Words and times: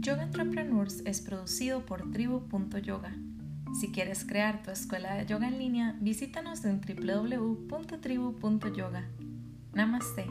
Yoga 0.00 0.22
Entrepreneurs 0.22 1.02
es 1.04 1.20
producido 1.20 1.84
por 1.84 2.10
tribu.yoga. 2.12 3.14
Si 3.78 3.92
quieres 3.92 4.24
crear 4.24 4.62
tu 4.62 4.70
escuela 4.70 5.14
de 5.14 5.26
yoga 5.26 5.48
en 5.48 5.58
línea, 5.58 5.98
visítanos 6.00 6.64
en 6.64 6.80
www.tribu.yoga. 6.80 9.10
Namaste. 9.74 10.24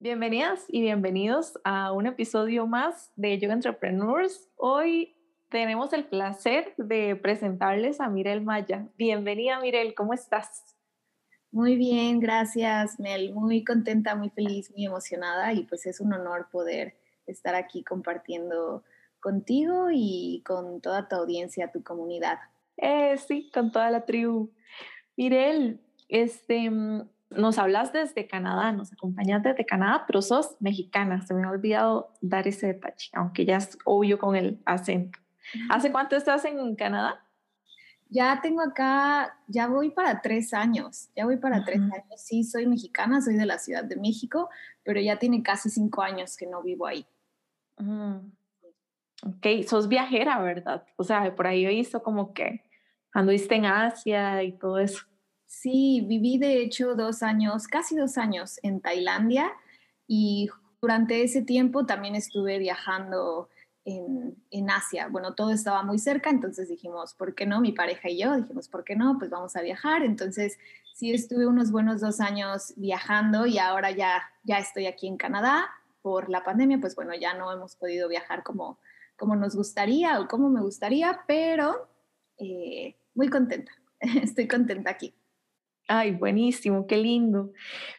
Bienvenidas 0.00 0.66
y 0.68 0.82
bienvenidos 0.82 1.58
a 1.64 1.92
un 1.92 2.06
episodio 2.06 2.66
más 2.66 3.10
de 3.16 3.38
Yoga 3.38 3.54
Entrepreneurs. 3.54 4.50
Hoy 4.56 5.14
tenemos 5.50 5.92
el 5.92 6.04
placer 6.04 6.74
de 6.76 7.16
presentarles 7.16 8.00
a 8.00 8.08
Mirel 8.08 8.42
Maya. 8.42 8.86
Bienvenida 8.96 9.60
Mirel, 9.60 9.94
¿cómo 9.94 10.12
estás? 10.12 10.76
Muy 11.50 11.76
bien, 11.76 12.20
gracias 12.20 13.00
Mel. 13.00 13.32
Muy 13.34 13.64
contenta, 13.64 14.14
muy 14.14 14.30
feliz, 14.30 14.70
muy 14.70 14.84
emocionada 14.84 15.52
y 15.54 15.64
pues 15.64 15.86
es 15.86 16.00
un 16.00 16.12
honor 16.12 16.48
poder 16.50 16.98
estar 17.26 17.54
aquí 17.54 17.82
compartiendo 17.82 18.84
contigo 19.20 19.88
y 19.92 20.42
con 20.46 20.80
toda 20.80 21.08
tu 21.08 21.16
audiencia, 21.16 21.72
tu 21.72 21.82
comunidad. 21.82 22.38
Eh, 22.76 23.16
sí, 23.16 23.50
con 23.52 23.72
toda 23.72 23.90
la 23.90 24.04
tribu. 24.04 24.50
Mirel, 25.16 25.80
este, 26.08 26.70
mm, 26.70 27.08
nos 27.30 27.58
hablas 27.58 27.92
desde 27.92 28.26
Canadá, 28.26 28.72
nos 28.72 28.92
acompañas 28.92 29.42
desde 29.42 29.64
Canadá, 29.64 30.04
pero 30.06 30.20
sos 30.20 30.56
mexicana. 30.60 31.22
Se 31.26 31.34
me 31.34 31.46
ha 31.46 31.50
olvidado 31.50 32.12
dar 32.20 32.46
ese 32.46 32.68
detalle, 32.68 33.08
aunque 33.14 33.46
ya 33.46 33.56
es 33.56 33.78
obvio 33.84 34.18
con 34.18 34.36
el 34.36 34.60
acento. 34.66 35.18
¿Hace 35.70 35.92
cuánto 35.92 36.16
estás 36.16 36.44
en 36.44 36.74
Canadá? 36.76 37.24
Ya 38.10 38.40
tengo 38.40 38.62
acá, 38.62 39.38
ya 39.48 39.66
voy 39.66 39.90
para 39.90 40.22
tres 40.22 40.54
años, 40.54 41.10
ya 41.14 41.26
voy 41.26 41.36
para 41.36 41.64
tres 41.64 41.80
años. 41.80 42.20
Sí, 42.20 42.42
soy 42.42 42.66
mexicana, 42.66 43.20
soy 43.20 43.36
de 43.36 43.44
la 43.44 43.58
Ciudad 43.58 43.84
de 43.84 43.96
México, 43.96 44.48
pero 44.82 44.98
ya 44.98 45.18
tiene 45.18 45.42
casi 45.42 45.68
cinco 45.68 46.00
años 46.00 46.36
que 46.36 46.46
no 46.46 46.62
vivo 46.62 46.86
ahí. 46.86 47.06
Ok, 49.22 49.46
sos 49.66 49.88
viajera, 49.88 50.40
¿verdad? 50.40 50.84
O 50.96 51.04
sea, 51.04 51.34
por 51.34 51.46
ahí 51.46 51.66
he 51.66 51.68
visto 51.68 52.02
como 52.02 52.32
que 52.32 52.64
anduviste 53.12 53.56
en 53.56 53.66
Asia 53.66 54.42
y 54.42 54.52
todo 54.52 54.78
eso. 54.78 55.04
Sí, 55.44 56.04
viví 56.06 56.38
de 56.38 56.62
hecho 56.62 56.94
dos 56.94 57.22
años, 57.22 57.66
casi 57.66 57.96
dos 57.96 58.16
años 58.16 58.58
en 58.62 58.80
Tailandia 58.80 59.52
y 60.06 60.48
durante 60.80 61.22
ese 61.22 61.42
tiempo 61.42 61.84
también 61.84 62.14
estuve 62.14 62.58
viajando 62.58 63.48
en, 64.50 64.70
Asia. 64.70 65.08
Bueno, 65.08 65.34
todo 65.34 65.50
estaba 65.50 65.82
muy 65.82 65.98
cerca, 65.98 66.30
entonces 66.30 66.68
dijimos, 66.68 67.14
¿por 67.14 67.34
qué 67.34 67.46
no? 67.46 67.60
Mi 67.60 67.72
pareja 67.72 68.10
y 68.10 68.18
yo 68.18 68.36
dijimos, 68.36 68.68
¿por 68.68 68.84
qué 68.84 68.96
no? 68.96 69.16
Pues 69.18 69.30
vamos 69.30 69.56
a 69.56 69.62
viajar. 69.62 70.02
Entonces, 70.02 70.58
sí 70.94 71.12
estuve 71.12 71.46
unos 71.46 71.70
buenos 71.70 72.00
dos 72.00 72.20
años 72.20 72.74
viajando 72.76 73.46
y 73.46 73.58
ahora 73.58 73.90
ya, 73.90 74.22
ya 74.42 74.58
estoy 74.58 74.86
aquí 74.86 75.06
en 75.06 75.16
Canadá. 75.16 75.68
Por 76.02 76.28
la 76.28 76.44
pandemia, 76.44 76.78
pues 76.80 76.94
bueno, 76.94 77.14
ya 77.14 77.34
no 77.34 77.52
hemos 77.52 77.76
podido 77.76 78.08
viajar 78.08 78.42
como, 78.42 78.78
como 79.16 79.36
nos 79.36 79.56
gustaría 79.56 80.20
o 80.20 80.28
como 80.28 80.48
me 80.50 80.60
gustaría, 80.60 81.20
pero 81.26 81.88
eh, 82.36 82.96
muy 83.14 83.28
contenta. 83.28 83.72
Estoy 84.00 84.46
contenta 84.48 84.90
aquí. 84.90 85.14
Ay, 85.88 86.12
buenísimo, 86.12 86.86
qué 86.86 86.98
lindo. 86.98 87.52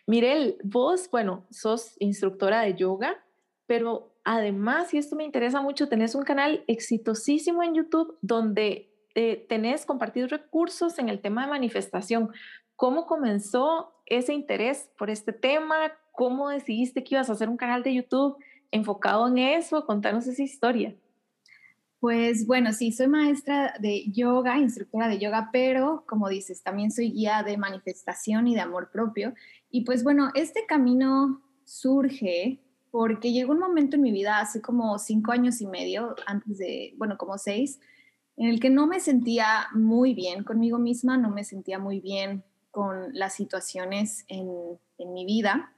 Mirel, 0.05 0.57
vos, 0.63 1.09
bueno, 1.11 1.47
sos 1.49 1.95
instructora 1.99 2.61
de 2.61 2.75
yoga, 2.75 3.23
pero 3.65 4.13
además, 4.29 4.93
y 4.93 4.99
esto 4.99 5.15
me 5.15 5.23
interesa 5.23 5.59
mucho, 5.59 5.89
tenés 5.89 6.13
un 6.13 6.21
canal 6.21 6.63
exitosísimo 6.67 7.63
en 7.63 7.73
YouTube 7.73 8.15
donde 8.21 8.93
eh, 9.15 9.43
tenés 9.49 9.87
compartidos 9.87 10.29
recursos 10.29 10.99
en 10.99 11.09
el 11.09 11.19
tema 11.19 11.45
de 11.45 11.49
manifestación. 11.49 12.29
¿Cómo 12.75 13.07
comenzó 13.07 13.91
ese 14.05 14.35
interés 14.35 14.87
por 14.99 15.09
este 15.09 15.33
tema? 15.33 15.93
¿Cómo 16.11 16.49
decidiste 16.49 17.03
que 17.03 17.15
ibas 17.15 17.31
a 17.31 17.33
hacer 17.33 17.49
un 17.49 17.57
canal 17.57 17.81
de 17.81 17.95
YouTube 17.95 18.37
enfocado 18.69 19.27
en 19.27 19.39
eso? 19.39 19.87
Contanos 19.87 20.27
esa 20.27 20.43
historia. 20.43 20.93
Pues 21.99 22.45
bueno, 22.45 22.71
sí, 22.71 22.91
soy 22.91 23.07
maestra 23.07 23.73
de 23.79 24.11
yoga, 24.11 24.59
instructora 24.59 25.07
de 25.07 25.17
yoga, 25.17 25.49
pero 25.51 26.03
como 26.07 26.29
dices, 26.29 26.61
también 26.61 26.91
soy 26.91 27.13
guía 27.13 27.41
de 27.41 27.57
manifestación 27.57 28.47
y 28.47 28.53
de 28.53 28.61
amor 28.61 28.91
propio. 28.91 29.33
Y 29.71 29.85
pues 29.85 30.03
bueno, 30.03 30.29
este 30.35 30.67
camino 30.67 31.41
surge 31.65 32.59
porque 32.91 33.31
llegó 33.31 33.51
un 33.51 33.59
momento 33.59 33.95
en 33.95 34.01
mi 34.01 34.11
vida 34.11 34.39
hace 34.39 34.61
como 34.61 34.97
cinco 34.99 35.31
años 35.31 35.61
y 35.61 35.67
medio, 35.67 36.15
antes 36.25 36.57
de, 36.57 36.93
bueno, 36.97 37.17
como 37.17 37.37
seis, 37.37 37.79
en 38.37 38.47
el 38.47 38.59
que 38.59 38.69
no 38.69 38.87
me 38.87 38.99
sentía 38.99 39.67
muy 39.73 40.13
bien 40.13 40.43
conmigo 40.43 40.79
misma, 40.79 41.17
no 41.17 41.29
me 41.29 41.43
sentía 41.43 41.77
muy 41.77 41.99
bien 41.99 42.43
con 42.71 43.09
las 43.13 43.33
situaciones 43.33 44.23
en, 44.27 44.47
mi 45.13 45.25
vida. 45.25 45.73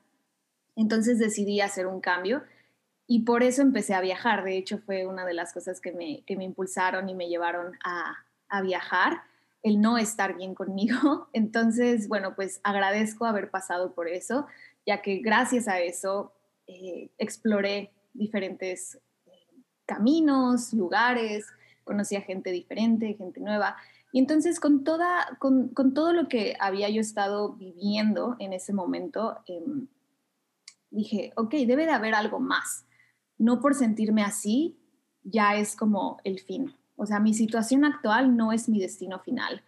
Entonces 0.75 1.19
decidí 1.19 1.61
hacer 1.61 1.85
un 1.85 2.01
cambio 2.01 2.43
y 3.07 3.19
por 3.19 3.43
eso 3.43 3.61
empecé 3.61 3.93
a 3.93 4.01
viajar. 4.01 4.43
De 4.43 4.57
hecho, 4.57 4.79
fue 4.79 5.05
una 5.05 5.25
de 5.25 5.33
las 5.33 5.53
cosas 5.53 5.79
que 5.79 5.91
me, 5.91 6.23
que 6.25 6.35
me 6.35 6.43
impulsaron 6.43 7.07
y 7.07 7.13
me 7.13 7.29
llevaron 7.29 7.77
a, 7.83 8.15
a 8.49 8.61
viajar, 8.61 9.21
el 9.63 9.79
no 9.79 9.97
estar 9.97 10.35
bien 10.35 10.55
conmigo. 10.55 11.29
Entonces, 11.33 12.07
bueno, 12.07 12.35
pues 12.35 12.61
agradezco 12.63 13.25
haber 13.25 13.49
pasado 13.51 13.93
por 13.93 14.07
eso, 14.07 14.47
ya 14.85 15.01
que 15.01 15.17
gracias 15.17 15.67
a 15.67 15.79
eso 15.79 16.33
eh, 16.71 17.11
exploré 17.17 17.91
diferentes 18.13 18.95
eh, 19.25 19.31
caminos, 19.85 20.73
lugares, 20.73 21.45
conocí 21.83 22.15
a 22.15 22.21
gente 22.21 22.51
diferente, 22.51 23.13
gente 23.15 23.39
nueva. 23.41 23.75
Y 24.13 24.19
entonces 24.19 24.59
con, 24.59 24.83
toda, 24.83 25.37
con, 25.39 25.73
todo 25.93 26.13
lo 26.13 26.27
que 26.27 26.55
había 26.59 26.89
yo 26.89 27.01
estado 27.01 27.53
viviendo 27.53 28.35
en 28.39 28.53
ese 28.53 28.73
momento, 28.73 29.39
em, 29.47 29.87
dije, 30.89 31.31
ok, 31.35 31.51
debe 31.51 31.85
de 31.85 31.91
haber 31.91 32.13
algo 32.13 32.39
más. 32.39 32.85
No 33.37 33.59
por 33.59 33.75
sentirme 33.75 34.23
así, 34.23 34.77
ya 35.23 35.55
es 35.55 35.75
como 35.75 36.17
el 36.23 36.39
fin. 36.39 36.73
O 36.95 37.05
sea, 37.05 37.19
mi 37.19 37.33
situación 37.33 37.85
actual 37.85 38.35
no 38.35 38.51
es 38.51 38.69
mi 38.69 38.79
destino 38.79 39.19
final. 39.19 39.63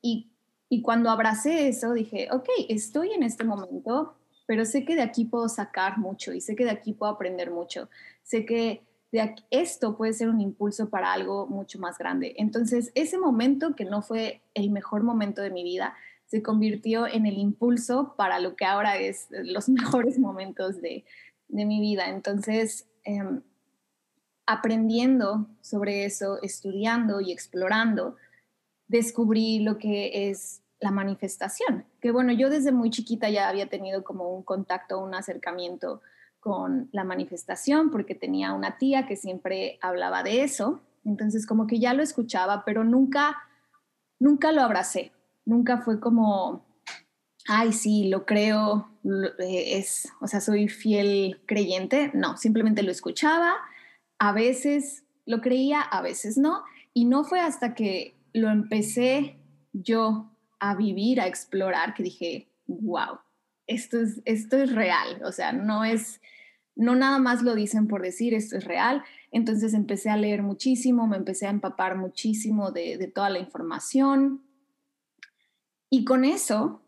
Y, 0.00 0.32
y 0.68 0.82
cuando 0.82 1.10
abracé 1.10 1.68
eso, 1.68 1.92
dije, 1.92 2.28
ok, 2.32 2.48
estoy 2.68 3.12
en 3.12 3.22
este 3.22 3.44
momento, 3.44 4.16
pero 4.52 4.66
sé 4.66 4.84
que 4.84 4.96
de 4.96 5.00
aquí 5.00 5.24
puedo 5.24 5.48
sacar 5.48 5.96
mucho 5.96 6.34
y 6.34 6.42
sé 6.42 6.54
que 6.54 6.64
de 6.64 6.72
aquí 6.72 6.92
puedo 6.92 7.10
aprender 7.10 7.50
mucho. 7.50 7.88
Sé 8.22 8.44
que 8.44 8.82
de 9.10 9.34
esto 9.50 9.96
puede 9.96 10.12
ser 10.12 10.28
un 10.28 10.42
impulso 10.42 10.90
para 10.90 11.10
algo 11.10 11.46
mucho 11.46 11.78
más 11.78 11.96
grande. 11.96 12.34
Entonces, 12.36 12.92
ese 12.94 13.16
momento 13.16 13.74
que 13.74 13.86
no 13.86 14.02
fue 14.02 14.42
el 14.52 14.68
mejor 14.70 15.04
momento 15.04 15.40
de 15.40 15.48
mi 15.48 15.64
vida, 15.64 15.94
se 16.26 16.42
convirtió 16.42 17.06
en 17.06 17.24
el 17.24 17.38
impulso 17.38 18.12
para 18.14 18.40
lo 18.40 18.54
que 18.54 18.66
ahora 18.66 18.98
es 18.98 19.28
los 19.30 19.68
mejores 19.70 20.18
momentos 20.18 20.82
de, 20.82 21.06
mi 21.48 21.80
vida. 21.80 22.10
Entonces, 22.10 22.86
em, 23.04 23.40
aprendiendo 24.44 25.46
sobre 25.62 26.04
eso, 26.04 26.42
estudiando 26.42 27.22
y 27.22 27.32
explorando, 27.32 28.16
descubrí 28.86 29.60
lo 29.60 29.78
que 29.78 30.28
es 30.28 30.61
la 30.82 30.90
manifestación. 30.90 31.86
Que 32.00 32.10
bueno, 32.10 32.32
yo 32.32 32.50
desde 32.50 32.72
muy 32.72 32.90
chiquita 32.90 33.30
ya 33.30 33.48
había 33.48 33.68
tenido 33.68 34.02
como 34.02 34.34
un 34.34 34.42
contacto, 34.42 34.98
un 34.98 35.14
acercamiento 35.14 36.02
con 36.40 36.88
la 36.92 37.04
manifestación, 37.04 37.90
porque 37.90 38.16
tenía 38.16 38.52
una 38.52 38.76
tía 38.78 39.06
que 39.06 39.16
siempre 39.16 39.78
hablaba 39.80 40.24
de 40.24 40.42
eso. 40.42 40.82
Entonces 41.04 41.46
como 41.46 41.68
que 41.68 41.78
ya 41.78 41.94
lo 41.94 42.02
escuchaba, 42.02 42.64
pero 42.64 42.82
nunca, 42.82 43.38
nunca 44.18 44.50
lo 44.50 44.60
abracé. 44.60 45.12
Nunca 45.44 45.78
fue 45.78 46.00
como, 46.00 46.66
ay, 47.46 47.72
sí, 47.72 48.08
lo 48.08 48.26
creo, 48.26 48.90
eh, 49.38 49.78
es, 49.78 50.08
o 50.20 50.26
sea, 50.26 50.40
soy 50.40 50.68
fiel 50.68 51.40
creyente. 51.46 52.10
No, 52.12 52.36
simplemente 52.36 52.82
lo 52.82 52.90
escuchaba. 52.90 53.54
A 54.18 54.32
veces 54.32 55.04
lo 55.26 55.40
creía, 55.40 55.80
a 55.80 56.02
veces 56.02 56.38
no. 56.38 56.64
Y 56.92 57.04
no 57.04 57.22
fue 57.22 57.40
hasta 57.40 57.74
que 57.74 58.16
lo 58.32 58.50
empecé 58.50 59.38
yo 59.72 60.31
a 60.62 60.76
vivir, 60.76 61.20
a 61.20 61.26
explorar, 61.26 61.92
que 61.92 62.04
dije, 62.04 62.48
wow, 62.68 63.18
esto 63.66 64.00
es, 64.00 64.22
esto 64.24 64.56
es 64.56 64.72
real, 64.72 65.20
o 65.24 65.32
sea, 65.32 65.52
no 65.52 65.84
es, 65.84 66.20
no 66.76 66.94
nada 66.94 67.18
más 67.18 67.42
lo 67.42 67.56
dicen 67.56 67.88
por 67.88 68.00
decir, 68.00 68.32
esto 68.32 68.56
es 68.56 68.64
real. 68.64 69.02
Entonces 69.32 69.74
empecé 69.74 70.08
a 70.08 70.16
leer 70.16 70.42
muchísimo, 70.42 71.08
me 71.08 71.16
empecé 71.16 71.48
a 71.48 71.50
empapar 71.50 71.96
muchísimo 71.96 72.70
de, 72.70 72.96
de 72.96 73.08
toda 73.08 73.28
la 73.28 73.40
información. 73.40 74.44
Y 75.90 76.04
con 76.04 76.24
eso 76.24 76.80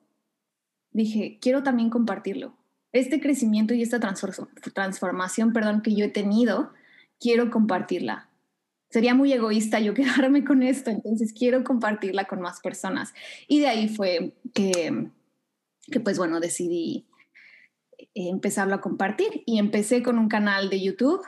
dije, 0.92 1.40
quiero 1.42 1.64
también 1.64 1.90
compartirlo. 1.90 2.56
Este 2.92 3.20
crecimiento 3.20 3.74
y 3.74 3.82
esta 3.82 3.98
transformación, 3.98 5.52
perdón, 5.52 5.82
que 5.82 5.96
yo 5.96 6.04
he 6.04 6.10
tenido, 6.10 6.72
quiero 7.18 7.50
compartirla 7.50 8.28
sería 8.94 9.12
muy 9.12 9.32
egoísta 9.32 9.80
yo 9.80 9.92
quedarme 9.94 10.44
con 10.44 10.62
esto, 10.62 10.88
entonces 10.88 11.32
quiero 11.32 11.64
compartirla 11.64 12.26
con 12.26 12.40
más 12.40 12.60
personas. 12.60 13.12
Y 13.48 13.58
de 13.58 13.66
ahí 13.66 13.88
fue 13.88 14.36
que, 14.54 15.10
que 15.90 15.98
pues 15.98 16.16
bueno, 16.16 16.38
decidí 16.38 17.08
eh, 17.98 18.28
empezarlo 18.28 18.76
a 18.76 18.80
compartir 18.80 19.42
y 19.46 19.58
empecé 19.58 20.04
con 20.04 20.16
un 20.16 20.28
canal 20.28 20.70
de 20.70 20.80
YouTube. 20.80 21.22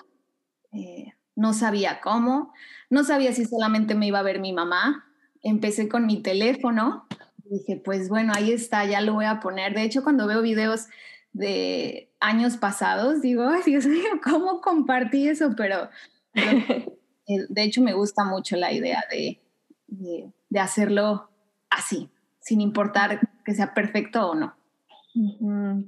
Eh, 0.74 1.14
no 1.34 1.54
sabía 1.54 2.00
cómo, 2.00 2.52
no 2.88 3.02
sabía 3.02 3.32
si 3.32 3.44
solamente 3.44 3.96
me 3.96 4.06
iba 4.06 4.20
a 4.20 4.22
ver 4.22 4.38
mi 4.38 4.52
mamá. 4.52 5.04
Empecé 5.42 5.88
con 5.88 6.06
mi 6.06 6.22
teléfono, 6.22 7.08
Dije, 7.48 7.80
pues 7.84 8.08
bueno, 8.08 8.32
ahí 8.34 8.50
está, 8.50 8.84
ya 8.86 9.00
lo 9.00 9.14
voy 9.14 9.24
a 9.24 9.38
poner. 9.38 9.72
De 9.72 9.84
hecho, 9.84 10.02
cuando 10.02 10.26
veo 10.26 10.42
videos 10.42 10.86
de 11.32 12.12
años 12.18 12.56
pasados, 12.56 13.22
digo, 13.22 13.48
Dios 13.64 13.86
mío, 13.86 14.20
¿cómo 14.22 14.60
compartí 14.60 15.28
eso? 15.28 15.50
Pero, 15.56 15.88
de 17.26 17.62
hecho 17.62 17.82
me 17.82 17.94
gusta 17.94 18.24
mucho 18.24 18.56
la 18.56 18.72
idea 18.72 19.04
de, 19.10 19.40
de, 19.88 20.60
hacerlo 20.60 21.28
así, 21.70 22.08
sin 22.40 22.60
importar 22.60 23.20
que 23.44 23.54
sea 23.54 23.74
perfecto 23.74 24.30
o 24.30 24.34
no. 24.34 24.56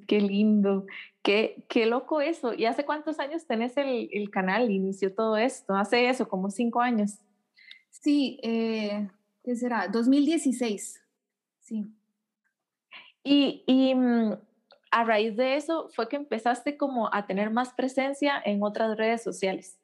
qué 0.06 0.20
lindo, 0.20 0.87
qué, 1.23 1.64
qué 1.69 1.87
loco 1.87 2.20
eso. 2.20 2.55
¿Y 2.55 2.64
hace 2.64 2.85
cuántos 2.85 3.19
años 3.20 3.46
tenés 3.46 3.76
el, 3.76 4.08
el 4.12 4.31
canal? 4.31 4.70
Inició 4.70 5.14
todo 5.14 5.37
esto, 5.37 5.75
hace 5.75 6.08
eso, 6.08 6.29
como 6.29 6.50
cinco 6.50 6.81
años. 6.81 7.19
Sí, 7.90 8.38
eh, 8.43 9.08
¿qué 9.44 9.56
será? 9.56 9.88
2016, 9.88 11.00
sí. 11.61 11.87
Y, 13.25 13.64
y 13.67 13.94
mm, 13.94 14.32
a 14.90 15.05
raíz 15.05 15.37
de 15.37 15.56
eso 15.56 15.88
fue 15.94 16.08
que 16.08 16.17
empezaste 16.17 16.76
como 16.76 17.12
a 17.12 17.26
tener 17.26 17.50
más 17.50 17.73
presencia 17.75 18.40
en 18.44 18.62
otras 18.62 18.96
redes 18.96 19.23
sociales. 19.23 19.77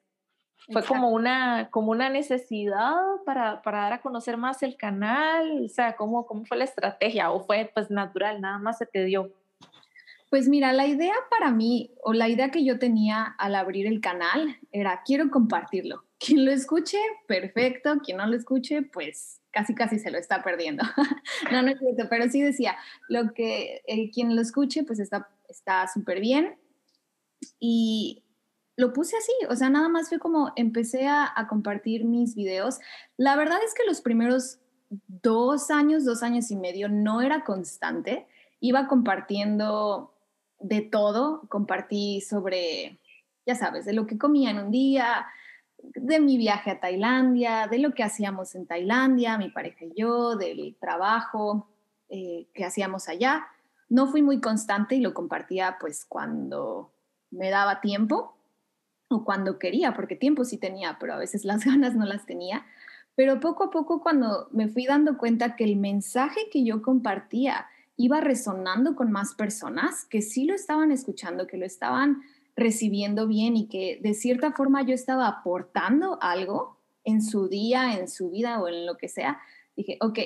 Fue 0.71 0.83
como 0.83 1.09
una, 1.09 1.69
como 1.69 1.91
una 1.91 2.09
necesidad 2.09 2.95
para, 3.25 3.61
para, 3.61 3.81
dar 3.81 3.93
a 3.93 4.01
conocer 4.01 4.35
más 4.37 4.63
el 4.63 4.77
canal, 4.77 5.65
o 5.65 5.69
sea, 5.69 5.95
¿cómo, 5.95 6.25
¿cómo 6.25 6.43
fue 6.45 6.57
la 6.57 6.63
estrategia? 6.63 7.31
¿O 7.31 7.45
fue 7.45 7.69
pues 7.73 7.91
natural, 7.91 8.41
nada 8.41 8.57
más 8.57 8.79
se 8.79 8.87
te 8.87 9.03
dio? 9.05 9.31
Pues 10.29 10.49
mira, 10.49 10.73
la 10.73 10.87
idea 10.87 11.13
para 11.29 11.51
mí, 11.51 11.91
o 12.03 12.13
la 12.13 12.29
idea 12.29 12.49
que 12.49 12.65
yo 12.65 12.79
tenía 12.79 13.23
al 13.37 13.53
abrir 13.53 13.85
el 13.85 14.01
canal, 14.01 14.57
era 14.71 15.03
quiero 15.05 15.29
compartirlo. 15.29 16.03
Quien 16.19 16.45
lo 16.45 16.51
escuche, 16.51 16.97
perfecto. 17.27 17.99
Quien 18.03 18.17
no 18.17 18.25
lo 18.25 18.35
escuche, 18.35 18.81
pues 18.81 19.41
casi 19.51 19.75
casi 19.75 19.99
se 19.99 20.09
lo 20.09 20.17
está 20.17 20.43
perdiendo. 20.43 20.83
no, 21.51 21.61
no 21.61 21.69
es 21.69 21.79
cierto, 21.79 22.07
pero 22.09 22.29
sí 22.29 22.41
decía, 22.41 22.75
lo 23.07 23.33
que 23.33 23.83
eh, 23.87 24.09
quien 24.11 24.35
lo 24.35 24.41
escuche, 24.41 24.83
pues 24.83 24.99
está 24.99 25.29
está 25.49 25.87
súper 25.87 26.19
bien. 26.19 26.57
Y 27.59 28.23
lo 28.77 28.91
puse 28.91 29.15
así, 29.17 29.31
o 29.49 29.55
sea, 29.55 29.69
nada 29.69 29.87
más 29.87 30.09
fue 30.09 30.19
como 30.19 30.51
empecé 30.55 31.07
a, 31.07 31.33
compartir 31.47 32.03
mis 32.03 32.35
videos. 32.35 32.79
La 33.17 33.35
verdad 33.35 33.59
es 33.65 33.73
que 33.73 33.87
los 33.87 34.01
primeros 34.01 34.59
dos 34.89 35.71
años, 35.71 36.03
dos 36.03 36.23
años 36.23 36.51
y 36.51 36.55
medio, 36.55 36.89
no 36.89 37.21
era 37.21 37.43
constante. 37.43 38.27
Iba 38.59 38.87
compartiendo 38.87 40.13
de 40.59 40.81
todo, 40.81 41.43
compartí 41.47 42.21
sobre, 42.21 42.99
ya 43.45 43.55
sabes, 43.55 43.85
de 43.85 43.93
lo 43.93 44.07
que 44.07 44.17
comía 44.17 44.51
en 44.51 44.59
un 44.59 44.71
día, 44.71 45.25
de 45.77 46.19
mi 46.19 46.37
viaje 46.37 46.71
a 46.71 46.79
Tailandia, 46.79 47.67
de 47.67 47.79
lo 47.79 47.93
que 47.93 48.03
hacíamos 48.03 48.55
en 48.55 48.65
Tailandia, 48.65 49.37
mi 49.37 49.49
pareja 49.49 49.85
y 49.85 49.93
yo, 49.95 50.35
del 50.35 50.75
trabajo 50.79 51.69
eh, 52.09 52.47
que 52.53 52.65
hacíamos 52.65 53.07
allá. 53.07 53.47
No 53.87 54.07
fui 54.07 54.21
muy 54.21 54.41
constante 54.41 54.95
y 54.95 54.99
lo 54.99 55.13
compartía 55.13 55.77
pues 55.79 56.05
cuando 56.05 56.91
me 57.29 57.49
daba 57.49 57.81
tiempo 57.81 58.35
o 59.09 59.23
cuando 59.23 59.59
quería, 59.59 59.93
porque 59.93 60.15
tiempo 60.15 60.45
sí 60.45 60.57
tenía, 60.57 60.97
pero 60.99 61.13
a 61.13 61.17
veces 61.17 61.45
las 61.45 61.65
ganas 61.65 61.95
no 61.95 62.05
las 62.05 62.25
tenía. 62.25 62.65
Pero 63.15 63.39
poco 63.39 63.65
a 63.65 63.71
poco 63.71 64.01
cuando 64.01 64.49
me 64.51 64.67
fui 64.67 64.85
dando 64.85 65.17
cuenta 65.17 65.55
que 65.55 65.63
el 65.63 65.77
mensaje 65.77 66.41
que 66.51 66.65
yo 66.65 66.81
compartía 66.81 67.67
iba 67.97 68.19
resonando 68.19 68.95
con 68.95 69.11
más 69.11 69.35
personas 69.35 70.05
que 70.05 70.21
sí 70.21 70.45
lo 70.45 70.53
estaban 70.53 70.91
escuchando, 70.91 71.47
que 71.47 71.57
lo 71.57 71.65
estaban 71.65 72.21
recibiendo 72.55 73.27
bien 73.27 73.55
y 73.55 73.67
que 73.67 73.99
de 74.01 74.13
cierta 74.13 74.51
forma 74.51 74.81
yo 74.83 74.93
estaba 74.93 75.27
aportando 75.27 76.17
algo 76.21 76.77
en 77.03 77.21
su 77.21 77.47
día, 77.47 77.97
en 77.97 78.09
su 78.09 78.31
vida 78.31 78.59
o 78.61 78.67
en 78.67 78.85
lo 78.85 78.97
que 78.97 79.07
sea, 79.07 79.39
dije, 79.75 79.97
ok, 80.01 80.19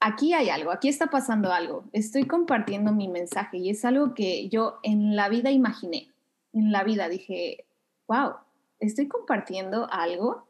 aquí 0.00 0.32
hay 0.32 0.48
algo, 0.48 0.70
aquí 0.70 0.88
está 0.88 1.08
pasando 1.08 1.52
algo, 1.52 1.84
estoy 1.92 2.24
compartiendo 2.24 2.92
mi 2.92 3.08
mensaje 3.08 3.58
y 3.58 3.70
es 3.70 3.84
algo 3.84 4.14
que 4.14 4.48
yo 4.48 4.78
en 4.82 5.16
la 5.16 5.28
vida 5.28 5.50
imaginé, 5.50 6.08
en 6.56 6.72
la 6.72 6.84
vida 6.84 7.08
dije, 7.08 7.66
wow, 8.08 8.34
estoy 8.80 9.08
compartiendo 9.08 9.88
algo 9.90 10.48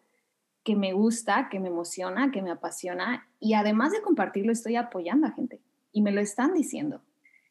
que 0.62 0.76
me 0.76 0.92
gusta, 0.92 1.48
que 1.50 1.58
me 1.58 1.68
emociona, 1.68 2.30
que 2.30 2.42
me 2.42 2.50
apasiona 2.50 3.28
y 3.40 3.54
además 3.54 3.92
de 3.92 4.02
compartirlo 4.02 4.52
estoy 4.52 4.76
apoyando 4.76 5.26
a 5.26 5.32
gente 5.32 5.60
y 5.92 6.02
me 6.02 6.12
lo 6.12 6.20
están 6.20 6.54
diciendo. 6.54 7.02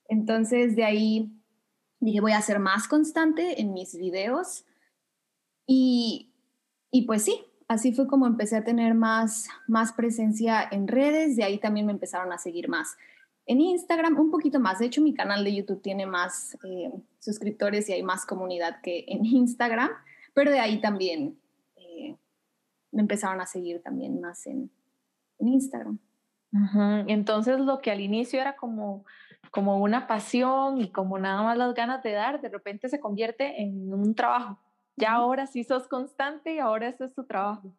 Entonces 0.07 0.75
de 0.75 0.85
ahí 0.85 1.31
dije, 1.99 2.21
voy 2.21 2.31
a 2.31 2.41
ser 2.41 2.59
más 2.59 2.87
constante 2.87 3.59
en 3.59 3.73
mis 3.73 3.97
videos. 3.97 4.65
Y, 5.67 6.31
y 6.91 7.03
pues 7.03 7.23
sí, 7.23 7.45
así 7.67 7.91
fue 7.91 8.07
como 8.07 8.25
empecé 8.25 8.55
a 8.55 8.63
tener 8.63 8.93
más, 8.93 9.49
más 9.67 9.91
presencia 9.91 10.65
en 10.71 10.87
redes, 10.87 11.35
de 11.35 11.43
ahí 11.43 11.57
también 11.57 11.87
me 11.87 11.91
empezaron 11.91 12.31
a 12.31 12.37
seguir 12.37 12.69
más. 12.69 12.95
En 13.47 13.61
Instagram 13.61 14.19
un 14.19 14.31
poquito 14.31 14.59
más, 14.59 14.79
de 14.79 14.87
hecho 14.87 15.01
mi 15.01 15.13
canal 15.13 15.43
de 15.43 15.55
YouTube 15.55 15.81
tiene 15.81 16.05
más 16.05 16.57
eh, 16.63 16.91
suscriptores 17.19 17.87
y 17.89 17.93
hay 17.93 18.03
más 18.03 18.25
comunidad 18.25 18.81
que 18.81 19.05
en 19.07 19.25
Instagram, 19.25 19.91
pero 20.33 20.51
de 20.51 20.59
ahí 20.59 20.81
también 20.81 21.39
eh, 21.75 22.15
me 22.91 23.01
empezaron 23.01 23.41
a 23.41 23.45
seguir 23.45 23.81
también 23.81 24.19
más 24.19 24.45
en, 24.47 24.69
en 25.39 25.47
Instagram. 25.47 25.99
Entonces 27.07 27.59
lo 27.59 27.81
que 27.81 27.91
al 27.91 27.99
inicio 27.99 28.39
era 28.39 28.55
como 28.55 29.03
como 29.55 29.77
una 29.77 30.05
pasión 30.05 30.81
y 30.81 30.91
como 30.91 31.17
nada 31.17 31.41
más 31.41 31.57
las 31.57 31.73
ganas 31.73 32.03
de 32.03 32.11
dar, 32.11 32.41
de 32.41 32.49
repente 32.49 32.89
se 32.89 32.99
convierte 32.99 33.61
en 33.61 33.93
un 33.93 34.13
trabajo. 34.13 34.59
Ya 34.97 35.13
ahora 35.13 35.47
sí 35.47 35.63
sos 35.63 35.87
constante 35.87 36.55
y 36.55 36.59
ahora 36.59 36.89
ese 36.89 37.05
es 37.05 37.13
tu 37.13 37.25
trabajo. 37.25 37.73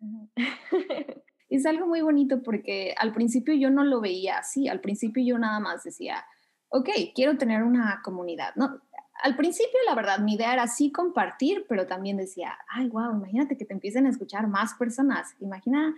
es 1.50 1.66
algo 1.66 1.86
muy 1.86 2.00
bonito 2.00 2.42
porque 2.42 2.94
al 2.96 3.12
principio 3.12 3.54
yo 3.54 3.70
no 3.70 3.84
lo 3.84 4.00
veía 4.00 4.38
así, 4.38 4.68
al 4.68 4.80
principio 4.80 5.22
yo 5.22 5.38
nada 5.38 5.60
más 5.60 5.82
decía, 5.82 6.24
ok, 6.68 6.88
quiero 7.14 7.36
tener 7.36 7.62
una 7.62 8.00
comunidad, 8.04 8.54
¿no? 8.54 8.80
Al 9.22 9.36
principio, 9.36 9.78
la 9.86 9.94
verdad, 9.94 10.20
mi 10.20 10.34
idea 10.34 10.52
era 10.54 10.66
sí 10.66 10.90
compartir, 10.90 11.66
pero 11.68 11.86
también 11.86 12.16
decía, 12.16 12.56
ay, 12.68 12.88
wow, 12.88 13.14
imagínate 13.14 13.58
que 13.58 13.66
te 13.66 13.74
empiecen 13.74 14.06
a 14.06 14.10
escuchar 14.10 14.46
más 14.46 14.74
personas, 14.74 15.34
imagina 15.40 15.94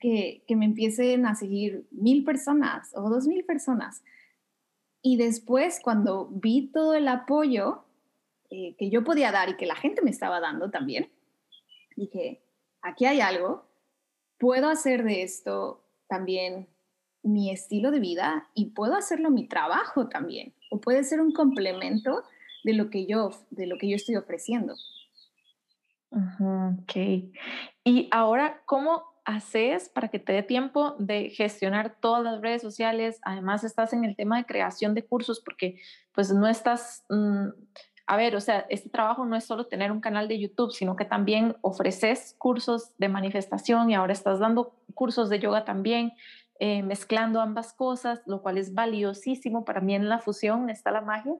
que, 0.00 0.42
que 0.48 0.56
me 0.56 0.64
empiecen 0.64 1.26
a 1.26 1.36
seguir 1.36 1.86
mil 1.92 2.24
personas 2.24 2.90
o 2.94 3.08
dos 3.10 3.26
mil 3.28 3.44
personas. 3.44 4.02
Y 5.02 5.18
después, 5.18 5.80
cuando 5.84 6.28
vi 6.32 6.68
todo 6.72 6.94
el 6.94 7.06
apoyo 7.06 7.84
eh, 8.50 8.74
que 8.78 8.88
yo 8.88 9.04
podía 9.04 9.32
dar 9.32 9.50
y 9.50 9.56
que 9.56 9.66
la 9.66 9.76
gente 9.76 10.00
me 10.00 10.10
estaba 10.10 10.40
dando 10.40 10.70
también, 10.70 11.10
dije, 11.96 12.40
aquí 12.82 13.04
hay 13.04 13.20
algo, 13.20 13.66
puedo 14.38 14.68
hacer 14.68 15.04
de 15.04 15.22
esto 15.22 15.82
también 16.08 16.68
mi 17.22 17.50
estilo 17.50 17.90
de 17.90 18.00
vida 18.00 18.48
y 18.54 18.70
puedo 18.70 18.94
hacerlo 18.94 19.30
mi 19.30 19.48
trabajo 19.48 20.08
también, 20.08 20.54
o 20.70 20.80
puede 20.80 21.04
ser 21.04 21.20
un 21.20 21.32
complemento 21.32 22.22
de 22.64 22.74
lo 22.74 22.90
que 22.90 23.06
yo, 23.06 23.30
de 23.50 23.66
lo 23.66 23.78
que 23.78 23.88
yo 23.88 23.96
estoy 23.96 24.16
ofreciendo. 24.16 24.74
ok. 26.10 26.96
Y 27.84 28.08
ahora, 28.10 28.62
¿cómo 28.66 29.04
haces 29.24 29.88
para 29.88 30.08
que 30.08 30.18
te 30.18 30.32
dé 30.32 30.42
tiempo 30.42 30.96
de 30.98 31.30
gestionar 31.30 31.96
todas 32.00 32.22
las 32.22 32.40
redes 32.40 32.62
sociales? 32.62 33.18
Además, 33.22 33.64
estás 33.64 33.92
en 33.92 34.04
el 34.04 34.16
tema 34.16 34.36
de 34.36 34.46
creación 34.46 34.94
de 34.94 35.04
cursos 35.04 35.40
porque 35.40 35.80
pues 36.12 36.32
no 36.32 36.46
estás, 36.46 37.04
mm, 37.08 37.48
a 38.06 38.16
ver, 38.16 38.36
o 38.36 38.40
sea, 38.40 38.66
este 38.68 38.90
trabajo 38.90 39.24
no 39.24 39.36
es 39.36 39.44
solo 39.44 39.66
tener 39.66 39.90
un 39.90 40.00
canal 40.00 40.28
de 40.28 40.38
YouTube, 40.38 40.72
sino 40.72 40.96
que 40.96 41.04
también 41.04 41.56
ofreces 41.62 42.34
cursos 42.38 42.90
de 42.98 43.08
manifestación 43.08 43.90
y 43.90 43.94
ahora 43.94 44.12
estás 44.12 44.38
dando 44.38 44.74
cursos 44.94 45.28
de 45.28 45.38
yoga 45.38 45.64
también, 45.64 46.12
eh, 46.60 46.82
mezclando 46.82 47.40
ambas 47.40 47.72
cosas, 47.72 48.22
lo 48.26 48.42
cual 48.42 48.58
es 48.58 48.74
valiosísimo. 48.74 49.64
Para 49.64 49.80
mí 49.80 49.94
en 49.94 50.08
la 50.08 50.18
fusión 50.18 50.70
está 50.70 50.90
la 50.90 51.00
magia. 51.00 51.34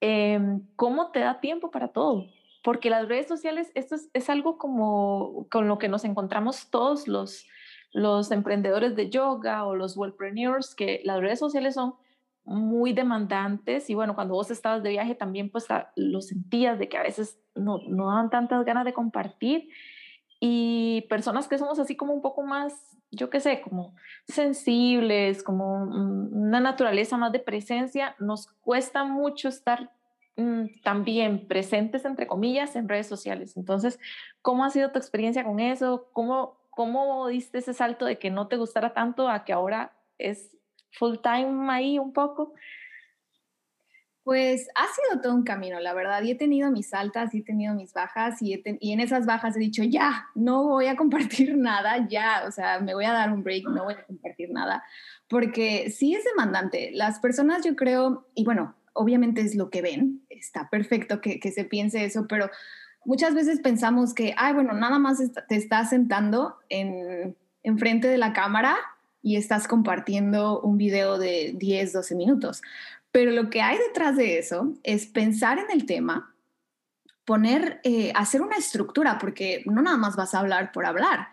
Em, 0.00 0.62
¿Cómo 0.76 1.10
te 1.10 1.20
da 1.20 1.40
tiempo 1.40 1.70
para 1.70 1.88
todo? 1.88 2.26
porque 2.62 2.90
las 2.90 3.08
redes 3.08 3.26
sociales, 3.26 3.70
esto 3.74 3.96
es, 4.12 4.30
algo 4.30 4.58
como 4.58 5.46
con 5.50 5.68
lo 5.68 5.78
que 5.78 5.88
nos 5.88 6.04
encontramos 6.04 6.68
todos 6.70 7.08
los, 7.08 7.46
los 7.92 8.30
emprendedores 8.30 8.96
de 8.96 9.08
yoga 9.08 9.64
o 9.64 9.74
los 9.74 9.96
wellpreneurs, 9.96 10.74
que 10.74 11.00
las 11.04 11.20
redes 11.20 11.38
sociales 11.38 11.74
son 11.74 11.94
muy 12.44 12.92
demandantes 12.92 13.90
y 13.90 13.94
bueno, 13.94 14.14
cuando 14.14 14.34
vos 14.34 14.50
estabas 14.50 14.82
de 14.82 14.90
viaje 14.90 15.14
también 15.14 15.50
pues 15.50 15.66
lo 15.96 16.20
sentías 16.20 16.78
de 16.78 16.88
que 16.88 16.96
a 16.96 17.02
veces 17.02 17.38
no, 17.54 17.78
no 17.88 18.06
daban 18.06 18.30
tantas 18.30 18.64
ganas 18.64 18.84
de 18.84 18.92
compartir 18.92 19.68
y 20.40 21.06
personas 21.08 21.48
que 21.48 21.58
somos 21.58 21.78
así 21.78 21.96
como 21.96 22.14
un 22.14 22.22
poco 22.22 22.42
más, 22.42 22.96
yo 23.10 23.28
qué 23.28 23.40
sé, 23.40 23.60
como 23.60 23.94
sensibles, 24.26 25.42
como 25.42 25.84
una 25.84 26.60
naturaleza 26.60 27.18
más 27.18 27.30
de 27.32 27.40
presencia, 27.40 28.16
nos 28.18 28.46
cuesta 28.62 29.04
mucho 29.04 29.48
estar 29.48 29.90
Mm, 30.40 30.80
también 30.82 31.46
presentes, 31.48 32.06
entre 32.06 32.26
comillas, 32.26 32.74
en 32.74 32.88
redes 32.88 33.06
sociales. 33.06 33.56
Entonces, 33.58 33.98
¿cómo 34.40 34.64
ha 34.64 34.70
sido 34.70 34.90
tu 34.90 34.98
experiencia 34.98 35.44
con 35.44 35.60
eso? 35.60 36.08
¿Cómo, 36.14 36.56
cómo 36.70 37.28
diste 37.28 37.58
ese 37.58 37.74
salto 37.74 38.06
de 38.06 38.18
que 38.18 38.30
no 38.30 38.48
te 38.48 38.56
gustara 38.56 38.94
tanto 38.94 39.28
a 39.28 39.44
que 39.44 39.52
ahora 39.52 39.92
es 40.16 40.56
full 40.92 41.16
time 41.22 41.72
ahí 41.72 41.98
un 41.98 42.12
poco? 42.12 42.52
Pues 44.22 44.68
ha 44.74 44.86
sido 44.86 45.22
todo 45.22 45.34
un 45.34 45.44
camino, 45.44 45.80
la 45.80 45.94
verdad. 45.94 46.22
Y 46.22 46.32
he 46.32 46.34
tenido 46.34 46.70
mis 46.70 46.92
altas 46.92 47.34
y 47.34 47.38
he 47.38 47.42
tenido 47.42 47.74
mis 47.74 47.92
bajas 47.92 48.40
y, 48.42 48.62
y, 48.80 48.92
en 48.92 49.00
esas 49.00 49.26
bajas 49.26 49.56
he 49.56 49.60
dicho, 49.60 49.82
ya, 49.82 50.26
no 50.34 50.64
voy 50.64 50.86
a 50.86 50.96
compartir 50.96 51.56
nada, 51.56 52.06
ya, 52.08 52.44
o 52.46 52.52
sea, 52.52 52.80
me 52.80 52.94
voy 52.94 53.06
a 53.06 53.12
dar 53.12 53.32
un 53.32 53.42
break, 53.42 53.64
no 53.68 53.84
voy 53.84 53.94
a 53.94 54.04
compartir 54.04 54.50
nada, 54.52 54.84
porque 55.28 55.90
sí 55.90 56.14
es 56.14 56.24
demandante. 56.24 56.90
Las 56.92 57.18
personas, 57.18 57.64
yo 57.64 57.74
creo, 57.76 58.28
y 58.34 58.44
bueno, 58.44 58.76
obviamente 58.92 59.40
es 59.40 59.54
lo 59.54 59.70
que 59.70 59.82
ven, 59.82 60.22
está 60.28 60.68
perfecto 60.68 61.20
que, 61.20 61.40
que 61.40 61.50
se 61.50 61.64
piense 61.64 62.04
eso, 62.04 62.26
pero 62.28 62.50
muchas 63.04 63.34
veces 63.34 63.60
pensamos 63.60 64.14
que, 64.14 64.34
ay, 64.36 64.52
bueno, 64.52 64.74
nada 64.74 64.98
más 64.98 65.18
te 65.48 65.56
estás 65.56 65.90
sentando 65.90 66.56
en, 66.68 67.36
en 67.62 67.78
frente 67.78 68.08
de 68.08 68.18
la 68.18 68.32
cámara 68.32 68.76
y 69.22 69.36
estás 69.36 69.68
compartiendo 69.68 70.60
un 70.60 70.78
video 70.78 71.18
de 71.18 71.54
10, 71.56 71.92
12 71.92 72.14
minutos. 72.14 72.62
Pero 73.12 73.32
lo 73.32 73.50
que 73.50 73.60
hay 73.60 73.78
detrás 73.78 74.16
de 74.16 74.38
eso 74.38 74.74
es 74.82 75.06
pensar 75.06 75.58
en 75.58 75.70
el 75.70 75.84
tema, 75.84 76.34
poner, 77.24 77.80
eh, 77.84 78.12
hacer 78.14 78.40
una 78.40 78.56
estructura, 78.56 79.18
porque 79.18 79.62
no 79.66 79.82
nada 79.82 79.96
más 79.96 80.16
vas 80.16 80.34
a 80.34 80.40
hablar 80.40 80.72
por 80.72 80.86
hablar. 80.86 81.28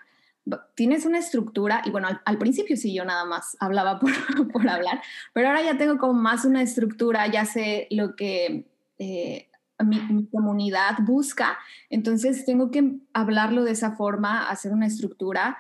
Tienes 0.76 1.06
una 1.06 1.20
estructura, 1.20 1.82
y 1.86 1.92
bueno, 1.92 2.08
al, 2.24 2.38
principio 2.38 2.78
sí 2.78 2.94
yo 2.94 3.06
nada 3.06 3.26
más 3.26 3.58
hablaba 3.60 4.00
por, 4.00 4.12
por, 4.52 4.68
hablar, 4.68 5.02
pero 5.34 5.50
ahora 5.50 5.62
ya 5.62 5.78
tengo 5.78 5.98
como 5.98 6.14
más 6.14 6.46
una 6.46 6.62
estructura, 6.62 7.28
ya 7.28 7.46
sé 7.46 7.88
lo 7.92 8.16
que 8.16 8.66
eh, 8.98 9.50
mi, 9.84 10.00
mi, 10.10 10.26
comunidad 10.28 10.98
busca, 11.02 11.58
entonces 11.90 12.46
tengo 12.46 12.72
que 12.72 12.96
hablarlo 13.14 13.64
de 13.64 13.72
esa 13.72 13.92
forma, 13.92 14.50
hacer 14.50 14.72
una 14.72 14.88
estructura, 14.88 15.58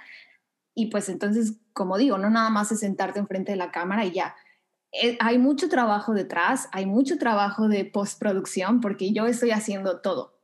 y 0.80 0.88
pues 0.88 1.10
entonces, 1.10 1.56
como 1.78 2.00
digo, 2.00 2.18
no 2.18 2.32
nada 2.32 2.50
más 2.50 2.72
es 2.72 2.80
sentarte 2.80 3.20
enfrente 3.20 3.52
de 3.52 3.58
la 3.58 3.70
cámara 3.70 4.04
y 4.04 4.12
ya 4.12 4.36
eh, 4.92 5.16
hay 5.20 5.38
mucho 5.38 5.70
trabajo 5.70 6.14
detrás, 6.14 6.70
hay 6.72 6.88
mucho 6.88 7.20
trabajo 7.20 7.68
de 7.68 7.86
postproducción 7.86 8.82
porque 8.82 9.14
yo 9.14 9.28
estoy 9.28 9.52
haciendo 9.52 10.00
todo. 10.00 10.40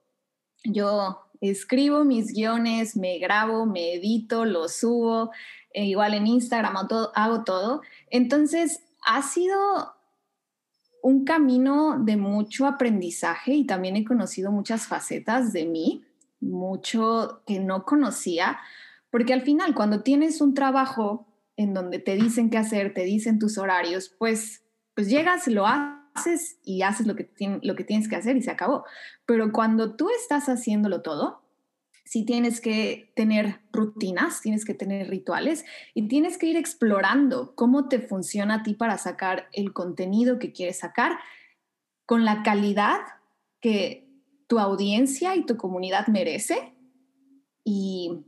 Yo 0.64 1.26
escribo 1.42 2.06
mis 2.06 2.34
guiones, 2.34 2.96
me 2.96 3.18
grabo, 3.18 3.66
me 3.66 3.96
edito, 3.96 4.46
los 4.46 4.76
subo, 4.76 5.32
e 5.72 5.86
igual 5.86 6.14
en 6.14 6.28
Instagram 6.28 6.76
hago 7.16 7.44
todo. 7.44 7.82
Entonces, 8.12 8.84
ha 9.04 9.24
sido 9.24 9.58
un 11.02 11.26
camino 11.26 11.98
de 12.00 12.16
mucho 12.16 12.68
aprendizaje 12.68 13.54
y 13.54 13.66
también 13.66 13.96
he 13.96 14.06
conocido 14.06 14.52
muchas 14.52 14.86
facetas 14.86 15.52
de 15.52 15.66
mí, 15.66 16.06
mucho 16.40 17.42
que 17.48 17.60
no 17.60 17.86
conocía, 17.86 18.60
porque 19.14 19.32
al 19.32 19.44
final 19.44 19.76
cuando 19.76 20.02
tienes 20.02 20.42
un 20.42 20.56
trabajo 20.56 21.28
en 21.56 21.76
donde 21.76 22.00
te 22.00 22.16
dicen 22.16 22.50
qué 22.50 22.58
hacer, 22.58 22.96
te 22.96 23.04
dicen 23.04 23.38
tus 23.38 23.60
horarios, 23.60 24.10
pues, 24.18 24.64
pues 24.96 25.08
llegas, 25.08 25.48
lo 25.48 25.68
haces 25.68 26.58
y 26.64 26.82
haces 26.82 27.06
lo 27.06 27.16
que, 27.16 27.24
tienes 27.24 28.10
que 28.10 28.16
hacer 28.16 28.38
y 28.38 28.42
se 28.42 28.50
acabó. 28.50 28.86
Pero 29.28 29.52
cuando 29.52 29.96
tú 29.96 30.10
estás 30.10 30.50
haciéndolo 30.50 31.04
todo, 31.04 31.44
sí 32.04 32.26
tienes 32.26 32.60
que 32.60 33.14
tener 33.16 33.60
rutinas, 33.72 34.42
tienes 34.42 34.66
que 34.66 34.74
tener 34.74 35.08
rituales 35.12 35.64
y 35.94 36.08
tienes 36.08 36.40
que 36.40 36.48
ir 36.48 36.58
explorando 36.58 37.54
cómo 37.54 37.90
te 37.90 38.00
funciona 38.00 38.56
a 38.56 38.64
ti 38.64 38.74
para 38.74 38.98
sacar 38.98 39.48
el 39.54 39.74
contenido 39.74 40.40
que 40.40 40.54
quieres 40.54 40.80
sacar 40.80 41.20
con 42.08 42.26
la 42.26 42.42
calidad 42.42 43.02
que 43.62 44.10
tu 44.48 44.58
audiencia 44.58 45.36
y 45.36 45.46
tu 45.46 45.56
comunidad 45.56 46.08
merece 46.08 46.74
y 47.64 48.26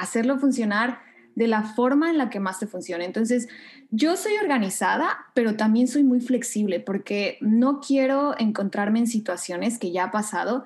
hacerlo 0.00 0.38
funcionar 0.38 1.00
de 1.34 1.46
la 1.46 1.62
forma 1.62 2.10
en 2.10 2.18
la 2.18 2.28
que 2.28 2.40
más 2.40 2.58
te 2.58 2.66
funcione. 2.66 3.04
Entonces, 3.04 3.48
yo 3.90 4.16
soy 4.16 4.32
organizada, 4.42 5.26
pero 5.34 5.56
también 5.56 5.88
soy 5.88 6.02
muy 6.02 6.20
flexible 6.20 6.80
porque 6.80 7.38
no 7.40 7.80
quiero 7.80 8.38
encontrarme 8.38 8.98
en 8.98 9.06
situaciones 9.06 9.78
que 9.78 9.92
ya 9.92 10.04
ha 10.04 10.10
pasado 10.10 10.64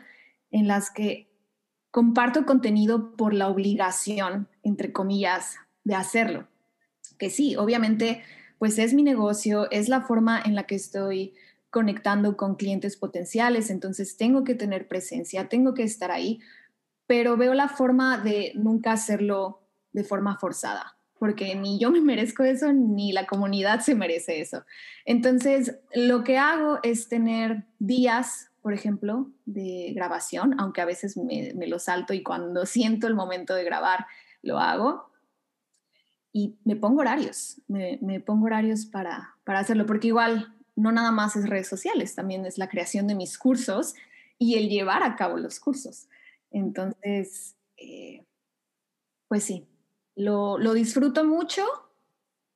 en 0.50 0.66
las 0.66 0.90
que 0.90 1.28
comparto 1.90 2.44
contenido 2.44 3.14
por 3.16 3.34
la 3.34 3.48
obligación, 3.48 4.48
entre 4.62 4.92
comillas, 4.92 5.56
de 5.84 5.94
hacerlo. 5.94 6.48
Que 7.18 7.30
sí, 7.30 7.56
obviamente, 7.56 8.22
pues 8.58 8.78
es 8.78 8.94
mi 8.94 9.02
negocio, 9.02 9.70
es 9.70 9.88
la 9.88 10.00
forma 10.00 10.42
en 10.44 10.54
la 10.54 10.64
que 10.64 10.74
estoy 10.74 11.34
conectando 11.70 12.36
con 12.36 12.54
clientes 12.54 12.96
potenciales, 12.96 13.68
entonces 13.68 14.16
tengo 14.16 14.44
que 14.44 14.54
tener 14.54 14.86
presencia, 14.86 15.48
tengo 15.48 15.74
que 15.74 15.82
estar 15.82 16.10
ahí, 16.10 16.40
pero 17.06 17.36
veo 17.36 17.54
la 17.54 17.68
forma 17.68 18.18
de 18.18 18.52
nunca 18.54 18.92
hacerlo 18.92 19.62
de 19.92 20.04
forma 20.04 20.38
forzada, 20.38 20.96
porque 21.18 21.54
ni 21.54 21.78
yo 21.78 21.90
me 21.90 22.00
merezco 22.02 22.44
eso, 22.44 22.72
ni 22.72 23.12
la 23.12 23.26
comunidad 23.26 23.80
se 23.80 23.94
merece 23.94 24.40
eso. 24.40 24.64
Entonces, 25.04 25.78
lo 25.94 26.24
que 26.24 26.38
hago 26.38 26.78
es 26.82 27.08
tener 27.08 27.64
días, 27.78 28.50
por 28.62 28.74
ejemplo, 28.74 29.30
de 29.44 29.92
grabación, 29.94 30.54
aunque 30.58 30.80
a 30.80 30.86
veces 30.86 31.16
me, 31.16 31.52
lo 31.66 31.78
salto 31.78 32.14
y 32.14 32.22
cuando 32.22 32.66
siento 32.66 33.06
el 33.06 33.14
momento 33.14 33.54
de 33.54 33.64
grabar, 33.64 34.06
lo 34.42 34.58
hago. 34.58 35.12
Y 36.36 36.56
me 36.64 36.74
pongo 36.74 37.00
horarios, 37.00 37.60
me, 37.68 38.18
pongo 38.18 38.46
horarios 38.46 38.86
para, 38.86 39.36
para 39.44 39.60
hacerlo, 39.60 39.86
porque 39.86 40.08
igual 40.08 40.52
no 40.74 40.90
nada 40.90 41.12
más 41.12 41.36
es 41.36 41.48
redes 41.48 41.68
sociales, 41.68 42.16
también 42.16 42.44
es 42.44 42.58
la 42.58 42.68
creación 42.68 43.06
de 43.06 43.14
mis 43.14 43.38
cursos 43.38 43.94
y 44.36 44.56
el 44.56 44.68
llevar 44.68 45.04
a 45.04 45.14
cabo 45.14 45.36
los 45.36 45.60
cursos. 45.60 46.08
Entonces, 46.54 47.56
eh, 47.76 48.24
pues 49.26 49.42
sí, 49.42 49.66
lo, 50.14 50.56
disfruto 50.72 51.24
mucho, 51.24 51.62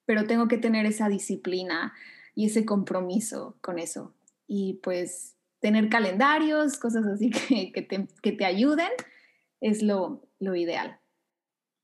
pero 0.07 0.25
tengo 0.25 0.47
que 0.47 0.57
tener 0.57 0.87
esa 0.87 1.09
disciplina 1.09 1.93
y 2.37 2.47
ese 2.47 2.65
compromiso 2.65 3.57
con 3.61 3.81
eso. 3.81 4.15
Y 4.47 4.75
pues 4.85 5.37
tener 5.59 5.89
calendarios, 5.89 6.79
cosas 6.79 7.07
así 7.07 7.31
que, 7.73 7.83
te, 8.33 8.45
ayuden, 8.45 8.91
es 9.61 9.83
lo, 9.83 10.23
lo 10.39 10.55
ideal. 10.55 11.01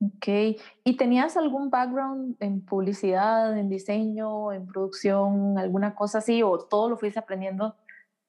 Ok, 0.01 0.61
¿y 0.85 0.97
tenías 0.97 1.37
algún 1.37 1.69
background 1.71 2.37
en 2.39 2.65
publicidad, 2.65 3.59
en 3.59 3.69
diseño, 3.69 4.53
en 4.53 4.67
producción, 4.67 5.59
alguna 5.59 5.97
cosa 5.97 6.19
así, 6.19 6.45
o 6.45 6.59
todo 6.61 6.91
lo 6.91 6.97
fuiste 6.97 7.19
aprendiendo 7.19 7.75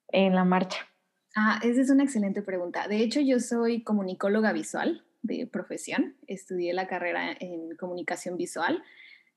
en 0.08 0.34
la 0.34 0.44
marcha? 0.44 0.88
Ah, 1.36 1.60
esa 1.62 1.82
es 1.82 1.90
una 1.90 2.04
excelente 2.04 2.42
pregunta. 2.42 2.88
De 2.88 3.00
hecho, 3.00 3.20
yo 3.20 3.42
soy 3.42 3.84
comunicóloga 3.84 4.54
visual 4.54 5.04
de 5.22 5.46
profesión, 5.48 6.16
estudié 6.28 6.74
la 6.74 6.88
carrera 6.88 7.36
en 7.38 7.76
comunicación 7.76 8.38
visual. 8.38 8.82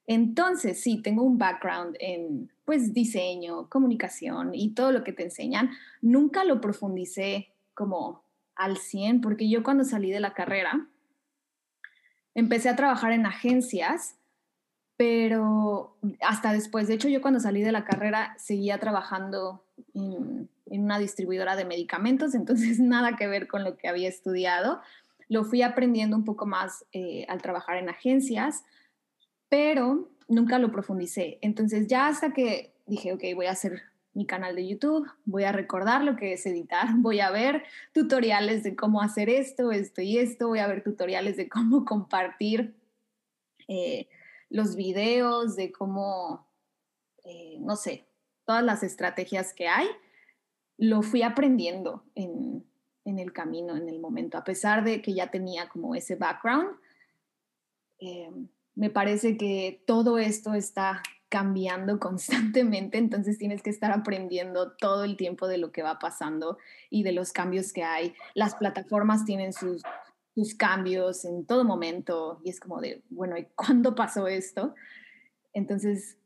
Entonces, 0.06 0.80
sí, 0.80 1.02
tengo 1.02 1.24
un 1.24 1.38
background 1.38 1.96
en 1.98 2.52
pues 2.64 2.94
diseño, 2.94 3.68
comunicación 3.68 4.54
y 4.54 4.70
todo 4.74 4.92
lo 4.92 5.02
que 5.02 5.12
te 5.12 5.24
enseñan. 5.24 5.70
Nunca 6.00 6.44
lo 6.44 6.60
profundicé 6.60 7.48
como 7.74 8.22
al 8.54 8.76
100 8.76 9.20
porque 9.20 9.48
yo 9.48 9.64
cuando 9.64 9.82
salí 9.82 10.10
de 10.12 10.20
la 10.20 10.34
carrera 10.34 10.86
empecé 12.34 12.68
a 12.68 12.76
trabajar 12.76 13.10
en 13.12 13.26
agencias, 13.26 14.16
pero 14.96 15.96
hasta 16.20 16.52
después, 16.52 16.86
de 16.86 16.94
hecho 16.94 17.08
yo 17.08 17.20
cuando 17.20 17.40
salí 17.40 17.62
de 17.62 17.72
la 17.72 17.84
carrera 17.84 18.36
seguía 18.38 18.78
trabajando 18.78 19.64
en, 19.94 20.48
en 20.70 20.84
una 20.84 20.98
distribuidora 20.98 21.56
de 21.56 21.64
medicamentos, 21.64 22.34
entonces 22.34 22.78
nada 22.80 23.16
que 23.16 23.26
ver 23.26 23.48
con 23.48 23.64
lo 23.64 23.76
que 23.76 23.88
había 23.88 24.08
estudiado 24.08 24.80
lo 25.28 25.44
fui 25.44 25.62
aprendiendo 25.62 26.16
un 26.16 26.24
poco 26.24 26.46
más 26.46 26.84
eh, 26.92 27.26
al 27.28 27.42
trabajar 27.42 27.76
en 27.76 27.88
agencias, 27.88 28.64
pero 29.48 30.10
nunca 30.26 30.58
lo 30.58 30.72
profundicé. 30.72 31.38
Entonces 31.42 31.86
ya 31.86 32.08
hasta 32.08 32.32
que 32.32 32.74
dije, 32.86 33.12
ok, 33.12 33.22
voy 33.34 33.46
a 33.46 33.52
hacer 33.52 33.82
mi 34.14 34.26
canal 34.26 34.56
de 34.56 34.66
YouTube, 34.66 35.08
voy 35.24 35.44
a 35.44 35.52
recordar 35.52 36.02
lo 36.02 36.16
que 36.16 36.32
es 36.32 36.44
editar, 36.46 36.88
voy 36.96 37.20
a 37.20 37.30
ver 37.30 37.64
tutoriales 37.92 38.62
de 38.62 38.74
cómo 38.74 39.02
hacer 39.02 39.28
esto, 39.28 39.70
esto 39.70 40.00
y 40.00 40.18
esto, 40.18 40.48
voy 40.48 40.58
a 40.58 40.66
ver 40.66 40.82
tutoriales 40.82 41.36
de 41.36 41.48
cómo 41.48 41.84
compartir 41.84 42.74
eh, 43.68 44.08
los 44.48 44.76
videos, 44.76 45.56
de 45.56 45.70
cómo, 45.70 46.48
eh, 47.24 47.58
no 47.60 47.76
sé, 47.76 48.06
todas 48.46 48.64
las 48.64 48.82
estrategias 48.82 49.52
que 49.52 49.68
hay, 49.68 49.86
lo 50.78 51.02
fui 51.02 51.22
aprendiendo 51.22 52.04
en, 52.14 52.64
en 53.04 53.18
el 53.18 53.32
camino, 53.32 53.76
en 53.76 53.88
el 53.88 54.00
momento, 54.00 54.38
a 54.38 54.44
pesar 54.44 54.84
de 54.84 55.02
que 55.02 55.12
ya 55.12 55.30
tenía 55.30 55.68
como 55.68 55.94
ese 55.94 56.14
background. 56.14 56.68
Eh, 57.98 58.30
me 58.74 58.90
parece 58.90 59.36
que 59.36 59.82
todo 59.86 60.18
esto 60.18 60.54
está 60.54 61.02
cambiando 61.28 61.98
constantemente, 62.00 62.96
entonces 62.98 63.38
tienes 63.38 63.62
que 63.62 63.70
estar 63.70 63.90
aprendiendo 63.90 64.72
todo 64.72 65.04
el 65.04 65.16
tiempo 65.16 65.48
de 65.48 65.58
lo 65.58 65.72
que 65.72 65.82
va 65.82 65.98
pasando 65.98 66.58
y 66.90 67.02
de 67.02 67.12
los 67.12 67.32
cambios 67.32 67.72
que 67.72 67.82
hay. 67.82 68.14
Las 68.34 68.54
plataformas 68.54 69.24
tienen 69.24 69.52
sus, 69.52 69.82
sus 70.34 70.54
cambios 70.54 71.24
en 71.24 71.44
todo 71.44 71.64
momento 71.64 72.40
y 72.44 72.50
es 72.50 72.60
como 72.60 72.80
de, 72.80 73.02
bueno, 73.10 73.36
¿y 73.36 73.46
cuándo 73.56 73.94
pasó 73.96 74.28
esto? 74.28 74.74
Entonces, 75.52 76.18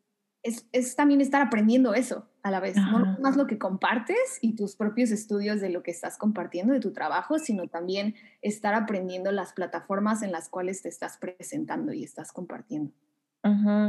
es, 0.42 0.66
es 0.72 0.94
también 0.94 1.20
estar 1.20 1.40
aprendiendo 1.40 1.94
eso, 1.94 2.28
a 2.42 2.50
la 2.50 2.60
vez, 2.60 2.76
no 2.76 3.18
más 3.20 3.36
lo 3.36 3.46
que 3.46 3.58
compartes 3.58 4.38
y 4.40 4.56
tus 4.56 4.74
propios 4.74 5.12
estudios 5.12 5.60
de 5.60 5.70
lo 5.70 5.82
que 5.82 5.92
estás 5.92 6.18
compartiendo 6.18 6.72
de 6.72 6.80
tu 6.80 6.92
trabajo, 6.92 7.38
sino 7.38 7.68
también 7.68 8.16
estar 8.40 8.74
aprendiendo 8.74 9.30
las 9.30 9.52
plataformas 9.52 10.22
en 10.22 10.32
las 10.32 10.48
cuales 10.48 10.82
te 10.82 10.88
estás 10.88 11.18
presentando 11.18 11.92
y 11.92 12.02
estás 12.02 12.32
compartiendo. 12.32 12.92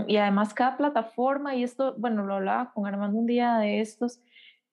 Y 0.08 0.18
además 0.18 0.54
cada 0.54 0.78
plataforma, 0.78 1.56
y 1.56 1.64
esto, 1.64 1.96
bueno, 1.98 2.26
lo 2.26 2.36
hablaba 2.36 2.72
con 2.74 2.88
Armando 2.88 3.20
un 3.20 3.28
día 3.28 3.58
de 3.58 3.82
estos, 3.82 4.20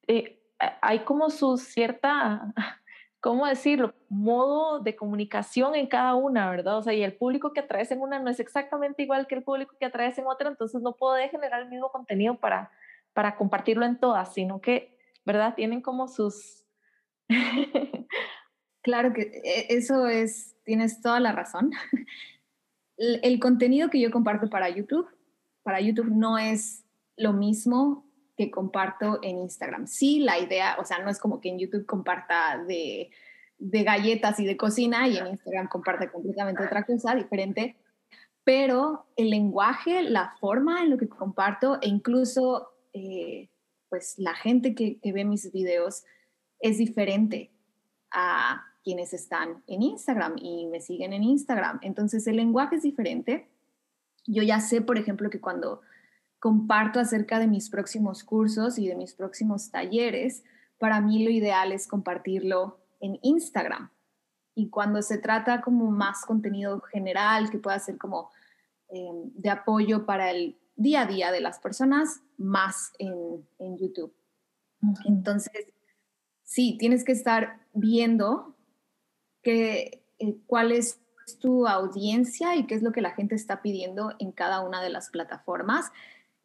eh, 0.07 0.43
hay 0.81 1.01
como 1.01 1.29
su 1.29 1.59
cierta 1.59 2.55
¿cómo 3.21 3.47
decirlo? 3.47 3.95
Modo 4.09 4.81
de 4.81 4.97
comunicación 4.97 5.75
en 5.75 5.87
cada 5.87 6.15
una, 6.15 6.51
¿verdad? 6.51 6.79
O 6.79 6.83
sea, 6.83 6.95
y 6.95 7.03
el 7.03 7.15
público 7.15 7.53
que 7.53 7.61
atraes 7.61 7.91
en 7.93 8.01
una 8.01 8.19
no 8.19 8.31
es 8.31 8.41
exactamente 8.41 9.03
igual 9.03 9.27
que 9.27 9.35
el 9.35 9.43
público 9.43 9.77
que 9.79 9.87
atraes 9.87 10.19
en 10.19 10.27
otra, 10.27 10.49
entonces 10.49 10.81
no 10.81 10.93
puedo 10.93 11.17
generar 11.29 11.63
el 11.63 11.69
mismo 11.69 11.91
contenido 11.91 12.37
para, 12.37 12.71
para 13.13 13.37
compartirlo 13.37 13.85
en 13.85 13.99
todas, 13.99 14.33
sino 14.35 14.61
que, 14.61 14.97
¿verdad? 15.25 15.55
Tienen 15.55 15.83
como 15.83 16.09
sus... 16.09 16.65
claro 18.83 19.13
que 19.13 19.23
e, 19.23 19.67
eso 19.71 20.07
es, 20.07 20.57
tienes 20.65 21.01
toda 21.01 21.21
la 21.21 21.33
razón. 21.33 21.71
El, 22.97 23.41
contenido 23.41 23.89
que 23.89 24.01
yo 24.01 24.11
comparto 24.11 24.51
para 24.51 24.69
YouTube, 24.69 25.09
para 25.63 25.81
YouTube 25.81 26.11
no 26.11 26.37
es 26.37 26.85
lo 27.17 27.33
mismo 27.33 28.07
que 28.37 28.51
comparto 28.51 29.21
en 29.23 29.39
Instagram. 29.39 29.87
Sí, 29.87 30.21
la 30.21 30.39
idea, 30.39 30.77
o 30.79 30.85
sea, 30.85 30.99
no 30.99 31.09
es 31.09 31.19
como 31.19 31.41
que 31.41 31.49
en 31.49 31.59
YouTube 31.59 31.87
comparta 31.87 32.63
de, 32.63 33.11
de 33.59 33.83
galletas 33.85 34.39
y 34.41 34.45
de 34.45 34.57
cocina 34.57 35.09
y 35.09 35.17
en 35.17 35.29
Instagram 35.29 35.69
comparte 35.69 36.11
completamente 36.11 36.63
otra 36.63 36.85
cosa 36.85 37.15
diferente, 37.15 37.77
pero 38.45 39.07
el 39.17 39.31
lenguaje, 39.31 40.03
la 40.03 40.35
forma 40.41 40.83
en 40.83 40.91
lo 40.91 40.99
que 40.99 41.09
comparto 41.09 41.79
e 41.81 41.89
incluso 41.89 42.71
eh, 42.93 43.51
pues 43.89 44.15
la 44.19 44.35
gente 44.35 44.75
que, 44.75 44.99
ve 45.03 45.25
mis 45.25 45.51
videos 45.53 46.05
es 46.61 46.79
diferente 46.79 47.53
a 48.11 48.65
quienes 48.83 49.13
están 49.13 49.63
en 49.67 49.83
Instagram 49.83 50.37
y 50.41 50.67
me 50.67 50.81
siguen 50.81 51.13
en 51.13 51.23
Instagram. 51.23 51.81
Entonces 51.83 52.27
el 52.27 52.37
lenguaje 52.37 52.77
es 52.77 52.83
diferente. 52.83 53.49
Yo 54.27 54.43
ya 54.43 54.61
sé, 54.61 54.81
por 54.81 54.97
ejemplo, 54.97 55.29
que 55.29 55.41
cuando 55.41 55.83
comparto 56.39 57.01
acerca 57.01 57.39
de 57.39 57.47
mis 57.47 57.69
próximos 57.69 58.25
cursos 58.25 58.79
y 58.79 58.89
de 58.89 58.95
mis 58.95 59.15
próximos 59.15 59.71
talleres, 59.71 60.45
para 60.79 61.01
mí 61.01 61.23
lo 61.25 61.31
ideal 61.31 61.73
es 61.73 61.87
compartirlo 61.87 62.81
en 63.01 63.19
Instagram. 63.23 63.91
Y 64.55 64.71
cuando 64.71 65.03
se 65.03 65.19
trata 65.19 65.61
como 65.61 65.91
más 65.91 66.25
contenido 66.25 66.81
general, 66.81 67.51
que 67.51 67.59
pueda 67.59 67.79
ser 67.79 67.99
como 67.99 68.31
eh, 68.89 69.11
de 69.35 69.51
apoyo 69.51 70.07
para 70.07 70.31
el 70.31 70.59
día 70.81 71.03
a 71.03 71.07
día 71.07 71.31
de 71.31 71.43
las 71.43 71.59
personas, 71.59 72.23
más 72.39 72.93
en, 72.99 73.45
YouTube. 73.77 74.15
Entonces, 75.05 75.67
sí, 76.43 76.77
tienes 76.79 77.05
que 77.05 77.13
estar 77.13 77.61
viendo 77.75 78.57
que, 79.43 80.03
eh, 80.19 80.37
cuál 80.47 80.73
es 80.73 80.99
tu 81.39 81.69
audiencia 81.69 82.57
y 82.57 82.67
qué 82.67 82.75
es 82.75 82.83
lo 82.83 82.93
que 82.93 83.03
la 83.03 83.11
gente 83.11 83.35
está 83.35 83.61
pidiendo 83.61 84.15
en 84.19 84.33
cada 84.33 84.63
una 84.63 84.83
de 84.83 84.89
las 84.89 85.11
plataformas 85.11 85.93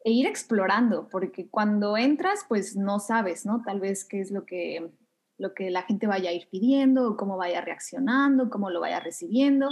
e 0.04 0.10
ir 0.12 0.26
explorando, 0.26 1.08
porque 1.08 1.48
cuando 1.48 1.96
entras, 1.96 2.44
pues 2.46 2.76
no 2.76 3.00
sabes, 3.00 3.46
¿no? 3.46 3.62
Tal 3.64 3.80
vez 3.80 4.04
qué 4.04 4.20
es 4.20 4.30
lo 4.30 4.44
que, 4.44 4.92
lo 5.38 5.54
que 5.54 5.70
la 5.70 5.82
gente 5.82 6.06
vaya 6.06 6.28
a 6.28 6.34
ir 6.34 6.46
pidiendo, 6.50 7.16
cómo 7.16 7.38
vaya 7.38 7.62
reaccionando, 7.62 8.50
cómo 8.50 8.68
lo 8.68 8.80
vaya 8.80 9.00
recibiendo, 9.00 9.70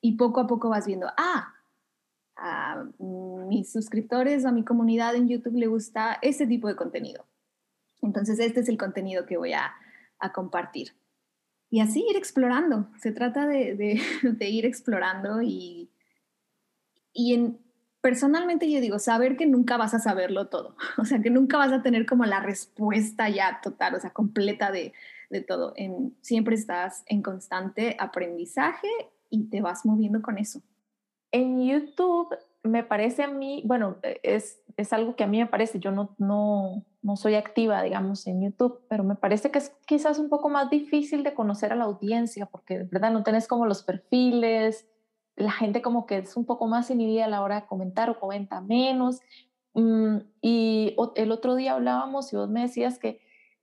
y 0.00 0.16
poco 0.16 0.40
a 0.40 0.48
poco 0.48 0.68
vas 0.68 0.86
viendo, 0.86 1.06
ah, 1.16 1.54
a 2.40 2.84
mis 2.98 3.70
suscriptores 3.70 4.44
o 4.44 4.48
a 4.48 4.52
mi 4.52 4.64
comunidad 4.64 5.14
en 5.14 5.28
YouTube 5.28 5.56
le 5.56 5.66
gusta 5.66 6.18
este 6.22 6.46
tipo 6.46 6.68
de 6.68 6.76
contenido. 6.76 7.26
Entonces, 8.02 8.38
este 8.40 8.60
es 8.60 8.68
el 8.68 8.78
contenido 8.78 9.26
que 9.26 9.36
voy 9.36 9.52
a, 9.52 9.72
compartir. 10.34 10.92
Y 11.70 11.80
así 11.80 12.04
ir 12.08 12.16
explorando. 12.16 12.90
Se 13.00 13.12
trata 13.12 13.46
de, 13.46 14.00
ir 14.40 14.66
explorando 14.66 15.40
y, 15.40 15.90
y 17.12 17.34
en, 17.34 17.58
personalmente 18.00 18.70
yo 18.70 18.80
digo, 18.80 18.98
saber 18.98 19.36
que 19.36 19.46
nunca 19.46 19.76
vas 19.76 19.94
a 19.94 19.98
saberlo 19.98 20.48
todo. 20.48 20.76
O 20.98 21.04
sea, 21.04 21.20
que 21.20 21.30
nunca 21.30 21.56
vas 21.56 21.72
a 21.72 21.82
tener 21.82 22.06
como 22.06 22.24
la 22.24 22.40
respuesta 22.40 23.28
ya 23.28 23.60
total, 23.62 23.94
o 23.94 24.00
sea, 24.00 24.10
completa 24.10 24.70
de, 24.70 24.92
de 25.30 25.40
todo. 25.40 25.72
En, 25.76 26.16
siempre 26.20 26.54
estás 26.54 27.02
en 27.06 27.22
constante 27.22 27.96
aprendizaje 27.98 28.88
y 29.30 29.44
te 29.48 29.60
vas 29.60 29.86
moviendo 29.86 30.20
con 30.20 30.38
eso. 30.38 30.62
En 31.32 31.64
YouTube 31.64 32.36
me 32.62 32.84
parece 32.84 33.22
a 33.22 33.28
mí, 33.28 33.62
bueno, 33.64 33.96
e, 34.02 34.20
es, 34.22 34.62
es 34.76 34.92
algo 34.92 35.16
que 35.16 35.24
a 35.24 35.26
mí 35.26 35.38
me 35.38 35.46
parece, 35.46 35.78
yo 35.78 35.90
no, 35.90 36.14
no, 36.18 36.84
no 37.02 37.16
soy 37.16 37.34
activa, 37.34 37.82
digamos, 37.82 38.26
en 38.26 38.42
YouTube, 38.42 38.80
pero 38.88 39.04
me 39.04 39.14
parece 39.14 39.50
que 39.50 39.58
es 39.58 39.74
quizás 39.86 40.18
un 40.18 40.28
poco 40.28 40.48
más 40.48 40.70
difícil 40.70 41.22
de 41.22 41.34
conocer 41.34 41.72
a 41.72 41.76
la 41.76 41.84
audiencia, 41.84 42.46
porque 42.46 42.78
de 42.78 42.84
verdad 42.84 43.12
no 43.12 43.22
tenés 43.22 43.48
como 43.48 43.66
los 43.66 43.82
perfiles, 43.82 44.86
la 45.36 45.52
gente 45.52 45.80
como 45.80 46.06
que 46.06 46.18
es 46.18 46.36
un 46.36 46.44
poco 46.44 46.66
más 46.66 46.90
inhibida 46.90 47.24
a 47.24 47.28
la 47.28 47.42
hora 47.42 47.62
de 47.62 47.66
comentar 47.66 48.10
o 48.10 48.20
comenta 48.20 48.60
menos. 48.60 49.20
Mm, 49.74 50.18
y 50.42 50.96
el 51.14 51.32
otro 51.32 51.54
día 51.54 51.72
hablábamos 51.72 52.32
y 52.32 52.36
vos 52.36 52.48
me 52.48 52.62
decías 52.62 52.98
que 52.98 53.20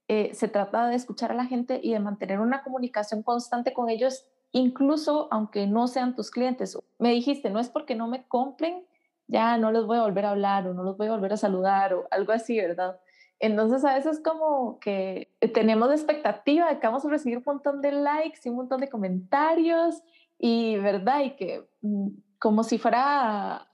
eh, 0.08 0.34
se 0.34 0.47
trata 0.47 0.88
de 0.88 0.95
escuchar 0.95 1.32
a 1.32 1.36
la 1.36 1.45
gente 1.45 1.80
y 1.84 1.91
de 1.91 1.99
mantener 1.99 2.39
una 2.39 2.63
comunicación 2.63 3.23
constante 3.23 3.73
con 3.73 3.89
ellos 3.89 4.25
incluso 4.57 5.27
aunque 5.31 5.67
no 5.67 5.87
sean 5.87 6.15
tus 6.15 6.31
clientes. 6.31 6.77
Me 6.99 7.11
dijiste, 7.11 7.49
no 7.49 7.59
es 7.59 7.69
porque 7.69 7.95
no 7.95 8.07
me 8.07 8.27
compren, 8.27 8.85
ya 9.27 9.57
no 9.57 9.71
les 9.71 9.85
voy 9.85 9.97
a 9.97 10.03
volver 10.03 10.25
a 10.25 10.31
hablar 10.31 10.67
o 10.67 10.73
no 10.73 10.83
los 10.83 10.97
voy 10.97 11.07
a 11.07 11.11
volver 11.11 11.33
a 11.33 11.37
saludar 11.37 11.93
o 11.93 12.07
algo 12.11 12.31
así, 12.31 12.57
¿verdad? 12.57 12.99
Entonces 13.39 13.85
a 13.85 13.93
veces 13.93 14.19
como 14.23 14.79
que 14.79 15.31
tenemos 15.53 15.91
expectativa 15.91 16.69
de 16.69 16.79
que 16.79 16.87
vamos 16.87 17.05
a 17.05 17.09
recibir 17.09 17.37
un 17.37 17.43
montón 17.45 17.81
de 17.81 17.91
likes 17.91 18.39
y 18.45 18.49
un 18.49 18.55
montón 18.55 18.81
de 18.81 18.89
comentarios 18.89 20.01
y, 20.39 20.77
¿verdad? 20.77 21.21
Y 21.21 21.31
que 21.35 21.63
mm, 21.81 22.07
como 22.39 22.63
si 22.63 22.77
fuera 22.77 23.67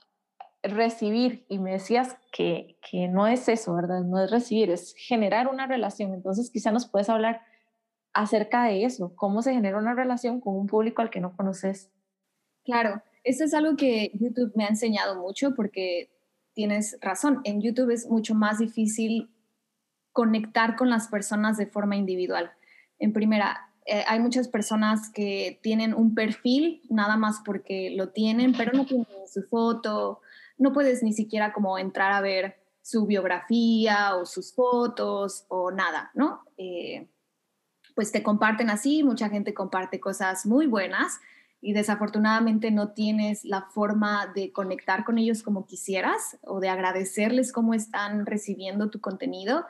recibir 0.62 1.44
y 1.48 1.58
me 1.58 1.72
decías 1.72 2.16
que, 2.32 2.78
que 2.90 3.08
no 3.08 3.26
es 3.26 3.48
eso, 3.48 3.74
¿verdad? 3.74 4.00
No 4.02 4.22
es 4.22 4.30
recibir, 4.30 4.70
es 4.70 4.94
generar 4.96 5.48
una 5.48 5.66
relación. 5.66 6.12
Entonces 6.14 6.50
quizá 6.50 6.72
nos 6.72 6.86
puedes 6.86 7.08
hablar 7.08 7.40
acerca 8.14 8.64
de 8.64 8.84
eso, 8.84 9.14
cómo 9.16 9.42
se 9.42 9.52
genera 9.52 9.78
una 9.78 9.94
relación 9.94 10.40
con 10.40 10.56
un 10.56 10.66
público 10.66 11.02
al 11.02 11.10
que 11.10 11.20
no 11.20 11.36
conoces. 11.36 11.90
Claro, 12.64 13.02
eso 13.24 13.44
es 13.44 13.52
algo 13.52 13.76
que 13.76 14.12
YouTube 14.14 14.52
me 14.54 14.64
ha 14.64 14.68
enseñado 14.68 15.20
mucho 15.20 15.54
porque 15.54 16.10
tienes 16.54 16.96
razón, 17.00 17.40
en 17.44 17.60
YouTube 17.60 17.90
es 17.90 18.08
mucho 18.08 18.34
más 18.34 18.58
difícil 18.58 19.30
conectar 20.12 20.76
con 20.76 20.88
las 20.88 21.08
personas 21.08 21.56
de 21.56 21.66
forma 21.66 21.96
individual. 21.96 22.52
En 22.98 23.12
primera, 23.12 23.68
eh, 23.86 24.04
hay 24.06 24.20
muchas 24.20 24.48
personas 24.48 25.10
que 25.10 25.58
tienen 25.62 25.92
un 25.92 26.14
perfil 26.14 26.82
nada 26.88 27.16
más 27.16 27.42
porque 27.44 27.90
lo 27.90 28.10
tienen, 28.10 28.54
pero 28.56 28.72
no 28.72 28.86
tienen 28.86 29.06
su 29.26 29.42
foto, 29.42 30.20
no 30.56 30.72
puedes 30.72 31.02
ni 31.02 31.12
siquiera 31.12 31.52
como 31.52 31.78
entrar 31.78 32.12
a 32.12 32.20
ver 32.20 32.56
su 32.80 33.06
biografía 33.06 34.14
o 34.16 34.24
sus 34.24 34.54
fotos 34.54 35.46
o 35.48 35.70
nada, 35.70 36.10
¿no? 36.14 36.44
Eh, 36.56 37.08
pues 37.94 38.12
te 38.12 38.22
comparten 38.22 38.70
así, 38.70 39.02
mucha 39.02 39.28
gente 39.28 39.54
comparte 39.54 40.00
cosas 40.00 40.46
muy 40.46 40.66
buenas 40.66 41.20
y 41.64 41.72
desafortunadamente 41.72 42.70
no 42.70 42.90
tienes 42.90 43.44
la 43.44 43.62
forma 43.62 44.26
de 44.34 44.52
conectar 44.52 45.04
con 45.04 45.16
ellos 45.16 45.42
como 45.42 45.64
quisieras 45.64 46.36
o 46.42 46.60
de 46.60 46.68
agradecerles 46.68 47.52
cómo 47.52 47.72
están 47.72 48.26
recibiendo 48.26 48.90
tu 48.90 49.00
contenido. 49.00 49.64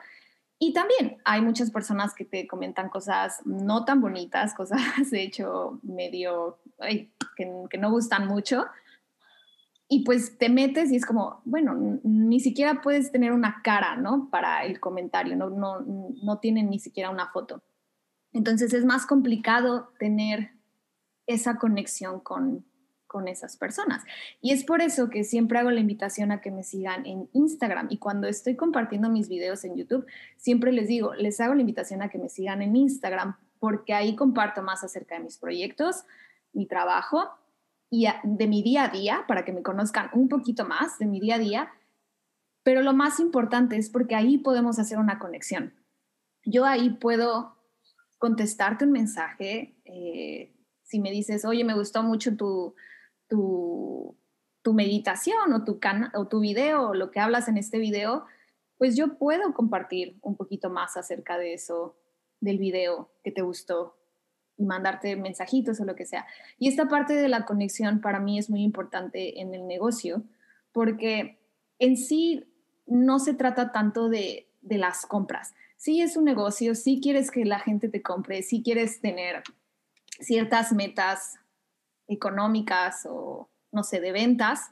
Y 0.59 0.73
también 0.73 1.17
hay 1.23 1.41
muchas 1.41 1.71
personas 1.71 2.13
que 2.13 2.25
te 2.25 2.47
comentan 2.47 2.89
cosas 2.89 3.41
no 3.45 3.85
tan 3.85 4.01
bonitas, 4.01 4.53
cosas 4.53 4.81
de 5.11 5.21
hecho 5.21 5.79
medio 5.83 6.59
que, 7.37 7.77
no 7.77 7.91
gustan 7.91 8.27
mucho. 8.27 8.65
Y 9.87 10.03
pues 10.03 10.37
te 10.37 10.49
metes 10.49 10.91
y 10.91 10.95
es 10.95 11.05
como, 11.05 11.41
bueno, 11.45 11.99
ni 12.03 12.39
siquiera 12.39 12.81
puedes 12.81 13.11
tener 13.11 13.31
una 13.31 13.61
cara, 13.63 13.95
¿no? 13.95 14.29
Para 14.31 14.65
el 14.65 14.79
comentario, 14.79 15.35
no, 15.35 15.49
no, 15.49 15.79
no 15.79 16.39
tienen 16.39 16.71
ni 16.71 16.79
siquiera 16.79 17.09
una 17.11 17.27
foto. 17.27 17.61
Entonces 18.35 18.73
es 18.73 18.83
más 18.83 19.05
complicado 19.05 19.93
tener 19.97 20.51
esa 21.25 21.55
conexión 21.57 22.19
con, 22.19 22.65
esas 23.27 23.55
personas. 23.55 24.03
Y 24.41 24.51
es 24.51 24.65
por 24.65 24.81
eso 24.81 25.09
que 25.09 25.23
siempre 25.23 25.57
hago 25.57 25.71
la 25.71 25.79
invitación 25.79 26.33
a 26.33 26.41
que 26.41 26.51
me 26.51 26.63
sigan 26.63 27.05
en 27.05 27.29
Instagram. 27.31 27.87
Y 27.89 27.97
cuando 27.97 28.27
estoy 28.27 28.57
compartiendo 28.57 29.09
mis 29.09 29.29
videos 29.29 29.63
en 29.63 29.77
YouTube, 29.77 30.05
siempre 30.35 30.73
les 30.73 30.89
digo, 30.89 31.13
les 31.13 31.39
hago 31.39 31.53
la 31.53 31.61
invitación 31.61 32.01
a 32.01 32.09
que 32.09 32.17
me 32.17 32.27
sigan 32.27 32.61
en 32.61 32.75
Instagram, 32.75 33.37
porque 33.57 33.93
ahí 33.93 34.17
comparto 34.17 34.63
más 34.63 34.83
acerca 34.83 35.15
de 35.15 35.23
mis 35.23 35.37
proyectos, 35.37 36.03
mi 36.51 36.65
trabajo 36.65 37.29
y 37.89 38.07
de 38.21 38.47
mi 38.47 38.61
día 38.61 38.83
a 38.83 38.89
día, 38.89 39.23
para 39.29 39.45
que 39.45 39.53
me 39.53 39.63
conozcan 39.63 40.09
un 40.11 40.27
poquito 40.27 40.65
más 40.65 40.99
de 40.99 41.05
mi 41.05 41.21
día 41.21 41.35
a 41.35 41.39
día. 41.39 41.71
Pero 42.63 42.81
lo 42.81 42.91
más 42.91 43.21
importante 43.21 43.77
es 43.77 43.89
porque 43.89 44.15
ahí 44.15 44.39
podemos 44.39 44.77
hacer 44.77 44.97
una 44.97 45.19
conexión. 45.19 45.73
Yo 46.43 46.65
ahí 46.65 46.89
puedo 46.89 47.54
contestarte 48.17 48.85
un 48.85 48.91
mensaje, 48.91 49.75
eh, 49.85 50.53
si 50.83 50.99
me 50.99 51.11
dices, 51.11 51.45
oye, 51.45 51.63
me 51.63 51.75
gustó 51.75 52.03
mucho 52.03 52.35
tu, 52.35 52.75
tu, 53.27 54.17
tu 54.61 54.73
meditación 54.73 55.53
o 55.53 55.63
tu, 55.63 55.79
o 56.13 56.27
tu 56.27 56.39
video 56.39 56.89
o 56.89 56.93
lo 56.93 57.11
que 57.11 57.19
hablas 57.19 57.47
en 57.47 57.57
este 57.57 57.79
video, 57.79 58.25
pues 58.77 58.95
yo 58.95 59.17
puedo 59.17 59.53
compartir 59.53 60.17
un 60.21 60.35
poquito 60.35 60.69
más 60.69 60.97
acerca 60.97 61.37
de 61.37 61.53
eso, 61.53 61.97
del 62.39 62.57
video 62.57 63.11
que 63.23 63.31
te 63.31 63.41
gustó 63.41 63.97
y 64.57 64.65
mandarte 64.65 65.15
mensajitos 65.15 65.79
o 65.79 65.85
lo 65.85 65.95
que 65.95 66.05
sea. 66.05 66.25
Y 66.57 66.67
esta 66.67 66.87
parte 66.87 67.13
de 67.13 67.27
la 67.27 67.45
conexión 67.45 68.01
para 68.01 68.19
mí 68.19 68.37
es 68.37 68.49
muy 68.49 68.63
importante 68.63 69.41
en 69.41 69.53
el 69.53 69.67
negocio 69.67 70.23
porque 70.71 71.39
en 71.79 71.97
sí 71.97 72.45
no 72.85 73.19
se 73.19 73.33
trata 73.33 73.71
tanto 73.71 74.09
de, 74.09 74.47
de 74.61 74.77
las 74.77 75.05
compras, 75.05 75.53
sí 75.85 76.01
es 76.01 76.17
un 76.17 76.23
negocio, 76.23 76.73
sí 76.73 76.99
quieres 76.99 77.29
que 77.29 77.45
la 77.45 77.59
gente 77.59 77.89
te 77.89 78.01
compre, 78.01 78.41
sí 78.41 78.63
quieres 78.63 79.01
tener 79.01 79.43
ciertas 80.19 80.73
metas 80.73 81.35
económicas 82.07 83.05
o, 83.07 83.51
no 83.71 83.83
sé, 83.83 84.01
de 84.01 84.11
ventas, 84.11 84.71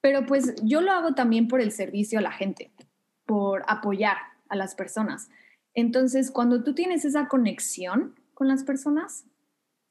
pero 0.00 0.24
pues 0.24 0.54
yo 0.62 0.80
lo 0.80 0.92
hago 0.92 1.14
también 1.14 1.48
por 1.48 1.60
el 1.60 1.70
servicio 1.70 2.18
a 2.18 2.22
la 2.22 2.32
gente, 2.32 2.72
por 3.26 3.62
apoyar 3.66 4.16
a 4.48 4.56
las 4.56 4.74
personas. 4.74 5.28
Entonces, 5.74 6.30
cuando 6.30 6.64
tú 6.64 6.74
tienes 6.74 7.04
esa 7.04 7.28
conexión 7.28 8.18
con 8.32 8.48
las 8.48 8.64
personas, 8.64 9.26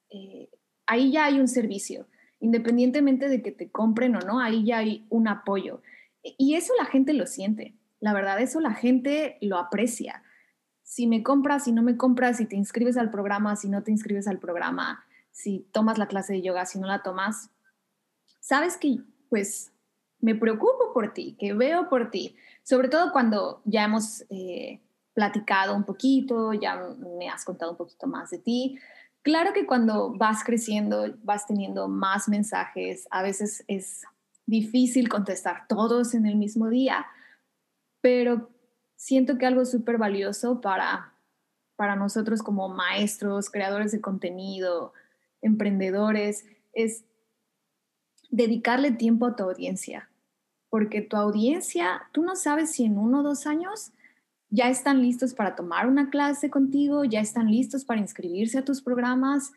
eh, 0.09 0.49
ahí 0.87 1.11
ya 1.11 1.25
hay 1.25 1.39
un 1.39 1.47
servicio, 1.47 2.07
independientemente 2.39 3.29
de 3.29 3.43
que 3.43 3.51
te 3.51 3.69
compren 3.69 4.15
o 4.15 4.21
no, 4.21 4.39
ahí 4.39 4.65
ya 4.65 4.79
hay 4.79 5.05
un 5.11 5.27
apoyo. 5.27 5.83
Y 6.23 6.55
eso 6.55 6.73
la 6.79 6.85
gente 6.85 7.13
lo 7.13 7.27
siente, 7.27 7.75
la 8.05 8.13
verdad, 8.13 8.39
eso 8.39 8.59
la 8.59 8.75
gente 8.75 9.39
lo 9.41 9.57
aprecia. 9.57 10.21
Si 10.83 11.07
me 11.07 11.23
compras, 11.23 11.63
si 11.63 11.71
no 11.71 11.81
me 11.81 11.97
compras, 11.97 12.37
si 12.37 12.45
te 12.45 12.55
inscribes 12.55 12.97
al 12.97 13.09
programa, 13.09 13.55
si 13.55 13.67
no 13.67 13.81
te 13.81 13.89
inscribes 13.89 14.27
al 14.27 14.37
programa, 14.37 15.03
si 15.31 15.67
tomas 15.71 15.97
la 15.97 16.05
clase 16.05 16.33
de 16.33 16.43
yoga, 16.43 16.67
si 16.67 16.77
no 16.77 16.85
la 16.85 17.01
tomas, 17.01 17.49
sabes 18.39 18.77
que 18.77 18.99
pues 19.27 19.71
me 20.19 20.35
preocupo 20.35 20.93
por 20.93 21.15
ti, 21.15 21.35
que 21.39 21.53
veo 21.53 21.89
por 21.89 22.11
ti, 22.11 22.35
sobre 22.61 22.89
todo 22.89 23.11
cuando 23.11 23.63
ya 23.65 23.85
hemos 23.85 24.23
eh, 24.29 24.83
platicado 25.15 25.75
un 25.75 25.83
poquito, 25.83 26.53
ya 26.53 26.79
me 27.17 27.27
has 27.27 27.43
contado 27.43 27.71
un 27.71 27.77
poquito 27.77 28.05
más 28.05 28.29
de 28.29 28.37
ti. 28.37 28.77
Claro 29.23 29.51
que 29.51 29.65
cuando 29.65 30.13
vas 30.13 30.43
creciendo, 30.43 31.15
vas 31.23 31.47
teniendo 31.47 31.87
más 31.87 32.29
mensajes, 32.29 33.07
a 33.09 33.23
veces 33.23 33.63
es 33.67 34.03
difícil 34.45 35.09
contestar 35.09 35.67
todos 35.67 36.13
en 36.13 36.27
el 36.27 36.35
mismo 36.35 36.69
día, 36.69 37.07
pero 38.05 38.51
siento 38.95 39.39
que 39.39 39.47
algo 39.47 39.65
súper 39.65 39.97
valioso 39.97 40.61
para, 40.61 41.15
para 41.75 41.95
nosotros 41.95 42.43
como 42.43 42.69
maestros, 42.69 43.49
creadores 43.49 43.91
de 43.93 43.99
contenido, 43.99 44.93
emprendedores, 45.41 46.45
es 46.73 47.03
dedicarle 48.29 48.91
tiempo 48.91 49.25
a 49.25 49.35
tu 49.35 49.41
audiencia, 49.41 50.07
porque 50.69 51.01
tu 51.01 51.17
audiencia, 51.17 52.03
tú 52.11 52.21
no 52.21 52.35
sabes 52.35 52.73
si 52.73 52.85
en 52.85 52.99
uno 52.99 53.21
o 53.21 53.23
dos 53.23 53.47
años 53.47 53.91
ya 54.51 54.69
están 54.69 55.01
listos 55.01 55.33
para 55.33 55.55
tomar 55.55 55.87
una 55.87 56.11
clase 56.11 56.51
contigo, 56.51 57.05
ya 57.05 57.21
están 57.21 57.49
listos 57.49 57.85
para 57.85 58.01
inscribirse 58.01 58.59
a 58.59 58.65
tus 58.65 58.83
programas 58.83 59.51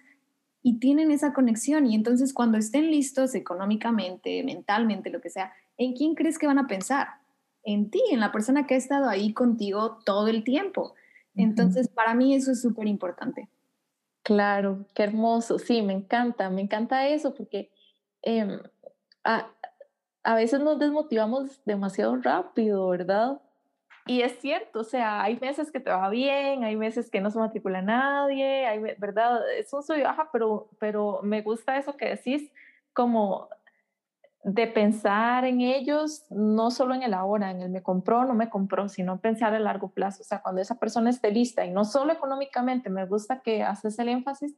y 0.63 0.79
tienen 0.79 1.11
esa 1.11 1.35
conexión. 1.35 1.85
Y 1.85 1.95
entonces 1.95 2.33
cuando 2.33 2.57
estén 2.57 2.91
listos 2.91 3.35
económicamente, 3.35 4.43
mentalmente, 4.43 5.11
lo 5.11 5.21
que 5.21 5.29
sea, 5.29 5.53
¿en 5.77 5.93
quién 5.93 6.15
crees 6.15 6.39
que 6.39 6.47
van 6.47 6.59
a 6.59 6.67
pensar? 6.67 7.18
En 7.71 7.91
ti, 7.91 8.03
en 8.11 8.21
la 8.21 8.33
persona 8.33 8.67
que 8.67 8.73
ha 8.73 8.79
estado 8.79 9.11
ahí 9.11 9.35
contigo 9.35 9.99
todo 10.07 10.29
el 10.29 10.43
tiempo. 10.43 10.95
Entonces, 11.37 11.89
para 11.89 12.15
mí 12.15 12.35
eso 12.35 12.51
es 12.51 12.63
súper 12.63 12.87
importante. 12.87 13.51
Claro, 14.23 14.87
qué 14.95 15.03
hermoso. 15.03 15.59
Sí, 15.59 15.83
me 15.83 15.93
encanta, 15.93 16.49
me 16.49 16.63
encanta 16.63 17.07
eso 17.07 17.35
porque 17.35 17.71
em, 18.23 18.59
a, 19.23 19.49
a 20.23 20.35
veces 20.35 20.61
nos 20.61 20.79
desmotivamos 20.79 21.61
demasiado 21.67 22.17
rápido, 22.17 22.89
¿verdad? 22.89 23.39
Y 24.07 24.23
es 24.23 24.39
cierto, 24.41 24.81
o 24.81 24.85
sea, 24.85 25.23
hay 25.23 25.39
meses 25.39 25.71
que 25.71 25.81
te 25.81 25.91
va 25.91 26.09
bien, 26.09 26.65
hay 26.65 26.75
meses 26.75 27.11
que 27.11 27.21
no 27.21 27.31
se 27.31 27.39
matricula 27.39 27.83
nadie, 27.83 28.65
hay, 28.65 28.79
¿verdad? 28.97 29.43
Es 29.59 29.71
un 29.75 29.83
sub 29.83 30.03
baja, 30.03 30.31
pero, 30.33 30.71
pero 30.79 31.21
me 31.23 31.43
gusta 31.43 31.77
eso 31.77 31.99
que 31.99 32.09
decís, 32.09 32.51
como 32.95 33.51
de 34.45 34.67
pensar 34.67 35.45
en 35.45 35.61
ellos, 35.61 36.25
no 36.31 36.71
solo 36.71 36.95
en 36.95 37.03
el 37.03 37.13
ahora, 37.13 37.51
en 37.51 37.61
el 37.61 37.71
me 37.71 37.83
compró, 37.83 38.25
no 38.25 38.35
me 38.35 38.49
compró, 38.49 38.89
sino 38.89 39.21
pensar 39.21 39.55
a 39.55 39.59
largo 39.59 39.91
plazo. 39.91 40.23
O 40.23 40.25
sea, 40.25 40.43
cuando 40.43 40.61
esa 40.61 40.79
persona 40.79 41.11
esté 41.11 41.31
lista 41.31 41.65
y 41.65 41.71
no 41.71 41.85
solo 41.85 42.13
económicamente, 42.13 42.89
me 42.89 43.05
gusta 43.07 43.41
que 43.43 43.63
haces 43.63 43.99
el 43.99 44.09
énfasis 44.09 44.55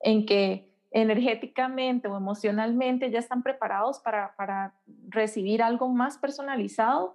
en 0.00 0.24
que 0.24 0.72
energéticamente 0.92 2.06
o 2.06 2.16
emocionalmente 2.16 3.10
ya 3.10 3.18
están 3.18 3.42
preparados 3.42 3.98
para, 3.98 4.36
para 4.36 4.74
recibir 5.08 5.62
algo 5.62 5.88
más 5.88 6.18
personalizado 6.18 7.14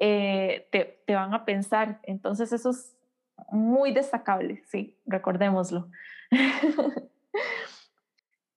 eh, 0.00 0.66
te, 0.72 1.02
te, 1.06 1.14
van 1.14 1.32
a 1.32 1.44
pensar. 1.44 2.00
Entonces 2.02 2.52
eso 2.52 2.70
es 2.70 2.96
muy 3.52 3.92
destacable, 3.92 4.64
sí, 4.66 4.98
recordémoslo. 5.06 5.88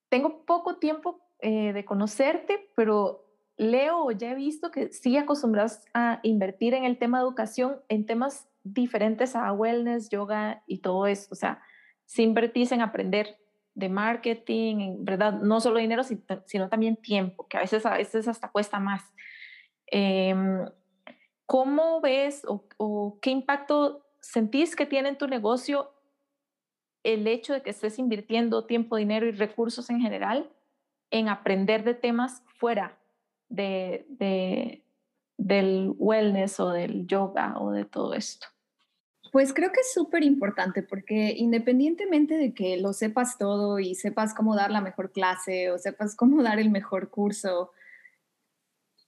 Tengo 0.08 0.44
poco 0.44 0.76
tiempo 0.76 1.23
eh, 1.40 1.72
de 1.72 1.84
conocerte, 1.84 2.70
pero 2.74 3.24
leo 3.56 4.04
o 4.04 4.10
ya 4.10 4.32
he 4.32 4.34
visto 4.34 4.70
que 4.70 4.92
sí 4.92 5.16
acostumbras 5.16 5.84
a 5.94 6.20
invertir 6.22 6.74
en 6.74 6.84
el 6.84 6.98
tema 6.98 7.18
de 7.18 7.24
educación, 7.24 7.80
en 7.88 8.06
temas 8.06 8.48
diferentes 8.62 9.36
a 9.36 9.52
wellness, 9.52 10.08
yoga 10.08 10.62
y 10.66 10.78
todo 10.78 11.06
eso. 11.06 11.28
O 11.30 11.36
sea, 11.36 11.62
sí 12.06 12.22
invertís 12.22 12.72
en 12.72 12.80
aprender 12.80 13.38
de 13.74 13.88
marketing, 13.88 15.04
verdad, 15.04 15.34
no 15.34 15.60
solo 15.60 15.80
dinero, 15.80 16.02
sino 16.46 16.68
también 16.68 16.96
tiempo, 16.96 17.46
que 17.48 17.56
a 17.56 17.60
veces, 17.60 17.84
a 17.86 17.96
veces 17.96 18.28
hasta 18.28 18.50
cuesta 18.50 18.78
más. 18.78 19.02
Eh, 19.90 20.34
¿Cómo 21.46 22.00
ves 22.00 22.42
o, 22.46 23.18
qué 23.20 23.30
impacto 23.30 24.06
sentís 24.20 24.74
que 24.74 24.86
tiene 24.86 25.10
en 25.10 25.18
tu 25.18 25.28
negocio 25.28 25.90
el 27.02 27.26
hecho 27.26 27.52
de 27.52 27.62
que 27.62 27.70
estés 27.70 27.98
invirtiendo 27.98 28.64
tiempo, 28.64 28.96
dinero 28.96 29.26
y 29.26 29.32
recursos 29.32 29.90
en 29.90 30.00
general 30.00 30.50
en 31.14 31.28
aprender 31.28 31.84
de 31.84 31.94
temas 31.94 32.42
fuera 32.58 32.98
de, 33.48 34.04
del 35.38 35.94
wellness 35.96 36.58
o 36.58 36.70
del 36.70 37.06
yoga 37.06 37.54
o 37.60 37.70
de 37.70 37.84
todo 37.84 38.14
esto? 38.14 38.48
Pues 39.30 39.54
creo 39.54 39.70
que 39.70 39.80
es 39.80 39.92
súper 39.92 40.24
importante 40.24 40.82
porque 40.82 41.34
independientemente 41.36 42.36
de 42.36 42.52
que 42.52 42.76
lo 42.78 42.92
sepas 42.92 43.38
todo 43.38 43.78
y 43.78 43.94
sepas 43.94 44.34
cómo 44.34 44.56
dar 44.56 44.72
la 44.72 44.80
mejor 44.80 45.12
clase 45.12 45.70
o 45.70 45.78
sepas 45.78 46.16
cómo 46.16 46.42
dar 46.42 46.58
el 46.58 46.70
mejor 46.70 47.10
curso, 47.10 47.70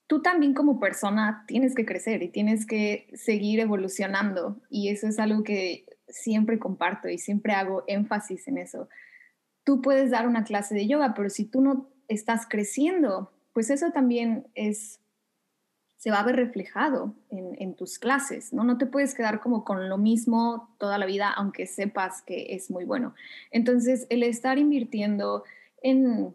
tú 0.07 0.23
también 0.23 0.55
como 0.55 0.79
persona 0.79 1.45
tienes 1.49 1.75
que 1.75 1.87
crecer 1.87 2.23
y 2.23 2.29
tienes 2.29 2.67
que 2.67 3.09
seguir 3.15 3.59
evolucionando. 3.59 4.61
Y 4.71 4.91
eso 4.91 5.09
es 5.09 5.19
algo 5.19 5.43
que 5.43 5.87
siempre 6.07 6.61
comparto 6.61 7.09
y 7.09 7.19
siempre 7.19 7.53
hago 7.53 7.83
énfasis 7.89 8.47
en 8.47 8.59
eso. 8.59 8.89
Tú 9.65 9.83
puedes 9.83 10.13
dar 10.13 10.29
una 10.29 10.45
clase 10.45 10.77
de 10.77 10.87
yoga, 10.87 11.15
pero 11.15 11.31
si 11.31 11.47
tú 11.47 11.61
no 11.61 11.96
estás 12.09 12.47
creciendo, 12.49 13.33
pues 13.53 13.71
eso 13.71 13.91
también 13.91 14.47
es 14.55 15.01
se 15.99 16.11
va 16.11 16.21
a 16.21 16.25
ver 16.25 16.37
reflejado 16.37 17.15
en, 17.31 17.57
en, 17.59 17.75
tus 17.75 17.99
clases, 17.99 18.53
¿no? 18.53 18.65
No 18.65 18.77
te 18.77 18.87
puedes 18.87 19.15
quedar 19.15 19.41
como 19.41 19.65
con 19.65 19.89
lo 19.89 19.97
mismo 19.97 20.69
toda 20.79 20.99
la 20.99 21.07
vida, 21.07 21.31
aunque 21.31 21.67
sepas 21.67 22.23
que 22.23 22.55
es 22.55 22.71
muy 22.71 22.85
bueno. 22.85 23.15
Entonces, 23.51 24.07
el 24.11 24.23
estar 24.23 24.59
invirtiendo 24.59 25.43
en 25.83 26.35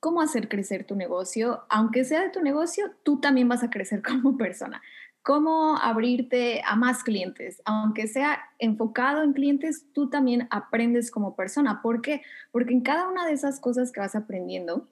cómo 0.00 0.20
hacer 0.20 0.48
crecer 0.48 0.84
tu 0.84 0.94
negocio. 0.94 1.64
Aunque 1.68 2.04
sea 2.04 2.22
de 2.22 2.30
tu 2.30 2.42
negocio, 2.42 2.92
tú 3.02 3.20
también 3.20 3.48
vas 3.48 3.62
a 3.62 3.70
crecer 3.70 4.02
como 4.06 4.36
persona. 4.36 4.82
Cómo 5.22 5.76
abrirte 5.76 6.62
a 6.64 6.76
más 6.76 7.02
clientes. 7.02 7.60
Aunque 7.64 8.06
sea 8.06 8.40
enfocado 8.58 9.22
en 9.22 9.32
clientes, 9.32 9.84
tú 9.92 10.08
también 10.08 10.48
aprendes 10.50 11.10
como 11.10 11.36
persona. 11.36 11.82
¿Por 11.82 12.00
qué? 12.00 12.22
Porque 12.50 12.72
en 12.72 12.80
cada 12.80 13.08
una 13.08 13.26
de 13.26 13.32
esas 13.32 13.60
cosas 13.60 13.92
que 13.92 14.00
vas 14.00 14.14
aprendiendo, 14.14 14.88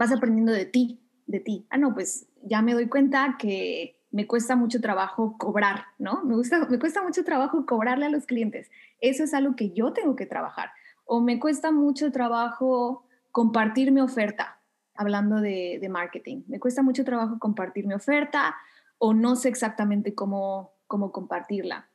vas 0.00 0.12
aprendiendo 0.12 0.50
de 0.50 0.64
ti, 0.64 0.98
de 1.26 1.40
ti. 1.40 1.66
Ah, 1.68 1.76
no, 1.76 1.92
pues 1.92 2.26
ya 2.42 2.62
me 2.62 2.72
doy 2.72 2.88
cuenta 2.88 3.36
que 3.38 4.00
me 4.10 4.26
cuesta 4.26 4.56
mucho 4.56 4.80
trabajo 4.80 5.36
cobrar, 5.36 5.84
¿no? 5.98 6.24
Me, 6.24 6.34
gusta, 6.36 6.66
me 6.70 6.78
cuesta 6.78 7.02
mucho 7.02 7.22
trabajo 7.22 7.66
cobrarle 7.66 8.06
a 8.06 8.08
los 8.08 8.24
clientes. 8.24 8.70
Eso 9.02 9.24
es 9.24 9.34
algo 9.34 9.56
que 9.56 9.72
yo 9.72 9.92
tengo 9.92 10.16
que 10.16 10.24
trabajar. 10.24 10.70
O 11.04 11.20
me 11.20 11.38
cuesta 11.38 11.70
mucho 11.70 12.10
trabajo 12.12 13.04
compartir 13.30 13.92
mi 13.92 14.00
oferta, 14.00 14.62
hablando 14.94 15.36
de, 15.36 15.86
marketing. 15.90 16.44
Me 16.48 16.58
cuesta 16.58 16.82
mucho 16.82 17.04
trabajo 17.04 17.38
compartir 17.38 17.86
mi 17.86 17.92
oferta 17.92 18.56
o 18.96 19.12
no 19.12 19.36
sé 19.36 19.50
exactamente 19.50 20.14
cómo, 20.14 20.72
cómo 20.86 21.12
compartirla. 21.12 21.90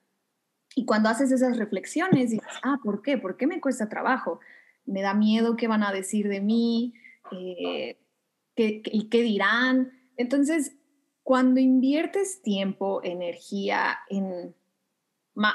Y 0.75 0.85
cuando 0.85 1.09
haces 1.09 1.31
esas 1.31 1.57
reflexiones, 1.57 2.29
dices, 2.29 2.53
ah, 2.61 2.77
¿por 2.83 3.01
qué? 3.01 3.17
¿Por 3.17 3.35
qué 3.35 3.47
me 3.47 3.59
cuesta 3.59 3.89
trabajo? 3.89 4.41
Me 4.85 5.01
da 5.01 5.15
miedo 5.15 5.55
qué 5.55 5.67
van 5.67 5.81
a 5.81 5.91
decir 5.91 6.29
de 6.29 6.39
mí, 6.39 6.93
eh, 7.31 7.97
qué, 8.55 8.81
qué, 8.81 9.21
dirán. 9.21 9.91
Entonces, 10.17 10.75
cuando 11.23 11.59
inviertes 11.59 12.41
tiempo, 12.41 13.01
energía 13.03 13.97
en, 14.09 14.55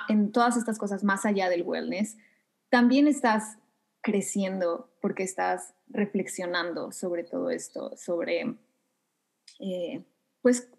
en 0.08 0.32
todas 0.32 0.56
estas 0.56 0.78
cosas 0.78 1.04
más 1.04 1.24
allá 1.24 1.48
del 1.48 1.62
wellness, 1.62 2.16
también 2.70 3.06
estás 3.06 3.58
creciendo 4.00 4.90
porque 5.00 5.22
estás 5.22 5.74
reflexionando 5.88 6.92
sobre 6.92 7.24
todo 7.24 7.50
esto, 7.50 7.96
sobre, 7.96 8.56
eh, 9.58 10.04
pues, 10.40 10.70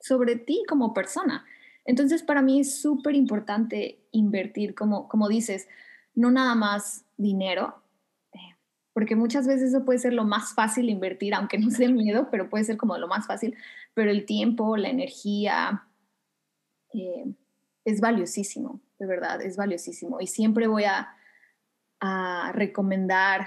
sobre 0.00 0.36
ti 0.36 0.62
como 0.68 0.94
persona. 0.94 1.44
Entonces, 1.84 2.22
para 2.22 2.42
mí 2.42 2.60
es 2.60 2.80
súper 2.80 3.14
importante 3.14 4.00
invertir, 4.10 4.74
como, 4.74 5.08
como 5.08 5.28
dices, 5.28 5.68
no 6.14 6.30
nada 6.30 6.54
más 6.54 7.04
dinero, 7.16 7.82
porque 8.96 9.14
muchas 9.14 9.46
veces 9.46 9.74
eso 9.74 9.84
puede 9.84 9.98
ser 9.98 10.14
lo 10.14 10.24
más 10.24 10.54
fácil 10.54 10.88
invertir, 10.88 11.34
aunque 11.34 11.58
no 11.58 11.70
sea 11.70 11.90
miedo, 11.90 12.28
pero 12.30 12.48
puede 12.48 12.64
ser 12.64 12.78
como 12.78 12.96
lo 12.96 13.08
más 13.08 13.26
fácil, 13.26 13.54
pero 13.92 14.10
el 14.10 14.24
tiempo, 14.24 14.78
la 14.78 14.88
energía, 14.88 15.86
eh, 16.94 17.26
es 17.84 18.00
valiosísimo, 18.00 18.80
de 18.98 19.04
verdad, 19.04 19.42
es 19.42 19.58
valiosísimo. 19.58 20.22
Y 20.22 20.28
siempre 20.28 20.66
voy 20.66 20.84
a, 20.84 21.10
a 22.00 22.52
recomendar 22.54 23.46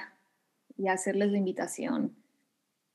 y 0.78 0.88
hacerles 0.88 1.32
la 1.32 1.40
invitación. 1.40 2.16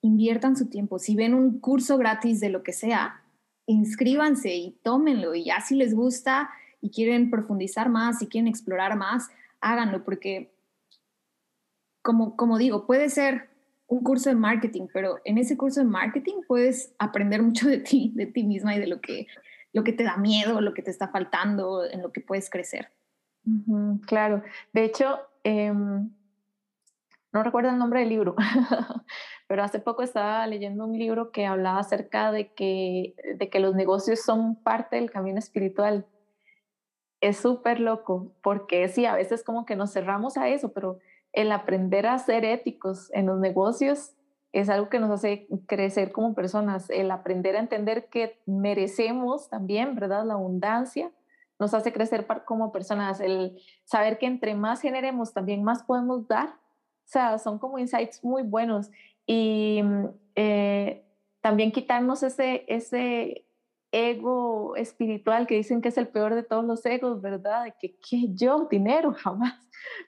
Inviertan 0.01 0.57
su 0.57 0.67
tiempo. 0.67 1.01
Si 1.01 1.17
ven 1.17 1.35
un 1.35 1.59
curso 1.59 1.99
gratis 1.99 2.39
de 2.39 2.51
lo 2.51 2.63
que 2.63 2.73
sea, 2.73 3.21
inscríbanse 3.67 4.55
y 4.55 4.79
tómenlo. 4.85 5.35
Y 5.35 5.47
ya 5.47 5.61
si 5.61 5.75
les 5.75 5.93
gusta 5.93 6.51
y 6.81 6.91
quieren 6.91 7.31
profundizar 7.31 7.89
más, 7.89 8.23
y 8.23 8.29
quieren 8.29 8.47
explorar 8.47 8.97
más, 8.97 9.29
háganlo, 9.61 10.05
porque 10.05 10.54
como, 12.05 12.37
como 12.37 12.59
digo, 12.59 12.87
puede 12.87 13.09
ser 13.09 13.49
un 13.87 14.05
curso 14.05 14.29
de 14.29 14.37
marketing, 14.37 14.89
pero 14.93 15.21
en 15.25 15.39
ese 15.39 15.57
curso 15.57 15.81
de 15.81 15.87
marketing 15.87 16.43
puedes 16.47 16.95
aprender 16.99 17.43
mucho 17.43 17.67
de 17.67 17.79
ti, 17.79 18.13
de 18.15 18.27
ti 18.27 18.45
misma 18.45 18.77
y 18.77 18.79
de 18.79 18.87
lo 18.87 19.01
que, 19.01 19.27
lo 19.73 19.83
que 19.85 19.95
te 19.95 20.05
da 20.05 20.19
miedo, 20.19 20.61
lo 20.61 20.75
que 20.75 20.83
te 20.83 20.91
está 20.91 21.09
faltando, 21.09 21.85
en 21.85 22.03
lo 22.03 22.13
que 22.13 22.21
puedes 22.21 22.51
crecer. 22.51 22.93
claro, 24.07 24.43
de 24.75 24.85
hecho, 24.85 25.19
em, 25.45 26.11
no 27.33 27.43
recuerdo 27.43 27.71
el 27.71 27.79
nombre 27.79 28.01
del 28.01 28.11
libro, 28.11 28.37
pero 29.49 29.63
hace 29.63 29.81
poco 29.81 30.03
estaba 30.03 30.47
leyendo 30.47 30.85
un 30.85 30.99
libro 30.99 31.33
que 31.33 31.47
hablaba 31.47 31.81
acerca 31.81 32.33
de 32.33 32.53
que, 32.53 33.15
de 33.39 33.49
que 33.49 33.61
los 33.61 33.75
negocios 33.75 34.21
son 34.21 34.57
parte 34.63 34.97
del 34.97 35.11
camino 35.11 35.39
espiritual. 35.39 36.07
Es 37.23 37.39
súper 37.39 37.81
loco, 37.81 38.35
porque 38.43 38.89
sí, 38.89 39.07
a 39.07 39.15
veces 39.15 39.43
como 39.43 39.65
que 39.65 39.75
nos 39.75 39.93
cerramos 39.95 40.37
a 40.37 40.49
eso, 40.49 40.75
pero 40.75 40.99
el 41.35 41.53
aprender 41.53 42.07
a 42.07 42.19
ser 42.19 42.45
éticos 42.45 43.13
en 43.13 43.27
los 43.27 43.39
negocios 43.39 44.15
es 44.53 44.69
algo 44.69 44.89
que 44.89 45.01
nos 45.01 45.11
hace 45.11 45.49
crecer 45.67 46.13
como 46.13 46.35
personas, 46.35 46.89
el 46.89 47.11
aprender 47.11 47.57
a 47.57 47.61
entender 47.61 48.09
que 48.09 48.41
merecemos 48.47 49.51
también, 49.51 49.97
¿verdad? 49.97 50.25
La 50.25 50.35
abundancia 50.35 51.11
nos 51.59 51.75
hace 51.75 51.93
crecer 51.93 52.27
como 52.45 52.71
personas, 52.71 53.21
el 53.21 53.61
saber 53.85 54.19
que 54.19 54.27
entre 54.27 54.55
más 54.55 54.81
generemos, 54.81 55.33
también 55.33 55.65
más 55.65 55.83
podemos 55.83 56.29
dar. 56.29 56.49
O 56.49 57.07
sea, 57.07 57.39
son 57.39 57.59
como 57.59 57.79
insights 57.79 58.23
muy 58.23 58.43
buenos. 58.43 58.91
Y 59.27 59.83
eh, 60.37 61.05
también 61.41 61.73
quitarnos 61.73 62.23
ese, 62.23 62.65
ese 62.69 63.47
ego 63.91 64.77
espiritual 64.77 65.47
que 65.47 65.57
dicen 65.57 65.81
que 65.81 65.89
es 65.89 65.99
el 65.99 66.09
peor 66.09 66.35
de 66.35 66.43
todos 66.43 66.65
los 66.65 66.85
egos, 66.87 67.21
¿verdad? 67.21 67.65
De 67.65 67.75
que, 67.81 67.97
que 67.97 68.35
yo, 68.35 68.67
dinero, 68.71 69.13
jamás, 69.19 69.55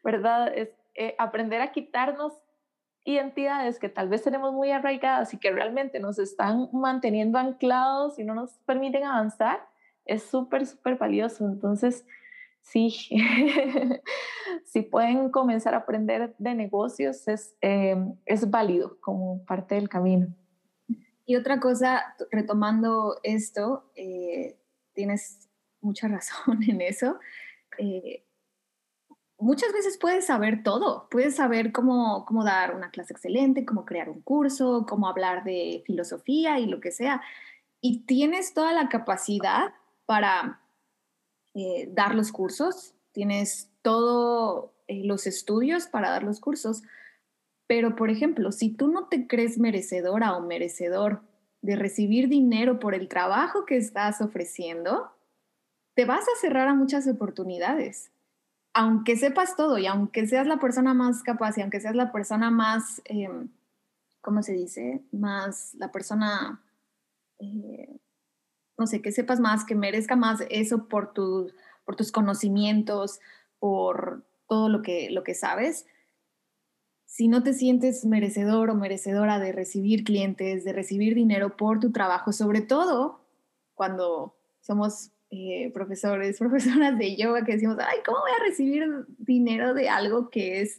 ¿verdad? 0.05 0.53
Es, 0.57 0.71
eh, 0.96 1.14
aprender 1.18 1.61
a 1.61 1.72
quitarnos 1.72 2.32
identidades 3.04 3.78
que 3.78 3.88
tal 3.88 4.09
vez 4.09 4.22
tenemos 4.22 4.52
muy 4.52 4.70
arraigadas 4.70 5.32
y 5.32 5.38
que 5.38 5.52
realmente 5.52 6.00
nos 6.00 6.18
están 6.18 6.68
manteniendo 6.72 7.38
anclados 7.38 8.18
y 8.18 8.24
no 8.24 8.35
nos 8.35 8.59
permiten 8.66 9.04
avanzar, 9.04 9.61
es 10.04 10.24
súper, 10.24 10.66
súper 10.66 10.96
valioso. 10.96 11.46
Entonces, 11.46 12.04
sí, 12.62 12.94
si 14.64 14.82
pueden 14.82 15.30
comenzar 15.30 15.74
a 15.74 15.78
aprender 15.78 16.35
de 16.38 16.54
negocios, 16.54 17.28
es, 17.28 17.54
eh, 17.61 17.96
es 18.24 18.50
válido 18.50 18.98
como 19.00 19.44
parte 19.44 19.76
del 19.76 19.88
camino. 19.88 20.26
Y 21.26 21.37
otra 21.37 21.61
cosa, 21.61 22.16
retomando 22.30 23.18
esto, 23.22 23.90
eh, 23.94 24.59
tienes 24.94 25.48
mucha 25.80 26.09
razón 26.09 26.62
en 26.68 26.80
eso 26.80 27.18
muchas 29.38 29.72
veces 29.72 29.99
puedes 29.99 30.27
saber 30.27 30.62
todo, 30.62 31.09
puedes 31.11 31.37
saber 31.37 31.72
cómo, 31.72 32.25
cómo 32.25 32.44
dar 32.44 32.75
una 32.75 32.90
clase 32.90 33.12
excelente, 33.12 33.64
cómo 33.64 33.85
crear 33.85 34.09
un 34.09 34.22
curso, 34.22 34.87
cómo 34.88 35.09
hablar 35.09 35.44
de 35.44 35.83
filosofía 35.87 36.59
y 36.59 36.66
lo 36.66 36.81
que 36.81 36.92
sea. 36.92 37.22
Y 37.81 38.01
tienes 38.07 38.55
toda 38.55 38.72
la 38.72 38.88
capacidad 38.88 39.75
para 40.07 40.61
eh, 41.55 41.88
dar 41.92 42.14
los 42.14 42.33
cursos, 42.33 42.94
tienes 43.12 43.70
todos 43.83 44.70
eh, 44.88 45.05
los 45.05 45.27
estudios 45.27 45.87
para 45.87 46.11
dar 46.11 46.22
los 46.22 46.40
cursos, 46.40 46.83
pero 47.66 47.96
por 47.96 48.11
ejemplo, 48.11 48.53
si 48.53 48.70
tú 48.70 48.88
no 48.88 49.09
te 49.09 49.27
crees 49.27 49.59
merecedora 49.59 50.37
o 50.37 50.42
merecedor 50.42 51.22
de 51.62 51.77
recibir 51.77 52.29
dinero 52.29 52.79
por 52.79 52.94
el 52.94 53.09
trabajo 53.09 53.64
que 53.66 53.77
estás 53.77 54.20
ofreciendo, 54.20 55.11
te 55.94 56.05
vas 56.05 56.25
a 56.25 56.40
cerrar 56.40 56.68
a 56.68 56.75
muchas 56.75 57.09
oportunidades 57.09 58.12
aunque 58.77 59.17
sepas 59.17 59.57
todo 59.57 59.79
y 59.79 59.87
aunque 59.87 60.27
seas 60.27 60.47
la 60.47 60.59
persona 60.59 60.93
más 60.93 61.23
capaz 61.23 61.57
y 61.57 61.62
aunque 61.62 61.81
seas 61.81 61.97
la 61.97 62.12
persona 62.12 62.51
más, 62.51 63.01
em, 63.07 63.49
¿cómo 64.21 64.43
se 64.43 64.53
dice? 64.53 65.03
Más, 65.12 65.73
la 65.77 65.91
persona, 65.91 66.62
eh, 67.39 67.89
no 68.77 68.87
sé, 68.87 69.01
que 69.01 69.12
sepas 69.12 69.41
más, 69.41 69.65
que 69.65 69.75
merezca 69.75 70.15
más 70.15 70.43
eso 70.51 70.89
por, 70.89 71.15
por 71.87 71.97
tus 71.97 72.12
conocimientos, 72.12 73.19
por 73.59 74.27
todo 74.47 74.69
lo 74.69 74.83
que, 74.83 75.09
lo 75.11 75.25
que 75.25 75.33
sabes. 75.33 75.87
Si 77.07 77.29
no 77.29 77.43
te 77.43 77.55
sientes 77.55 78.05
merecedor 78.05 78.69
o 78.69 78.75
merecedora 78.75 79.39
de 79.39 79.53
recibir 79.53 80.05
clientes, 80.05 80.65
de 80.65 80.75
recibir 80.75 81.15
dinero 81.15 81.57
por 81.57 81.81
tu 81.81 81.93
trabajo, 81.93 82.31
sobre 82.31 82.61
todo 82.61 83.25
cuando 83.75 84.37
somos 84.61 85.12
eh, 85.31 85.71
profesores, 85.73 86.39
profesoras 86.39 86.99
de 86.99 87.17
yoga 87.17 87.45
que 87.45 87.53
decimos, 87.53 87.77
ay, 87.81 87.99
¿cómo 88.05 88.19
voy 88.21 88.31
a 88.31 88.45
recibir 88.45 88.87
dinero 89.19 89.75
de 89.75 89.89
algo 89.89 90.31
que 90.31 90.61
es 90.61 90.79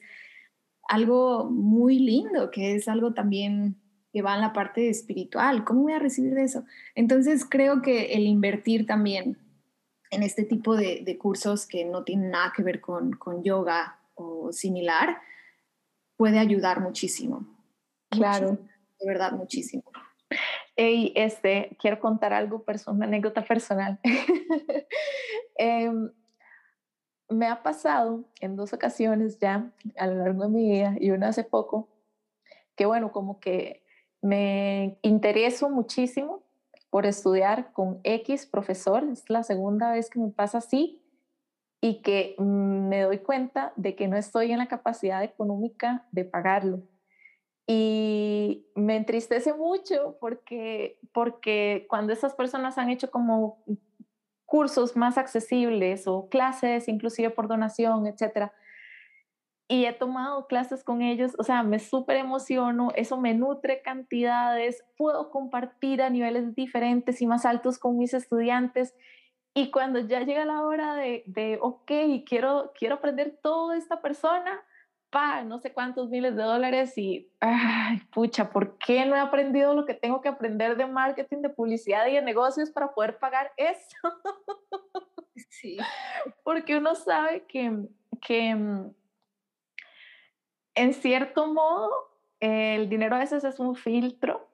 algo 0.90 1.50
muy 1.50 2.00
lindo, 2.00 2.50
que 2.50 2.76
es 2.76 2.88
algo 2.88 3.14
también 3.14 3.76
que 4.14 4.22
va 4.22 4.36
en 4.36 4.42
la 4.42 4.54
parte 4.54 4.90
espiritual? 4.90 5.64
¿Cómo 5.66 5.84
voy 5.84 5.94
a 5.94 6.00
recibir 6.00 6.34
de 6.34 6.44
eso? 6.44 6.64
Entonces 6.96 7.46
creo 7.48 7.82
que 7.82 8.14
el 8.14 8.26
invertir 8.26 8.86
también 8.86 9.38
en 10.12 10.24
este 10.24 10.44
tipo 10.44 10.76
de, 10.76 11.18
cursos 11.18 11.66
que 11.66 11.84
no 11.84 12.04
tienen 12.04 12.32
nada 12.32 12.54
que 12.56 12.64
ver 12.64 12.80
con, 12.80 13.12
con 13.14 13.44
yoga 13.44 14.00
o 14.16 14.52
similar 14.54 15.18
puede 16.16 16.40
ayudar 16.40 16.82
muchísimo. 16.82 17.46
Claro. 18.10 18.58
de 19.00 19.08
verdad, 19.08 19.34
muchísimo. 19.34 19.84
Hey, 20.80 21.12
este, 21.16 21.76
quiero 21.80 22.00
contar 22.00 22.34
algo, 22.34 22.63
una 22.86 23.06
anécdota 23.08 23.44
personal. 23.44 24.00
Em, 25.60 26.12
me 27.30 27.48
ha 27.48 27.63
pasado 27.63 28.26
en 28.42 28.56
dos 28.56 28.74
ocasiones 28.74 29.40
ya 29.40 29.72
a 29.98 30.06
lo 30.06 30.18
largo 30.18 30.44
de 30.44 30.50
mi 30.50 30.70
vida 30.70 30.96
y 31.00 31.10
una 31.10 31.30
hace 31.30 31.44
poco, 31.44 31.90
que 32.76 32.86
bueno, 32.86 33.12
como 33.12 33.40
que 33.40 33.84
me 34.22 35.00
intereso 35.02 35.68
muchísimo 35.72 36.44
por 36.92 37.08
estudiar 37.08 37.74
con 37.74 38.00
X 38.04 38.46
profesor, 38.46 39.04
es 39.12 39.28
la 39.32 39.42
segunda 39.42 39.92
vez 39.92 40.12
que 40.12 40.20
me 40.20 40.30
pasa 40.30 40.60
así, 40.60 41.02
y 41.82 42.04
que 42.04 42.36
me 42.38 43.02
doy 43.02 43.18
cuenta 43.18 43.74
de 43.78 43.96
que 43.96 44.08
no 44.08 44.16
estoy 44.16 44.52
en 44.52 44.60
la 44.60 44.68
capacidad 44.68 45.24
económica 45.24 46.06
de 46.12 46.24
pagarlo 46.24 46.84
y 47.67 48.65
me 48.75 48.95
entristece 48.95 49.53
mucho 49.53 50.17
porque, 50.21 50.99
porque 51.13 51.86
cuando 51.89 52.13
esas 52.13 52.34
personas 52.34 52.77
han 52.77 52.89
hecho 52.89 53.12
como 53.12 53.62
cursos 54.45 54.95
más 54.95 55.17
accesibles 55.17 56.08
o 56.08 56.30
clases 56.30 56.88
inclusive 56.88 57.30
por 57.30 57.49
donación, 57.49 58.08
etcétera, 58.08 58.53
y 59.67 59.86
he 59.86 59.91
tomado 59.91 60.47
clases 60.47 60.86
con 60.86 61.01
ellos, 61.01 61.34
o 61.38 61.43
sea, 61.43 61.62
me 61.62 61.80
súper 61.80 62.15
emociono, 62.15 62.91
eso 62.95 63.17
me 63.17 63.34
nutre 63.34 63.82
cantidades, 63.82 64.86
puedo 64.95 65.30
compartir 65.30 66.01
a 66.01 66.10
niveles 66.10 66.56
diferentes 66.56 67.21
y 67.21 67.27
más 67.27 67.45
altos 67.45 67.77
con 67.77 67.97
mis 67.97 68.13
estudiantes. 68.13 68.95
Y 69.53 69.69
cuando 69.71 69.99
ya 69.99 70.21
llega 70.21 70.45
la 70.45 70.62
hora 70.62 70.95
de, 70.95 71.23
de 71.25 71.60
ok, 71.62 71.91
quiero, 72.25 72.71
quiero 72.80 72.95
aprender 72.95 73.38
todo 73.43 73.71
de 73.71 73.77
esta 73.80 74.01
persona, 74.01 74.63
pa, 75.10 75.43
no 75.43 75.60
sé 75.60 75.74
cuántos 75.74 76.10
miles 76.10 76.36
de 76.36 76.43
dólares 76.43 76.98
y, 76.98 77.30
ay, 77.39 78.00
pucha, 78.12 78.50
¿por 78.50 78.78
qué 78.78 79.06
no 79.06 79.15
he 79.15 79.20
aprendido 79.20 79.74
lo 79.74 79.86
que 79.86 79.93
tengo 79.93 80.22
que 80.22 80.30
aprender 80.30 80.76
de 80.78 80.86
marketing, 80.86 81.41
de 81.41 81.50
publicidad 81.50 82.08
y 82.08 82.13
de 82.13 82.22
negocios 82.22 82.72
para 82.72 82.93
poder 82.93 83.17
pagar 83.20 83.52
eso? 83.58 83.98
Sí. 85.50 85.78
Porque 86.43 86.76
uno 86.76 86.96
sabe 86.96 87.46
que, 87.46 87.72
que 88.22 88.56
mm, 88.56 88.91
en 90.74 90.93
cierto 90.96 91.54
modo 91.54 91.91
el 92.39 92.89
dinero 92.89 93.15
a 93.15 93.20
veces 93.20 93.43
es 93.43 93.60
un 93.60 93.76
filtro 93.76 94.50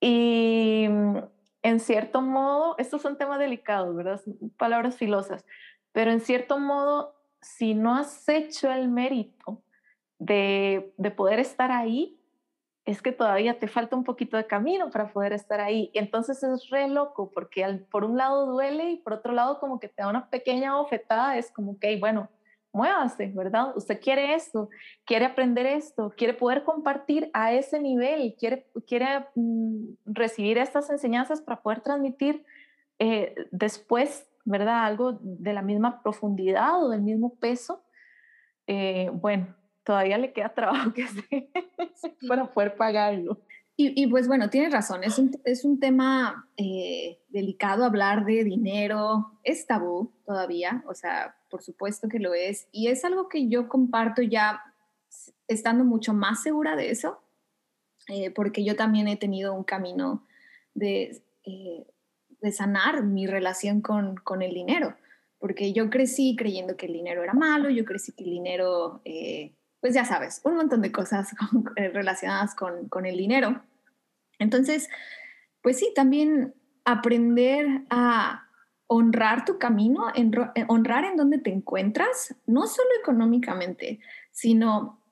y 0.00 0.86
mm, 0.88 1.18
en 1.62 1.80
cierto 1.80 2.20
modo, 2.20 2.76
estos 2.78 3.02
son 3.02 3.16
temas 3.16 3.38
delicados, 3.38 3.94
¿verdad? 3.94 4.20
Palabras 4.56 4.96
filosas, 4.96 5.44
pero 5.92 6.10
en 6.10 6.20
cierto 6.20 6.58
modo, 6.58 7.14
si 7.40 7.74
no 7.74 7.94
has 7.94 8.28
hecho 8.28 8.70
el 8.70 8.88
mérito 8.88 9.62
de, 10.18 10.92
poder 11.16 11.40
estar 11.40 11.70
ahí, 11.70 12.20
es 12.84 13.02
que 13.02 13.12
todavía 13.12 13.58
te 13.58 13.68
falta 13.68 13.96
un 13.96 14.04
poquito 14.04 14.36
de 14.36 14.46
camino 14.46 14.90
para 14.90 15.12
poder 15.12 15.32
estar 15.32 15.60
ahí. 15.60 15.90
Entonces 15.94 16.42
es 16.42 16.70
re 16.70 16.88
loco 16.88 17.30
porque 17.34 17.84
por 17.90 18.04
un 18.04 18.16
lado 18.16 18.46
duele 18.46 18.92
y 18.92 18.96
por 18.96 19.12
otro 19.12 19.32
lado 19.32 19.60
como 19.60 19.78
que 19.78 19.88
te 19.88 20.02
da 20.02 20.08
una 20.08 20.30
pequeña 20.30 20.74
bofetada, 20.76 21.36
es 21.36 21.50
como 21.50 21.78
que, 21.78 21.98
bueno, 21.98 22.30
muévase, 22.72 23.26
¿verdad? 23.34 23.76
Usted 23.76 24.00
quiere 24.00 24.34
esto, 24.34 24.70
quiere 25.04 25.26
aprender 25.26 25.66
esto, 25.66 26.12
quiere 26.16 26.32
poder 26.32 26.64
compartir 26.64 27.30
a 27.34 27.52
ese 27.52 27.78
nivel, 27.78 28.34
quiere, 28.38 28.66
quiere 28.86 29.26
mm, 29.34 29.94
recibir 30.06 30.56
estas 30.58 30.88
enseñanzas 30.88 31.42
para 31.42 31.60
poder 31.60 31.80
transmitir 31.80 32.44
eh, 32.98 33.34
después 33.50 34.28
¿verdad? 34.48 34.84
Algo 34.84 35.18
de 35.20 35.52
la 35.52 35.60
misma 35.60 36.02
profundidad 36.02 36.82
o 36.82 36.88
del 36.88 37.02
mismo 37.02 37.34
peso, 37.34 37.82
eh, 38.66 39.10
bueno, 39.12 39.54
todavía 39.88 40.18
le 40.18 40.34
queda 40.34 40.52
trabajo 40.52 40.92
que 40.92 41.04
hacer 41.04 41.24
para 42.28 42.52
poder 42.52 42.76
pagarlo. 42.76 43.40
Y, 43.80 44.08
pues 44.08 44.26
bueno, 44.26 44.50
tienes 44.50 44.72
razón, 44.72 45.04
es 45.04 45.20
un, 45.20 45.30
es 45.44 45.64
un 45.64 45.78
tema 45.78 46.48
eh, 46.56 47.20
delicado 47.28 47.84
hablar 47.84 48.24
de 48.24 48.42
dinero, 48.42 49.38
es 49.44 49.68
tabú 49.68 50.12
todavía, 50.26 50.82
o 50.88 50.94
sea, 50.94 51.36
por 51.48 51.62
supuesto 51.62 52.08
que 52.08 52.18
lo 52.18 52.34
es, 52.34 52.66
y 52.72 52.88
es 52.88 53.04
algo 53.04 53.28
que 53.28 53.48
yo 53.48 53.68
comparto 53.68 54.20
ya 54.20 54.60
estando 55.46 55.84
mucho 55.84 56.12
más 56.12 56.42
segura 56.42 56.74
de 56.74 56.90
eso, 56.90 57.22
eh, 58.08 58.32
porque 58.32 58.64
yo 58.64 58.74
también 58.74 59.06
he 59.06 59.16
tenido 59.16 59.54
un 59.54 59.62
camino 59.62 60.26
de, 60.74 61.22
eh, 61.44 61.86
de 62.40 62.50
sanar 62.50 63.04
mi 63.04 63.28
relación 63.28 63.80
con, 63.80 64.16
con, 64.16 64.42
el 64.42 64.54
dinero, 64.54 64.96
porque 65.38 65.72
yo 65.72 65.88
crecí 65.88 66.34
creyendo 66.36 66.76
que 66.76 66.86
el 66.86 66.94
dinero 66.94 67.22
era 67.22 67.32
malo, 67.32 67.70
yo 67.70 67.84
crecí 67.84 68.10
que 68.10 68.24
el 68.24 68.30
dinero 68.30 69.02
pues 69.80 69.94
ya 69.94 70.04
sabes, 70.04 70.40
un 70.44 70.56
montón 70.56 70.82
de 70.82 70.92
cosas 70.92 71.34
eh, 71.76 71.88
relacionadas 71.88 72.54
con, 72.54 72.88
con 72.88 73.06
el 73.06 73.16
dinero. 73.16 73.62
Entonces, 74.38 74.88
pues 75.62 75.78
sí, 75.78 75.92
también 75.94 76.54
aprender 76.84 77.82
a 77.90 78.48
honrar 78.86 79.44
tu 79.44 79.58
camino, 79.58 80.06
eh, 80.14 80.64
honrar 80.68 81.04
en 81.04 81.16
dónde 81.16 81.38
te 81.38 81.52
encuentras, 81.52 82.34
no 82.46 82.66
solo 82.66 82.88
económicamente, 83.00 84.00
sino 84.30 85.02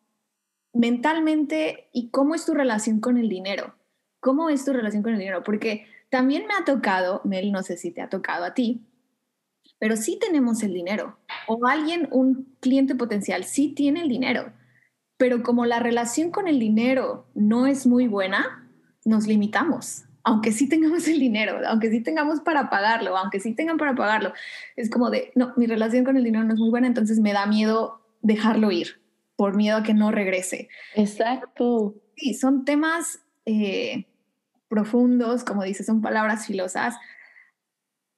mentalmente 0.72 1.88
y 1.92 2.10
cómo 2.10 2.34
es 2.34 2.46
tu 2.46 2.54
relación 2.54 3.00
con 3.00 3.18
el 3.18 3.28
dinero. 3.28 3.74
¿Cómo 4.20 4.48
es 4.48 4.64
tu 4.64 4.72
relación 4.72 5.02
con 5.02 5.12
el 5.12 5.18
dinero? 5.18 5.42
Porque 5.44 5.86
también 6.08 6.46
me 6.46 6.54
ha 6.54 6.64
tocado, 6.64 7.20
Mel, 7.24 7.52
no 7.52 7.62
sé 7.62 7.76
si 7.76 7.90
te 7.90 8.00
ha 8.00 8.08
tocado 8.08 8.44
a 8.44 8.54
ti, 8.54 8.82
pero 9.78 9.96
sí 9.96 10.18
tenemos 10.18 10.62
el 10.62 10.72
dinero. 10.72 11.18
O 11.46 11.66
alguien, 11.66 12.08
un 12.10 12.56
cliente 12.60 12.94
potencial, 12.94 13.44
sí 13.44 13.68
tiene 13.68 14.00
el 14.00 14.08
dinero, 14.08 14.52
pero 15.16 15.42
como 15.42 15.64
la 15.66 15.80
relación 15.80 16.30
con 16.30 16.48
el 16.48 16.58
dinero 16.58 17.26
no 17.34 17.66
es 17.66 17.86
muy 17.86 18.06
buena, 18.08 18.68
nos 19.04 19.26
limitamos. 19.26 20.04
Aunque 20.24 20.50
sí 20.50 20.68
tengamos 20.68 21.06
el 21.06 21.20
dinero, 21.20 21.60
aunque 21.66 21.90
sí 21.90 22.00
tengamos 22.00 22.40
para 22.40 22.68
pagarlo, 22.68 23.16
aunque 23.16 23.38
sí 23.38 23.54
tengan 23.54 23.76
para 23.76 23.94
pagarlo, 23.94 24.32
es 24.74 24.90
como 24.90 25.08
de, 25.08 25.30
no, 25.36 25.52
mi 25.56 25.66
relación 25.66 26.04
con 26.04 26.16
el 26.16 26.24
dinero 26.24 26.44
no 26.44 26.52
es 26.52 26.58
muy 26.58 26.70
buena, 26.70 26.88
entonces 26.88 27.20
me 27.20 27.32
da 27.32 27.46
miedo 27.46 28.00
dejarlo 28.22 28.72
ir, 28.72 29.00
por 29.36 29.54
miedo 29.54 29.78
a 29.78 29.82
que 29.84 29.94
no 29.94 30.10
regrese. 30.10 30.68
Exacto. 30.96 31.94
Sí, 32.16 32.34
son 32.34 32.64
temas 32.64 33.20
eh, 33.44 34.06
profundos, 34.68 35.44
como 35.44 35.62
dices, 35.62 35.86
son 35.86 36.02
palabras 36.02 36.46
filosas, 36.46 36.96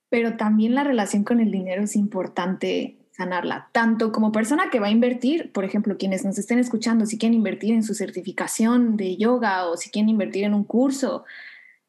pero 0.09 0.37
también 0.37 0.75
la 0.75 0.85
relación 0.85 1.25
con 1.25 1.41
el 1.41 1.51
dinero 1.51 1.83
es 1.83 1.95
importante 1.95 2.98
sanarla, 3.19 3.69
tanto 3.73 4.13
como 4.13 4.31
persona 4.31 4.71
que 4.71 4.79
va 4.79 4.87
a 4.87 4.93
invertir, 4.93 5.51
por 5.53 5.65
ejemplo, 5.65 5.99
quienes 5.99 6.25
nos 6.25 6.39
estén 6.39 6.61
escuchando, 6.61 7.05
si 7.05 7.19
quieren 7.19 7.35
invertir 7.35 7.75
en 7.75 7.83
su 7.83 7.93
certificación 7.95 8.97
de 8.97 9.17
yoga 9.17 9.67
o 9.67 9.77
si 9.77 9.91
quieren 9.91 10.09
invertir 10.09 10.45
en 10.45 10.55
un 10.55 10.63
curso, 10.63 11.25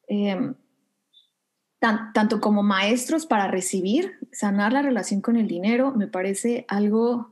em, 0.08 0.56
tanto 1.80 2.42
como 2.42 2.64
maestros 2.64 3.28
para 3.28 3.48
recibir, 3.48 4.18
sanar 4.32 4.74
la 4.74 4.82
relación 4.82 5.22
con 5.22 5.38
el 5.38 5.48
dinero 5.48 5.94
me 5.96 6.08
parece 6.08 6.66
algo 6.68 7.32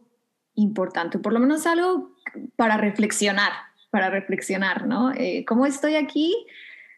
importante, 0.53 1.17
por 1.19 1.33
lo 1.33 1.39
menos 1.39 1.65
algo 1.65 2.15
para 2.55 2.77
reflexionar, 2.77 3.51
para 3.89 4.09
reflexionar, 4.09 4.85
¿no? 4.85 5.11
Eh, 5.11 5.43
¿Cómo 5.45 5.65
estoy 5.65 5.95
aquí? 5.95 6.33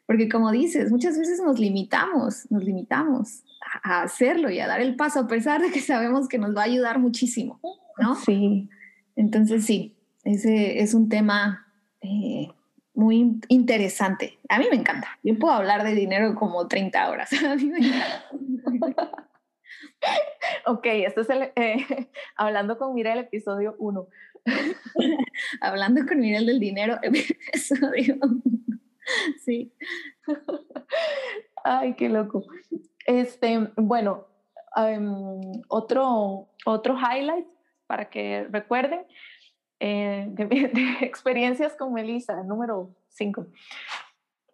Porque 0.06 0.28
como 0.28 0.52
dices, 0.52 0.92
muchas 0.92 1.18
veces 1.18 1.40
nos 1.40 1.60
limitamos, 1.60 2.52
nos 2.52 2.64
limitamos 2.64 3.44
a 3.84 4.02
hacerlo 4.04 4.50
y 4.50 4.60
a 4.60 4.68
dar 4.68 4.82
el 4.82 4.96
paso, 4.96 5.22
a 5.22 5.28
pesar 5.28 5.62
de 5.62 5.72
que 5.72 5.82
sabemos 5.82 6.28
que 6.28 6.38
nos 6.38 6.56
va 6.56 6.62
a 6.62 6.66
ayudar 6.66 7.00
muchísimo, 7.00 7.60
¿no? 8.00 8.16
Sí. 8.16 8.70
Entonces, 9.16 9.66
sí, 9.66 9.98
ese 10.24 10.82
es 10.82 10.94
un 10.94 11.10
tema 11.10 11.68
eh, 12.02 12.48
muy 12.94 13.40
interesante. 13.48 14.40
A 14.50 14.60
mí 14.60 14.66
me 14.70 14.78
encanta. 14.78 15.20
Yo 15.24 15.38
puedo 15.38 15.54
hablar 15.54 15.84
de 15.84 15.96
dinero 15.96 16.36
como 16.36 16.68
30 16.68 17.10
horas. 17.10 17.32
A 17.44 17.56
mí 17.56 17.66
me 17.66 17.78
encanta. 17.80 19.28
ok, 20.66 20.86
esto 20.86 21.22
es 21.22 21.30
el, 21.30 21.52
eh, 21.56 21.86
hablando 22.36 22.78
con 22.78 22.94
Mira 22.94 23.14
el 23.14 23.20
episodio 23.20 23.76
1. 23.80 24.08
hablando 25.62 26.06
con 26.08 26.20
Mira 26.20 26.40
del 26.40 26.60
dinero, 26.60 26.98
episodio 27.02 28.18
Sí. 29.44 29.74
Ay, 31.64 31.96
qué 31.96 32.10
loco. 32.10 32.46
Este, 33.10 33.72
bueno, 33.76 34.28
em, 34.76 35.42
otro, 35.68 36.48
otro 36.64 36.96
highlight 36.96 37.48
para 37.88 38.08
que 38.08 38.48
recuerden 38.52 39.04
eh, 39.80 40.28
de, 40.30 40.72
experiencias 41.02 41.76
con 41.76 41.92
Melissa, 41.92 42.44
número 42.44 42.96
5. 43.08 43.48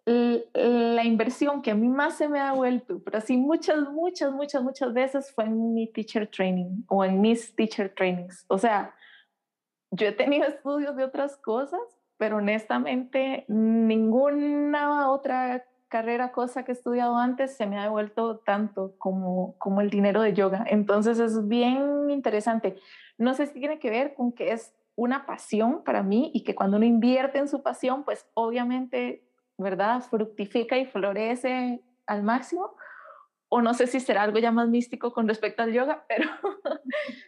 La 0.06 1.04
inversión 1.04 1.60
que 1.60 1.72
a 1.72 1.74
mí 1.74 1.86
más 1.86 2.16
se 2.16 2.30
me 2.30 2.40
ha 2.40 2.52
vuelto, 2.52 2.98
pero 3.04 3.18
así 3.18 3.36
muchas, 3.36 3.90
muchas, 3.90 4.32
muchas, 4.32 4.62
muchas 4.62 4.94
veces 4.94 5.30
fue 5.34 5.44
en 5.44 5.74
mi 5.74 5.92
teacher 5.92 6.26
training 6.26 6.82
o 6.88 7.04
en 7.04 7.20
mis 7.20 7.54
teacher 7.54 7.92
trainings. 7.94 8.46
O 8.48 8.56
sea, 8.56 8.94
yo 9.90 10.06
he 10.06 10.12
tenido 10.12 10.46
estudios 10.46 10.96
de 10.96 11.04
otras 11.04 11.36
cosas, 11.36 11.82
pero 12.16 12.38
honestamente 12.38 13.44
ninguna 13.48 15.10
otra 15.10 15.62
carrera, 15.88 16.32
cosa 16.32 16.64
que 16.64 16.72
he 16.72 16.74
estudiado 16.74 17.16
antes, 17.16 17.56
se 17.56 17.66
me 17.66 17.78
ha 17.78 17.84
devuelto 17.84 18.38
tanto 18.38 18.94
como, 18.98 19.56
como 19.58 19.80
el 19.80 19.90
dinero 19.90 20.22
de 20.22 20.34
yoga. 20.34 20.64
Entonces 20.68 21.18
es 21.18 21.46
bien 21.46 22.10
interesante. 22.10 22.76
No 23.18 23.34
sé 23.34 23.46
si 23.46 23.58
tiene 23.58 23.78
que 23.78 23.90
ver 23.90 24.14
con 24.14 24.32
que 24.32 24.52
es 24.52 24.74
una 24.96 25.26
pasión 25.26 25.84
para 25.84 26.02
mí 26.02 26.30
y 26.34 26.42
que 26.42 26.54
cuando 26.54 26.78
uno 26.78 26.86
invierte 26.86 27.38
en 27.38 27.48
su 27.48 27.62
pasión, 27.62 28.04
pues 28.04 28.26
obviamente, 28.34 29.28
¿verdad? 29.58 30.00
Fructifica 30.02 30.78
y 30.78 30.86
florece 30.86 31.82
al 32.06 32.22
máximo. 32.22 32.74
O 33.48 33.62
no 33.62 33.74
sé 33.74 33.86
si 33.86 34.00
será 34.00 34.22
algo 34.22 34.38
ya 34.38 34.50
más 34.50 34.68
místico 34.68 35.12
con 35.12 35.28
respecto 35.28 35.62
al 35.62 35.72
yoga, 35.72 36.04
pero 36.08 36.28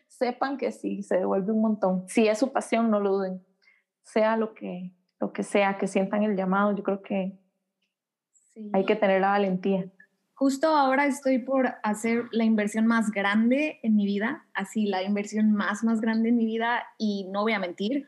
sepan 0.09 0.57
que 0.57 0.73
sí, 0.73 1.03
se 1.03 1.18
devuelve 1.18 1.53
un 1.53 1.61
montón. 1.61 2.09
Si 2.09 2.27
es 2.27 2.38
su 2.38 2.53
pasión, 2.53 2.90
no 2.90 2.99
lo 2.99 3.12
duden. 3.12 3.47
Sea 4.03 4.37
lo 4.37 4.55
que, 4.55 4.90
lo 5.21 5.33
que 5.33 5.42
sea, 5.42 5.79
que 5.79 5.87
sientan 5.87 6.23
el 6.23 6.35
llamado, 6.35 6.75
yo 6.75 6.83
creo 6.83 7.03
que 7.03 7.38
hay 8.73 8.85
que 8.85 8.97
tener 8.97 9.21
la 9.21 9.31
valentía. 9.31 9.87
Justo 10.35 10.68
ahora 10.68 11.07
estoy 11.07 11.40
por 11.40 11.75
hacer 11.83 12.27
la 12.31 12.44
inversión 12.44 12.87
más 12.87 13.11
grande 13.11 13.81
en 13.83 13.97
mi 13.97 14.07
vida, 14.07 14.47
así 14.55 14.87
la 14.87 15.03
inversión 15.03 15.53
más, 15.53 15.83
más 15.83 16.01
grande 16.01 16.29
en 16.29 16.37
mi 16.37 16.44
vida 16.44 16.85
y 16.97 17.27
no 17.31 17.42
voy 17.42 17.55
a 17.55 17.59
mentir, 17.59 18.07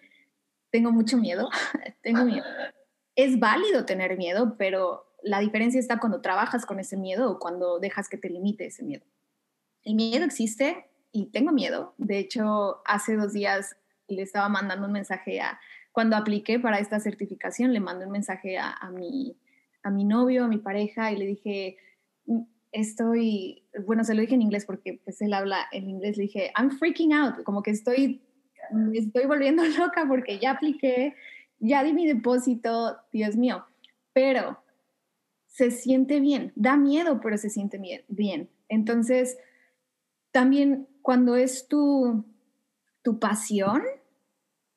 tengo 0.70 0.92
mucho 0.92 1.18
miedo, 1.18 1.50
tengo 2.02 2.24
miedo. 2.24 2.44
Es 3.16 3.40
válido 3.40 3.84
tener 3.84 4.16
miedo, 4.16 4.54
pero 4.56 5.06
la 5.24 5.40
diferencia 5.40 5.80
está 5.80 5.98
cuando 5.98 6.20
trabajas 6.20 6.66
con 6.66 6.78
ese 6.78 6.96
miedo 6.96 7.30
o 7.32 7.38
cuando 7.40 7.80
dejas 7.80 8.08
que 8.08 8.16
te 8.16 8.30
limite 8.30 8.66
ese 8.66 8.84
miedo. 8.84 9.04
El 9.82 9.96
miedo 9.96 10.24
existe 10.24 10.88
y 11.10 11.32
tengo 11.32 11.50
miedo. 11.52 11.94
De 11.98 12.18
hecho, 12.18 12.80
hace 12.86 13.16
dos 13.16 13.32
días 13.32 13.76
le 14.06 14.22
estaba 14.22 14.48
mandando 14.48 14.86
un 14.86 14.92
mensaje 14.92 15.40
a, 15.40 15.58
cuando 15.90 16.16
apliqué 16.16 16.60
para 16.60 16.78
esta 16.78 17.00
certificación, 17.00 17.72
le 17.72 17.80
mandé 17.80 18.06
un 18.06 18.12
mensaje 18.12 18.56
a, 18.58 18.70
a 18.70 18.90
mi 18.90 19.36
a 19.82 19.90
mi 19.90 20.04
novio, 20.04 20.44
a 20.44 20.48
mi 20.48 20.58
pareja, 20.58 21.12
y 21.12 21.16
le 21.16 21.26
dije, 21.26 21.76
mm, 22.26 22.40
estoy, 22.72 23.64
bueno, 23.86 24.04
se 24.04 24.14
lo 24.14 24.20
dije 24.20 24.34
en 24.34 24.42
inglés 24.42 24.64
porque 24.64 25.00
pues 25.04 25.20
él 25.22 25.32
habla 25.32 25.66
en 25.72 25.88
inglés, 25.88 26.16
le 26.16 26.24
dije, 26.24 26.52
I'm 26.56 26.70
freaking 26.70 27.12
out, 27.12 27.42
como 27.44 27.62
que 27.62 27.70
estoy, 27.70 28.22
estoy 28.92 29.26
volviendo 29.26 29.64
loca 29.78 30.04
porque 30.08 30.38
ya 30.38 30.52
apliqué, 30.52 31.14
ya 31.58 31.82
di 31.82 31.92
mi 31.92 32.06
depósito, 32.06 32.96
Dios 33.12 33.36
mío, 33.36 33.64
pero 34.12 34.58
se 35.46 35.70
siente 35.70 36.20
bien, 36.20 36.52
da 36.54 36.76
miedo, 36.76 37.20
pero 37.20 37.36
se 37.36 37.50
siente 37.50 37.78
bien. 38.08 38.48
Entonces, 38.68 39.36
también 40.30 40.86
cuando 41.02 41.36
es 41.36 41.66
tu, 41.66 42.24
tu 43.02 43.18
pasión, 43.18 43.82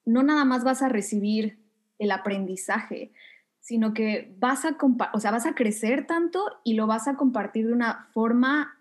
no 0.06 0.24
nada 0.24 0.46
más 0.46 0.64
vas 0.64 0.82
a 0.82 0.90
recibir 0.90 1.60
el 2.00 2.12
aprendizaje, 2.12 3.12
sino 3.64 3.94
que 3.94 4.36
vas 4.40 4.66
a, 4.66 4.78
o 5.14 5.20
sea, 5.22 5.32
vas 5.32 5.46
a 5.46 5.56
crecer 5.56 6.06
tanto 6.06 6.44
y 6.66 6.74
lo 6.74 6.86
vas 6.86 7.08
a 7.08 7.16
compartir 7.16 7.68
de 7.68 7.74
una 7.74 8.10
forma 8.12 8.78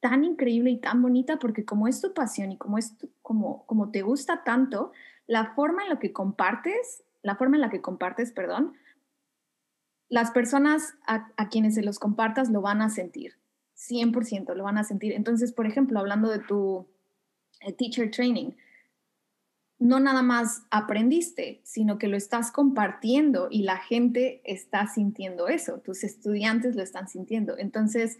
tan 0.00 0.24
increíble 0.24 0.70
y 0.70 0.76
tan 0.78 1.00
bonita 1.00 1.38
porque 1.38 1.64
como 1.64 1.88
es 1.88 2.02
tu 2.02 2.12
pasión 2.12 2.52
y 2.52 2.58
como 2.58 2.76
es 2.76 2.94
como 3.22 3.64
como 3.64 3.90
te 3.90 4.02
gusta 4.02 4.44
tanto, 4.44 4.92
la 5.26 5.54
forma 5.54 5.84
en 5.84 5.88
la 5.88 5.98
que 5.98 6.12
compartes, 6.12 7.02
la 7.22 7.36
forma 7.36 7.56
en 7.56 7.62
la 7.62 7.70
que 7.70 7.80
compartes, 7.80 8.30
perdón, 8.32 8.74
las 10.10 10.32
personas 10.32 10.96
a, 11.06 11.32
a 11.38 11.48
quienes 11.48 11.74
se 11.74 11.82
los 11.82 11.98
compartas 11.98 12.50
lo 12.50 12.60
van 12.60 12.82
a 12.82 12.90
sentir, 12.90 13.38
100% 13.74 14.54
lo 14.54 14.64
van 14.64 14.76
a 14.76 14.84
sentir. 14.84 15.14
Entonces, 15.14 15.50
por 15.52 15.66
ejemplo, 15.66 15.98
hablando 15.98 16.28
de 16.28 16.40
tu 16.40 16.86
eh, 17.62 17.72
teacher 17.72 18.10
training, 18.10 18.50
no 19.84 20.00
nada 20.00 20.22
más 20.22 20.66
aprendiste, 20.70 21.60
sino 21.62 21.98
que 21.98 22.08
lo 22.08 22.16
estás 22.16 22.50
compartiendo 22.50 23.48
y 23.50 23.64
la 23.64 23.76
gente 23.76 24.40
está 24.44 24.86
sintiendo 24.86 25.46
eso, 25.46 25.80
tus 25.80 26.04
estudiantes 26.04 26.74
lo 26.74 26.82
están 26.82 27.06
sintiendo. 27.06 27.58
Entonces, 27.58 28.18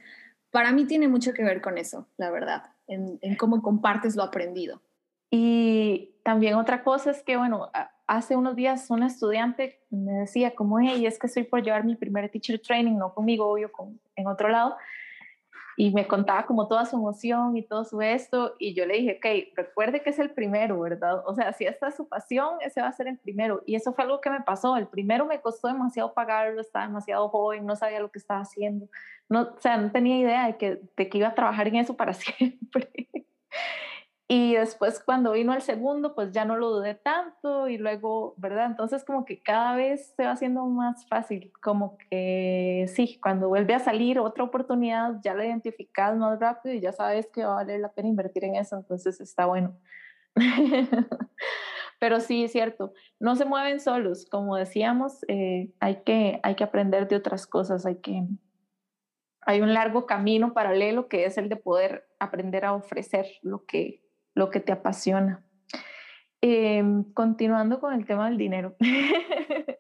para 0.50 0.72
mí 0.72 0.84
tiene 0.84 1.08
mucho 1.08 1.32
que 1.32 1.42
ver 1.42 1.62
con 1.62 1.78
eso, 1.78 2.06
la 2.18 2.30
verdad, 2.30 2.64
en, 2.86 3.18
cómo 3.38 3.62
compartes 3.62 4.14
lo 4.14 4.22
aprendido. 4.22 4.82
Y 5.30 6.16
también 6.22 6.56
otra 6.56 6.84
cosa 6.84 7.12
es 7.12 7.22
que, 7.22 7.38
bueno, 7.38 7.70
hace 8.06 8.36
unos 8.36 8.56
días 8.56 8.90
una 8.90 9.06
estudiante 9.06 9.80
me 9.88 10.12
decía 10.12 10.54
como, 10.54 10.80
hey, 10.80 11.06
es 11.06 11.18
que 11.18 11.28
estoy 11.28 11.44
por 11.44 11.62
llevar 11.62 11.86
mi 11.86 11.96
primer 11.96 12.28
teacher 12.28 12.60
training, 12.60 12.98
no 12.98 13.14
conmigo, 13.14 13.50
obvio, 13.50 13.72
con, 13.72 13.98
en 14.16 14.26
otro 14.26 14.50
lado, 14.50 14.76
y 15.76 15.92
me 15.92 16.06
contaba 16.06 16.46
como 16.46 16.68
toda 16.68 16.84
su 16.86 16.96
emoción 16.96 17.56
y 17.56 17.62
todo 17.62 17.84
su 17.84 18.00
esto, 18.00 18.54
y 18.58 18.74
yo 18.74 18.86
le 18.86 18.94
dije, 18.94 19.18
ok, 19.18 19.56
recuerde 19.56 20.02
que 20.02 20.10
es 20.10 20.18
el 20.18 20.30
primero, 20.30 20.80
¿verdad? 20.80 21.22
O 21.26 21.34
sea, 21.34 21.52
si 21.52 21.64
esta 21.64 21.88
es 21.88 21.96
su 21.96 22.08
pasión, 22.08 22.58
ese 22.60 22.80
va 22.80 22.88
a 22.88 22.92
ser 22.92 23.08
el 23.08 23.18
primero. 23.18 23.62
Y 23.66 23.74
eso 23.74 23.92
fue 23.92 24.04
algo 24.04 24.20
que 24.20 24.30
me 24.30 24.40
pasó. 24.42 24.76
El 24.76 24.86
primero 24.86 25.26
me 25.26 25.40
costó 25.40 25.68
demasiado 25.68 26.14
pagarlo, 26.14 26.60
estaba 26.60 26.86
demasiado 26.86 27.28
joven, 27.28 27.66
no 27.66 27.76
sabía 27.76 28.00
lo 28.00 28.10
que 28.10 28.18
estaba 28.18 28.40
haciendo. 28.40 28.88
No, 29.28 29.42
o 29.56 29.60
sea, 29.60 29.76
no 29.76 29.90
tenía 29.90 30.18
idea 30.18 30.46
de 30.46 30.56
que, 30.56 30.80
de 30.96 31.08
que 31.08 31.18
iba 31.18 31.28
a 31.28 31.34
trabajar 31.34 31.68
en 31.68 31.76
eso 31.76 31.96
para 31.96 32.12
siempre. 32.14 32.90
Y 34.26 34.54
después 34.54 35.02
cuando 35.04 35.32
vino 35.32 35.52
el 35.52 35.60
segundo, 35.60 36.14
pues 36.14 36.32
ya 36.32 36.46
no 36.46 36.56
lo 36.56 36.70
dudé 36.70 36.94
tanto 36.94 37.68
y 37.68 37.76
luego, 37.76 38.34
¿verdad? 38.38 38.66
Entonces 38.66 39.04
como 39.04 39.26
que 39.26 39.42
cada 39.42 39.76
vez 39.76 40.14
se 40.16 40.24
va 40.24 40.32
haciendo 40.32 40.64
más 40.64 41.06
fácil, 41.08 41.52
como 41.60 41.98
que 41.98 42.86
sí, 42.88 43.18
cuando 43.22 43.48
vuelve 43.48 43.74
a 43.74 43.80
salir 43.80 44.18
otra 44.18 44.44
oportunidad, 44.44 45.20
ya 45.22 45.34
la 45.34 45.44
identificas 45.44 46.16
más 46.16 46.40
rápido 46.40 46.74
y 46.74 46.80
ya 46.80 46.92
sabes 46.92 47.26
que 47.26 47.44
va 47.44 47.52
a 47.52 47.56
valer 47.56 47.80
la 47.80 47.92
pena 47.92 48.08
invertir 48.08 48.44
en 48.44 48.56
eso, 48.56 48.76
entonces 48.76 49.20
está 49.20 49.44
bueno. 49.44 49.76
Pero 52.00 52.20
sí, 52.20 52.44
es 52.44 52.52
cierto, 52.52 52.94
no 53.20 53.36
se 53.36 53.44
mueven 53.44 53.78
solos, 53.78 54.26
como 54.30 54.56
decíamos, 54.56 55.22
eh, 55.28 55.70
hay, 55.80 56.02
que, 56.02 56.40
hay 56.42 56.54
que 56.54 56.64
aprender 56.64 57.08
de 57.08 57.16
otras 57.16 57.46
cosas, 57.46 57.84
hay 57.86 57.96
que... 57.96 58.22
Hay 59.46 59.60
un 59.60 59.74
largo 59.74 60.06
camino 60.06 60.54
paralelo 60.54 61.06
que 61.06 61.26
es 61.26 61.36
el 61.36 61.50
de 61.50 61.56
poder 61.56 62.06
aprender 62.18 62.64
a 62.64 62.72
ofrecer 62.72 63.26
lo 63.42 63.66
que, 63.66 64.03
lo 64.34 64.50
que 64.50 64.60
te 64.60 64.72
apasiona. 64.72 65.42
Em, 66.40 67.04
continuando 67.14 67.80
con 67.80 67.94
el 67.94 68.04
tema 68.04 68.28
del 68.28 68.38
dinero. 68.38 68.76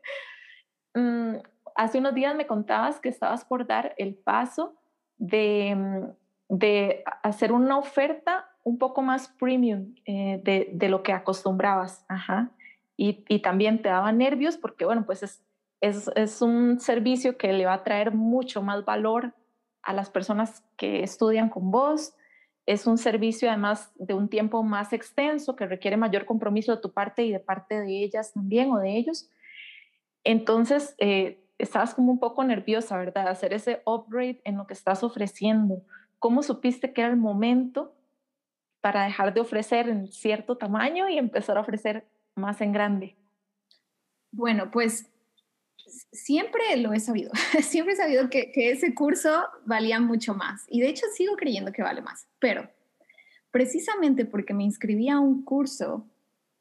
Mm, 0.96 1.38
hace 1.74 1.98
unos 1.98 2.14
días 2.14 2.36
me 2.36 2.46
contabas 2.46 3.00
que 3.00 3.08
estabas 3.08 3.44
por 3.44 3.66
dar 3.66 3.96
el 3.98 4.14
paso 4.14 4.76
de, 5.16 5.74
mm, 5.74 6.56
de 6.56 7.02
hacer 7.24 7.50
una 7.50 7.78
oferta 7.78 8.48
un 8.62 8.78
poco 8.78 9.02
más 9.02 9.26
premium 9.26 9.96
eh, 10.06 10.40
de, 10.44 10.70
de, 10.72 10.88
lo 10.88 11.02
que 11.02 11.12
acostumbrabas. 11.12 12.04
Ajá. 12.08 12.52
Y, 12.96 13.24
y, 13.28 13.40
también 13.40 13.82
te 13.82 13.88
daba 13.88 14.12
nervios 14.12 14.56
porque, 14.56 14.84
bueno, 14.84 15.04
pues 15.04 15.24
es, 15.24 15.42
es, 15.80 16.08
es 16.14 16.40
un 16.40 16.78
servicio 16.78 17.36
que 17.36 17.52
le 17.52 17.66
va 17.66 17.74
a 17.74 17.82
traer 17.82 18.12
mucho 18.12 18.62
más 18.62 18.84
valor 18.84 19.34
a 19.82 19.92
las 19.92 20.10
personas 20.10 20.64
que 20.76 21.02
estudian 21.02 21.48
con 21.48 21.72
vos, 21.72 22.14
es 22.66 22.86
un 22.86 22.96
servicio 22.98 23.48
además 23.48 23.92
de 23.96 24.14
un 24.14 24.28
tiempo 24.28 24.62
más 24.62 24.92
extenso 24.92 25.54
que 25.54 25.66
requiere 25.66 25.96
mayor 25.96 26.24
compromiso 26.24 26.74
de 26.74 26.80
tu 26.80 26.92
parte 26.92 27.24
y 27.24 27.32
de 27.32 27.40
parte 27.40 27.80
de 27.80 28.02
ellas 28.02 28.32
también 28.32 28.70
o 28.72 28.78
de 28.78 28.96
ellos. 28.96 29.30
Entonces, 30.24 30.94
eh, 30.98 31.44
estabas 31.58 31.94
como 31.94 32.10
un 32.10 32.18
poco 32.18 32.42
nerviosa, 32.44 32.96
¿verdad? 32.96 33.28
Hacer 33.28 33.52
ese 33.52 33.82
upgrade 33.84 34.40
en 34.44 34.56
lo 34.56 34.66
que 34.66 34.72
estás 34.72 35.02
ofreciendo. 35.02 35.82
¿Cómo 36.18 36.42
supiste 36.42 36.92
que 36.92 37.02
era 37.02 37.10
el 37.10 37.18
momento 37.18 37.94
para 38.80 39.04
dejar 39.04 39.34
de 39.34 39.40
ofrecer 39.40 39.88
en 39.88 40.08
cierto 40.08 40.56
tamaño 40.56 41.08
y 41.08 41.18
empezar 41.18 41.58
a 41.58 41.60
ofrecer 41.60 42.06
más 42.34 42.60
en 42.60 42.72
grande? 42.72 43.16
Bueno, 44.32 44.70
pues 44.70 45.10
siempre 46.12 46.76
lo 46.76 46.92
he 46.92 47.00
sabido, 47.00 47.30
siempre 47.62 47.94
he 47.94 47.96
sabido 47.96 48.30
que, 48.30 48.52
ese 48.54 48.94
curso 48.94 49.44
valía 49.64 50.00
mucho 50.00 50.34
más. 50.34 50.64
Y 50.68 50.80
de 50.80 50.88
hecho 50.88 51.06
sigo 51.14 51.36
creyendo 51.36 51.72
que 51.72 51.82
vale 51.82 52.02
más, 52.02 52.26
pero 52.38 52.68
precisamente 53.50 54.24
porque 54.24 54.54
me 54.54 54.64
inscribí 54.64 55.08
a 55.08 55.18
un 55.18 55.44
curso 55.44 56.06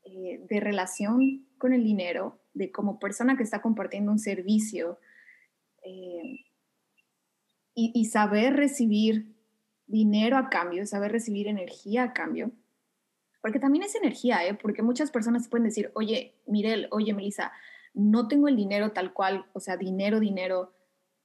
eh, 0.03 0.45
de 0.47 0.59
relación 0.59 1.45
con 1.57 1.73
el 1.73 1.83
dinero, 1.83 2.39
de 2.53 2.71
como 2.71 2.99
persona 2.99 3.35
que 3.35 3.43
está 3.43 3.61
compartiendo 3.61 4.11
un 4.11 4.19
servicio 4.19 4.99
eh, 5.83 6.45
y, 7.75 8.05
saber 8.05 8.55
recibir 8.55 9.33
dinero 9.87 10.37
a 10.37 10.49
cambio, 10.49 10.85
saber 10.85 11.11
recibir 11.11 11.47
energía 11.47 12.03
a 12.03 12.13
cambio, 12.13 12.51
porque 13.41 13.59
también 13.59 13.83
es 13.83 13.95
energía, 13.95 14.45
¿eh? 14.45 14.53
porque 14.53 14.83
muchas 14.83 15.09
personas 15.09 15.47
pueden 15.47 15.65
decir, 15.65 15.91
oye, 15.95 16.35
Mirel, 16.45 16.87
oye, 16.91 17.13
Melissa, 17.13 17.51
no 17.93 18.27
tengo 18.27 18.47
el 18.47 18.55
dinero 18.55 18.91
tal 18.91 19.13
cual, 19.13 19.45
o 19.53 19.59
sea, 19.59 19.77
dinero, 19.77 20.19
dinero 20.19 20.73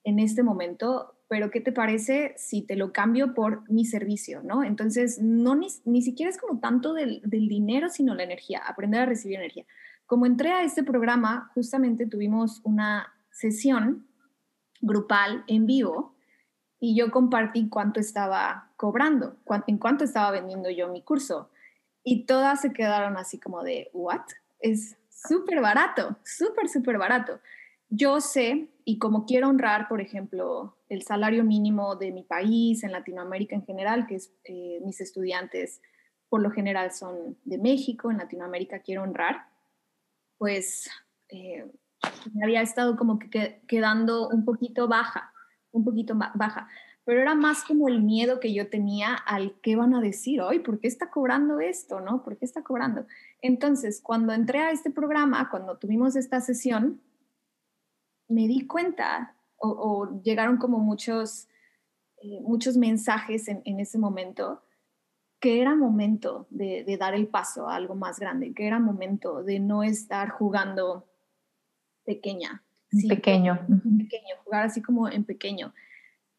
en 0.05 0.19
este 0.19 0.43
momento, 0.43 1.14
pero 1.29 1.51
¿qué 1.51 1.61
te 1.61 1.73
parece 1.73 2.35
si 2.37 2.62
te 2.62 2.77
lo 2.77 2.93
cambio 2.93 3.35
por 3.35 3.71
mi 3.71 3.85
servicio, 3.85 4.43
no? 4.43 4.64
Entonces, 4.64 5.21
no 5.21 5.55
ni, 5.55 5.69
ni 5.85 6.03
siquiera 6.03 6.31
es 6.31 6.39
como 6.39 6.61
tanto 6.61 6.95
del, 6.95 7.21
del, 7.25 7.49
dinero, 7.49 7.89
sino 7.89 8.14
la 8.14 8.23
energía, 8.23 8.62
aprender 8.66 9.03
a 9.03 9.07
recibir 9.07 9.39
energía. 9.39 9.66
Como 10.07 10.25
entré 10.25 10.51
a 10.53 10.62
este 10.62 10.83
programa, 10.83 11.51
justamente 11.55 12.07
tuvimos 12.07 12.61
una 12.64 13.12
sesión 13.31 14.09
grupal 14.81 15.45
en 15.47 15.66
vivo 15.66 16.16
y 16.81 16.97
yo 16.97 17.11
compartí 17.11 17.69
cuánto 17.69 18.01
estaba 18.01 18.73
cobrando, 18.77 19.37
en 19.66 19.79
cuánto 19.79 20.05
estaba 20.05 20.31
vendiendo 20.31 20.71
yo 20.71 20.89
mi 20.89 21.03
curso. 21.03 21.51
Y 22.05 22.25
todas 22.25 22.61
se 22.61 22.73
quedaron 22.73 23.16
así 23.16 23.39
como 23.39 23.62
de, 23.62 23.91
¿what? 23.93 24.23
Es 24.61 24.97
súper 25.27 25.61
barato, 25.61 26.16
súper, 26.25 26.69
súper 26.69 26.99
barato. 26.99 27.41
Yo 27.91 28.21
sé, 28.21 28.69
y 28.85 28.99
como 28.99 29.25
quiero 29.25 29.49
honrar, 29.49 29.89
por 29.89 30.01
ejemplo, 30.01 30.77
el 30.89 31.03
salario 31.03 31.45
mínimo 31.45 31.97
de 31.97 32.12
mi 32.12 32.23
país, 32.23 32.85
en 32.85 32.93
Latinoamérica 32.93 33.57
en 33.57 33.64
general, 33.64 34.07
que 34.07 34.16
es, 34.16 34.33
eh, 34.45 34.81
mis 34.85 35.01
estudiantes 35.01 35.81
por 36.29 36.43
lo 36.43 36.51
general 36.51 36.93
son 36.93 37.39
de 37.45 37.59
México, 37.59 38.11
en 38.11 38.19
Latinoamérica 38.19 38.81
quiero 38.81 39.03
honrar, 39.03 39.47
pues 40.37 40.91
eh, 41.31 41.66
me 42.35 42.45
había 42.45 42.61
estado 42.61 42.97
como 42.97 43.19
que 43.19 43.62
quedando 43.66 44.29
un 44.29 44.45
poquito 44.45 44.89
baja, 44.89 45.33
un 45.73 45.85
poquito 45.85 46.14
baja 46.14 46.69
pero 47.09 47.23
era 47.23 47.35
más 47.35 47.65
como 47.65 47.89
el 47.89 48.03
miedo 48.03 48.39
que 48.39 48.53
yo 48.53 48.69
tenía 48.69 49.15
al 49.15 49.59
qué 49.63 49.77
van 49.77 49.95
a 49.95 50.01
decir 50.03 50.43
hoy, 50.43 50.59
¿por 50.59 50.79
qué 50.79 50.89
está 50.89 51.09
cobrando 51.09 51.59
esto? 51.59 52.01
¿No? 52.01 52.23
¿Por 52.23 52.37
qué 52.37 52.45
está 52.45 52.63
cobrando? 52.63 53.07
Entonces, 53.41 54.03
cuando 54.03 54.35
entré 54.35 54.59
a 54.59 54.73
este 54.73 54.91
programa, 54.91 55.49
cuando 55.49 55.79
tuvimos 55.79 56.17
esta 56.17 56.43
sesión, 56.43 57.01
me 58.29 58.47
di 58.47 58.67
cuenta 58.67 59.35
o, 59.57 60.21
llegaron 60.23 60.59
como 60.59 60.81
muchos, 60.81 61.49
eh, 62.21 62.43
muchos 62.43 62.77
mensajes 62.77 63.49
en, 63.49 63.81
ese 63.81 63.97
momento 63.97 64.63
que 65.41 65.63
era 65.63 65.75
momento 65.75 66.47
de, 66.51 66.95
dar 67.01 67.15
el 67.15 67.27
paso 67.27 67.71
a 67.71 67.77
algo 67.77 67.95
más 67.95 68.21
grande, 68.21 68.53
que 68.53 68.67
era 68.67 68.81
momento 68.81 69.43
de 69.43 69.61
no 69.61 69.83
estar 69.83 70.29
jugando 70.29 71.09
pequeña. 72.05 72.63
pequeño. 73.09 73.67
Pequeño, 73.99 74.35
jugar 74.45 74.67
así 74.67 74.83
como 74.83 75.09
en 75.09 75.25
pequeño. 75.25 75.73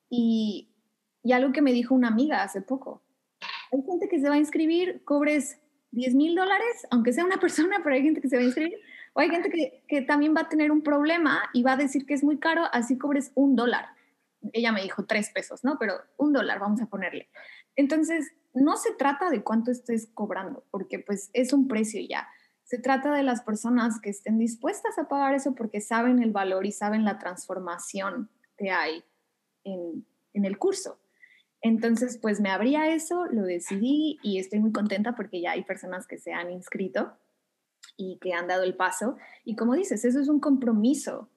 Y, 0.09 0.69
y 1.23 1.31
algo 1.33 1.51
que 1.51 1.61
me 1.61 1.73
dijo 1.73 1.93
una 1.93 2.07
amiga 2.07 2.43
hace 2.43 2.61
poco, 2.61 3.03
hay 3.71 3.81
gente 3.83 4.07
que 4.09 4.19
se 4.19 4.29
va 4.29 4.35
a 4.35 4.39
inscribir, 4.39 5.03
cobres 5.03 5.59
10 5.91 6.15
mil 6.15 6.35
dólares, 6.35 6.87
aunque 6.91 7.13
sea 7.13 7.25
una 7.25 7.37
persona, 7.39 7.77
pero 7.83 7.95
hay 7.95 8.03
gente 8.03 8.21
que 8.21 8.29
se 8.29 8.35
va 8.35 8.41
a 8.41 8.45
inscribir, 8.45 8.79
o 9.13 9.19
hay 9.19 9.29
gente 9.29 9.49
que, 9.49 9.83
que, 9.87 10.01
también 10.01 10.35
va 10.35 10.41
a 10.41 10.49
tener 10.49 10.71
un 10.71 10.81
problema 10.81 11.41
y 11.53 11.63
va 11.63 11.73
a 11.73 11.77
decir 11.77 12.05
que 12.05 12.13
es 12.13 12.23
muy 12.23 12.37
caro, 12.37 12.63
así 12.71 12.97
cobres 12.97 13.31
un 13.35 13.55
dólar. 13.55 13.87
Ella 14.53 14.71
me 14.71 14.81
dijo 14.81 15.05
tres 15.05 15.31
pesos, 15.31 15.63
¿no? 15.63 15.77
Pero 15.79 15.95
un 16.17 16.31
dólar, 16.31 16.59
vamos 16.59 16.81
a 16.81 16.85
ponerle. 16.85 17.29
Entonces, 17.75 18.31
no 18.53 18.77
se 18.77 18.93
trata 18.93 19.29
de 19.29 19.43
cuánto 19.43 19.71
estés 19.71 20.09
cobrando, 20.13 20.63
porque 20.71 20.99
pues 20.99 21.29
es 21.33 21.53
un 21.53 21.67
precio 21.67 22.01
ya. 22.07 22.27
Se 22.63 22.77
trata 22.77 23.11
de 23.11 23.23
las 23.23 23.41
personas 23.41 23.99
que 23.99 24.11
estén 24.11 24.37
dispuestas 24.37 24.97
a 24.97 25.07
pagar 25.07 25.33
eso 25.33 25.55
porque 25.55 25.81
saben 25.81 26.21
el 26.21 26.31
valor 26.31 26.65
y 26.65 26.71
saben 26.71 27.03
la 27.03 27.17
transformación 27.17 28.29
que 28.57 28.69
hay 28.69 29.03
en, 29.63 30.05
el 30.33 30.57
curso. 30.57 30.99
Entonces, 31.61 32.17
pues 32.17 32.39
me 32.39 32.49
abría 32.49 32.93
eso, 32.93 33.25
lo 33.25 33.43
decidí 33.43 34.17
y 34.23 34.39
estoy 34.39 34.59
muy 34.59 34.71
contenta 34.71 35.15
porque 35.15 35.41
ya 35.41 35.51
hay 35.51 35.63
personas 35.63 36.07
que 36.07 36.17
se 36.17 36.31
han 36.31 36.49
inscrito 36.49 37.11
y 37.97 38.17
que 38.19 38.33
han 38.33 38.47
dado 38.47 38.63
el 38.63 38.75
paso. 38.75 39.17
Y 39.43 39.57
como 39.57 39.73
dices, 39.73 40.05
eso 40.05 40.21
es 40.21 40.29
un 40.29 40.39
compromiso, 40.39 41.29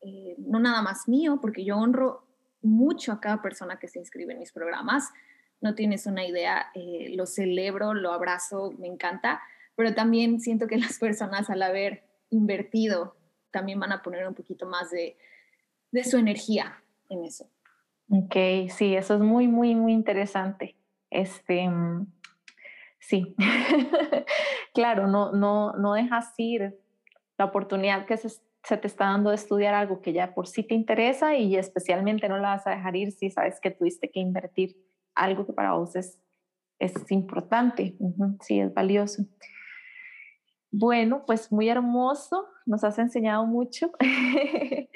eh, 0.00 0.34
no 0.38 0.60
nada 0.60 0.80
más 0.80 1.08
mío, 1.08 1.40
porque 1.42 1.64
yo 1.64 1.76
honro 1.76 2.24
mucho 2.62 3.12
a 3.12 3.20
cada 3.20 3.42
persona 3.42 3.78
que 3.78 3.88
se 3.88 3.98
inscribe 3.98 4.32
en 4.32 4.38
mis 4.38 4.52
programas. 4.52 5.10
No 5.60 5.74
tienes 5.74 6.06
una 6.06 6.26
idea, 6.26 6.68
eh, 6.74 7.12
lo 7.14 7.26
celebro, 7.26 7.92
lo 7.92 8.12
abrazo, 8.12 8.72
me 8.78 8.86
encanta, 8.86 9.42
pero 9.76 9.94
también 9.94 10.40
siento 10.40 10.66
que 10.66 10.78
las 10.78 10.98
personas 10.98 11.50
al 11.50 11.62
haber 11.62 12.04
invertido 12.30 13.16
también 13.50 13.78
van 13.78 13.92
a 13.92 14.02
poner 14.02 14.26
un 14.26 14.34
poquito 14.34 14.66
más 14.66 14.90
de, 14.90 15.16
de 15.90 16.04
su 16.04 16.16
energía 16.16 16.82
en 17.08 17.24
eso. 17.24 17.48
Ok, 18.10 18.34
sí, 18.70 18.94
eso 18.94 19.14
es 19.14 19.20
muy, 19.20 19.48
muy, 19.48 19.74
muy 19.74 19.92
interesante. 19.92 20.76
Este, 21.10 21.68
mm, 21.68 22.06
sí, 22.98 23.34
claro, 24.74 25.06
no, 25.06 25.32
no, 25.32 25.72
no 25.72 25.92
dejas 25.92 26.32
ir 26.38 26.78
la 27.36 27.46
oportunidad 27.46 28.06
que 28.06 28.16
se, 28.16 28.28
se 28.28 28.76
te 28.76 28.86
está 28.86 29.06
dando 29.06 29.30
de 29.30 29.36
estudiar 29.36 29.74
algo 29.74 30.00
que 30.00 30.12
ya 30.12 30.34
por 30.34 30.46
sí 30.46 30.62
te 30.62 30.74
interesa 30.74 31.36
y 31.36 31.56
especialmente 31.56 32.28
no 32.28 32.38
la 32.38 32.50
vas 32.50 32.66
a 32.66 32.70
dejar 32.70 32.96
ir 32.96 33.12
si 33.12 33.30
sabes 33.30 33.60
que 33.60 33.70
tuviste 33.70 34.10
que 34.10 34.20
invertir 34.20 34.76
algo 35.14 35.46
que 35.46 35.52
para 35.52 35.74
vos 35.74 35.94
es, 35.94 36.18
es 36.78 37.10
importante, 37.10 37.96
sí, 38.40 38.60
es 38.60 38.72
valioso. 38.72 39.24
Bueno, 40.70 41.24
pues 41.26 41.50
muy 41.50 41.68
hermoso, 41.68 42.46
nos 42.66 42.84
has 42.84 42.98
enseñado 42.98 43.46
mucho. 43.46 43.90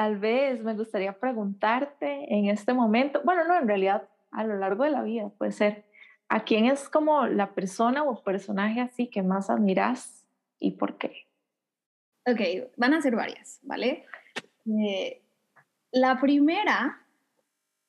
Tal 0.00 0.16
vez 0.16 0.62
me 0.62 0.72
gustaría 0.72 1.12
preguntarte 1.12 2.34
en 2.34 2.46
este 2.46 2.72
momento, 2.72 3.20
bueno, 3.22 3.44
no, 3.46 3.58
en 3.58 3.68
realidad 3.68 4.08
a 4.30 4.44
lo 4.44 4.56
largo 4.56 4.84
de 4.84 4.90
la 4.90 5.02
vida 5.02 5.28
puede 5.36 5.52
ser, 5.52 5.84
¿a 6.30 6.44
quién 6.44 6.64
es 6.64 6.88
como 6.88 7.26
la 7.26 7.52
persona 7.52 8.02
o 8.04 8.22
personaje 8.22 8.80
así 8.80 9.08
que 9.08 9.22
más 9.22 9.50
admiras 9.50 10.26
y 10.58 10.70
por 10.70 10.96
qué? 10.96 11.26
Ok, 12.24 12.70
van 12.78 12.94
a 12.94 13.02
ser 13.02 13.14
varias, 13.14 13.60
¿vale? 13.60 14.06
Eh, 14.64 15.20
la 15.92 16.18
primera, 16.18 17.04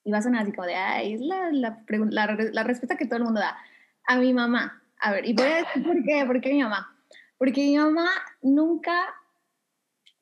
y 0.04 0.12
va 0.12 0.18
a 0.18 0.22
sonar 0.22 0.42
así 0.42 0.52
como 0.52 0.68
de, 0.68 0.76
ay, 0.76 1.14
es 1.14 1.22
la, 1.22 1.50
la, 1.54 1.82
la, 2.10 2.64
respuesta 2.66 2.98
que 2.98 3.06
todo 3.06 3.20
el 3.20 3.24
mundo 3.24 3.40
da, 3.40 3.56
a 4.04 4.18
mi 4.18 4.34
mamá. 4.34 4.84
A 5.00 5.14
ver, 5.14 5.26
y 5.26 5.32
voy 5.32 5.46
a 5.46 5.56
decir 5.60 5.82
por 5.82 6.04
qué, 6.04 6.26
por 6.26 6.42
qué 6.42 6.52
mi 6.52 6.62
mamá. 6.62 6.94
Porque 7.38 7.62
mi 7.62 7.78
mamá 7.78 8.10
nunca 8.42 9.16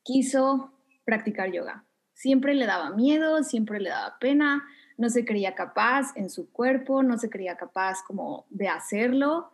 quiso 0.03 0.71
practicar 1.09 1.51
yoga. 1.51 1.83
Siempre 2.13 2.53
le 2.53 2.67
daba 2.67 2.91
miedo, 2.91 3.43
siempre 3.43 3.79
le 3.79 3.89
daba 3.89 4.19
pena, 4.19 4.63
no 4.95 5.09
se 5.09 5.25
creía 5.25 5.55
capaz 5.55 6.11
en 6.15 6.29
su 6.29 6.51
cuerpo, 6.51 7.01
no 7.01 7.17
se 7.17 7.31
creía 7.31 7.57
capaz 7.57 8.03
como 8.05 8.45
de 8.51 8.67
hacerlo. 8.67 9.51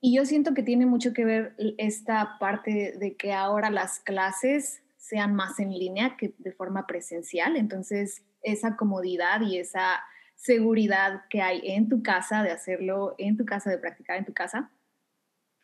Y 0.00 0.16
yo 0.16 0.26
siento 0.26 0.52
que 0.52 0.62
tiene 0.62 0.84
mucho 0.84 1.14
que 1.14 1.24
ver 1.24 1.54
esta 1.78 2.36
parte 2.38 2.94
de 2.98 3.16
que 3.16 3.32
ahora 3.32 3.70
las 3.70 4.00
clases 4.00 4.82
sean 4.98 5.34
más 5.34 5.58
en 5.60 5.70
línea 5.70 6.16
que 6.18 6.34
de 6.36 6.52
forma 6.52 6.86
presencial. 6.86 7.56
Entonces, 7.56 8.22
esa 8.42 8.76
comodidad 8.76 9.40
y 9.40 9.58
esa 9.58 10.02
seguridad 10.34 11.22
que 11.30 11.40
hay 11.40 11.60
en 11.64 11.88
tu 11.88 12.02
casa 12.02 12.42
de 12.42 12.50
hacerlo, 12.50 13.14
en 13.16 13.36
tu 13.38 13.46
casa, 13.46 13.70
de 13.70 13.78
practicar 13.78 14.18
en 14.18 14.26
tu 14.26 14.34
casa, 14.34 14.70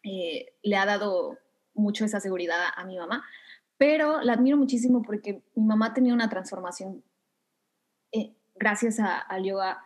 eh, 0.05 0.55
le 0.63 0.77
ha 0.77 0.87
dado 0.87 1.37
mucho 1.75 2.05
esa 2.05 2.21
seguridad 2.21 2.61
a, 2.77 2.85
mi 2.85 2.97
mamá. 2.97 3.25
Pero 3.79 4.21
la 4.21 4.35
admiro 4.35 4.57
muchísimo 4.57 5.03
porque 5.03 5.43
mi 5.55 5.65
mamá 5.65 5.95
tenía 5.95 6.13
una 6.13 6.29
transformación 6.29 7.03
eh, 8.13 8.35
gracias 8.55 8.99
al 9.01 9.45
yoga 9.45 9.85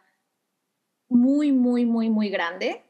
muy, 1.08 1.52
muy, 1.52 1.84
muy, 1.84 2.08
muy 2.08 2.30
grande 2.30 2.82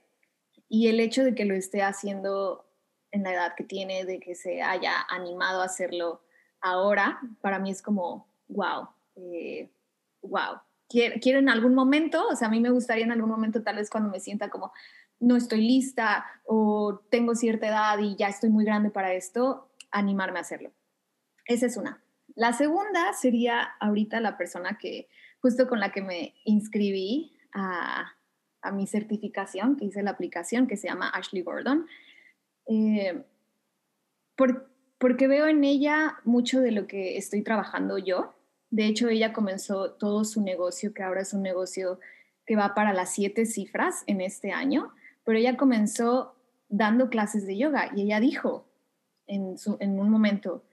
y 0.69 0.89
el 0.89 1.01
hecho 1.01 1.25
de 1.25 1.35
que 1.35 1.45
lo 1.45 1.55
esté 1.55 1.83
haciendo 1.83 2.65
en 3.11 3.25
la 3.25 3.35
edad 3.35 3.55
que 3.57 3.65
tiene, 3.65 4.05
de 4.05 4.21
que 4.21 4.35
se 4.35 4.63
haya 4.63 4.95
animado 5.09 5.61
a 5.61 5.67
hacerlo 5.67 6.23
ahora, 6.61 7.21
para 7.41 7.59
mí 7.59 7.71
es 7.71 7.83
como, 7.83 8.27
wow, 8.49 8.89
eh, 9.17 9.69
wow. 10.23 10.61
Quiero, 10.89 11.17
quiero, 11.21 11.39
en 11.41 11.49
algún 11.49 11.75
momento, 11.75 12.27
o 12.29 12.37
sea, 12.37 12.49
a 12.49 12.51
mí 12.51 12.61
me 12.61 12.71
gustaría 12.71 13.05
en 13.05 13.13
algún 13.13 13.29
momento, 13.29 13.63
tal 13.63 13.77
vez 13.77 13.91
cuando 13.91 14.09
me 14.09 14.21
sienta 14.21 14.51
como, 14.51 14.73
no 15.21 15.37
estoy 15.37 15.61
lista 15.61 16.25
o 16.47 17.01
tengo 17.11 17.35
cierta 17.35 17.69
edad 17.69 17.99
y 17.99 18.17
ya 18.17 18.29
estoy 18.29 18.51
muy 18.51 18.65
grande 18.65 18.91
para 18.91 19.13
esto, 19.15 19.69
animarme 19.91 20.39
a 20.39 20.43
hacerlo. 20.43 20.71
Esa 21.47 21.67
es 21.67 21.77
una. 21.77 22.03
La 22.35 22.53
segunda 22.53 23.13
sería 23.13 23.63
ahorita 23.81 24.21
la 24.21 24.37
persona 24.37 24.79
que, 24.79 25.09
justo 25.41 25.69
con 25.69 25.81
la 25.81 25.93
que 25.93 26.03
me 26.03 26.35
inscribí 26.45 27.37
a, 27.53 28.13
a 28.63 28.71
mi 28.71 28.87
certificación, 28.87 29.77
que 29.77 29.87
hice 29.87 30.03
la 30.03 30.13
aplicación, 30.13 30.67
que 30.67 30.77
se 30.77 30.89
llama 30.89 31.11
Ashley 31.11 31.43
Gordon, 31.43 31.87
eh, 32.67 33.25
porque 34.99 35.27
veo 35.27 35.47
en 35.47 35.65
ella 35.65 36.19
mucho 36.25 36.61
de 36.61 36.71
lo 36.71 36.87
que 36.87 37.17
estoy 37.17 37.43
trabajando 37.43 37.99
yo. 37.99 38.35
De 38.71 38.87
hecho, 38.87 39.09
ella 39.09 39.33
comenzó 39.33 39.93
todo 39.93 40.25
su 40.25 40.41
negocio, 40.41 40.95
que 40.95 41.03
ahora 41.03 41.23
es 41.23 41.35
un 41.35 41.43
negocio 41.43 42.01
que 42.47 42.57
va 42.57 42.75
para 42.75 42.93
las 42.93 43.13
siete 43.13 43.45
cifras 43.45 44.05
en 44.07 44.21
este 44.21 44.53
año, 44.53 44.93
pero 45.25 45.39
ella 45.39 45.57
comenzó 45.57 46.35
dando 46.69 47.11
clases 47.11 47.47
de 47.47 47.59
yoga 47.59 47.91
y 47.95 48.03
ella 48.03 48.21
dijo 48.21 48.67
en, 49.27 49.57
en 49.81 50.01
un 50.01 50.09
momento, 50.09 50.65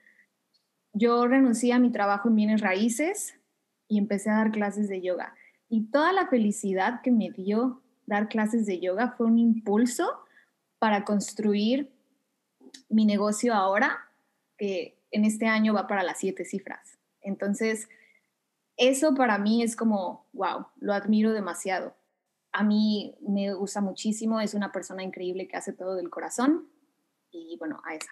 yo 0.99 1.27
renuncié 1.27 1.73
a 1.73 1.79
mi 1.79 1.91
trabajo 1.91 2.27
en 2.27 2.35
bienes 2.35 2.61
raíces 2.61 3.35
y 3.87 3.97
empecé 3.97 4.29
a 4.29 4.35
dar 4.35 4.51
clases 4.51 4.89
de 4.89 5.01
yoga. 5.01 5.33
Y 5.69 5.85
toda 5.85 6.11
la 6.11 6.27
felicidad 6.27 7.01
que 7.01 7.11
me 7.11 7.31
dio 7.31 7.81
dar 8.05 8.27
clases 8.27 8.65
de 8.65 8.79
yoga 8.79 9.13
fue 9.17 9.27
un 9.27 9.37
impulso 9.37 10.19
para 10.77 11.05
construir 11.05 11.89
mi 12.89 13.05
negocio 13.05 13.53
ahora, 13.53 14.09
que 14.57 14.97
en 15.11 15.25
este 15.25 15.47
año 15.47 15.73
va 15.73 15.87
para 15.87 16.03
las 16.03 16.19
siete 16.19 16.43
cifras. 16.43 16.99
Entonces, 17.21 17.87
eso 18.75 19.13
para 19.13 19.37
mí 19.37 19.63
es 19.63 19.75
como, 19.75 20.27
wow, 20.33 20.67
lo 20.79 20.93
admiro 20.93 21.31
demasiado. 21.31 21.95
A 22.51 22.63
mí 22.63 23.15
me 23.21 23.53
gusta 23.53 23.79
muchísimo, 23.79 24.41
es 24.41 24.53
una 24.53 24.71
persona 24.71 25.03
increíble 25.03 25.47
que 25.47 25.55
hace 25.55 25.71
todo 25.71 25.95
del 25.95 26.09
corazón 26.09 26.67
y 27.31 27.55
bueno, 27.57 27.81
a 27.85 27.95
esa. 27.95 28.11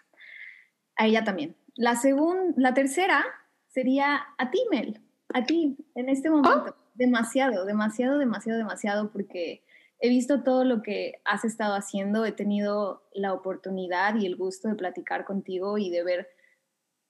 A 0.96 1.08
ella 1.08 1.24
también. 1.24 1.56
La 1.78 1.96
segunda, 1.96 2.54
la 2.58 2.74
tercera 2.74 3.24
sería 3.68 4.26
a 4.38 4.52
ti, 4.52 4.60
Mel, 4.70 5.02
a 5.34 5.46
ti, 5.46 5.78
en 5.96 6.10
este 6.10 6.30
momento. 6.30 6.66
Ah 6.68 6.88
demasiado, 6.98 7.66
demasiado, 7.66 8.18
demasiado, 8.18 8.58
demasiado, 8.58 9.12
porque 9.12 9.64
he 10.00 10.10
visto 10.10 10.44
todo 10.44 10.64
lo 10.64 10.82
que 10.82 11.22
has 11.26 11.46
estado 11.46 11.76
haciendo, 11.76 12.26
he 12.26 12.32
tenido 12.32 13.04
la 13.14 13.34
oportunidad 13.34 14.16
y 14.16 14.26
el 14.26 14.36
gusto 14.36 14.68
de 14.68 14.76
platicar 14.76 15.26
contigo 15.26 15.78
y 15.78 15.90
de 15.90 16.04
ver 16.04 16.30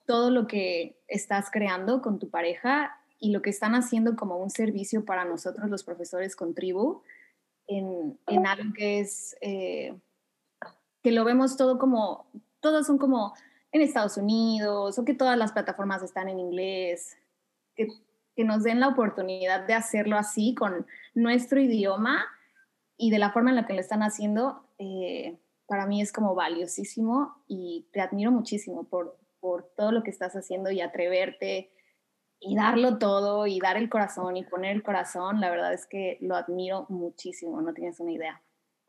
todo 0.05 0.29
lo 0.29 0.47
que 0.47 1.01
estás 1.07 1.49
creando 1.51 2.01
con 2.01 2.19
tu 2.19 2.29
pareja 2.29 2.99
y 3.19 3.31
lo 3.31 3.41
que 3.41 3.49
están 3.49 3.75
haciendo 3.75 4.15
como 4.15 4.37
un 4.37 4.49
servicio 4.49 5.05
para 5.05 5.25
nosotros 5.25 5.69
los 5.69 5.83
profesores 5.83 6.35
con 6.35 6.53
Tribu 6.53 7.01
en, 7.67 8.17
en 8.27 8.45
algo 8.45 8.73
que 8.73 8.99
es, 8.99 9.35
eh, 9.41 9.97
que 11.01 11.11
lo 11.11 11.25
vemos 11.25 11.57
todo 11.57 11.79
como, 11.79 12.29
todos 12.59 12.87
son 12.87 12.97
como 12.97 13.33
en 13.71 13.81
Estados 13.81 14.17
Unidos 14.17 14.97
o 14.97 15.05
que 15.05 15.13
todas 15.13 15.37
las 15.37 15.51
plataformas 15.51 16.03
están 16.03 16.29
en 16.29 16.39
inglés, 16.39 17.17
que 17.75 17.87
que 18.37 18.43
nos 18.43 18.61
den 18.61 18.79
la 18.79 18.89
oportunidad 18.89 19.65
de 19.65 19.73
hacerlo 19.73 20.15
así 20.15 20.53
con 20.53 20.85
nuestro 21.15 21.59
idioma 21.59 22.23
y 22.95 23.09
de 23.09 23.17
la 23.17 23.31
forma 23.31 23.49
en 23.49 23.55
la 23.55 23.65
que 23.65 23.73
lo 23.73 23.79
están 23.79 24.03
haciendo, 24.03 24.63
eh, 24.77 25.39
para 25.65 25.87
mí 25.87 26.03
es 26.03 26.13
como 26.13 26.35
valiosísimo 26.35 27.43
y 27.47 27.87
te 27.91 27.99
admiro 27.99 28.31
muchísimo 28.31 28.83
por, 28.83 29.17
por 29.39 29.63
todo 29.75 29.91
lo 29.91 30.03
que 30.03 30.11
estás 30.11 30.35
haciendo 30.35 30.69
y 30.69 30.81
atreverte 30.81 31.71
y 32.39 32.55
darlo 32.55 32.99
todo 32.99 33.47
y 33.47 33.59
dar 33.59 33.75
el 33.75 33.89
corazón 33.89 34.37
y 34.37 34.43
poner 34.43 34.75
el 34.75 34.83
corazón. 34.83 35.41
La 35.41 35.49
verdad 35.49 35.73
es 35.73 35.87
que 35.87 36.19
lo 36.21 36.35
admiro 36.35 36.85
muchísimo, 36.89 37.59
no 37.63 37.73
tienes 37.73 37.99
una 37.99 38.11
idea. 38.11 38.39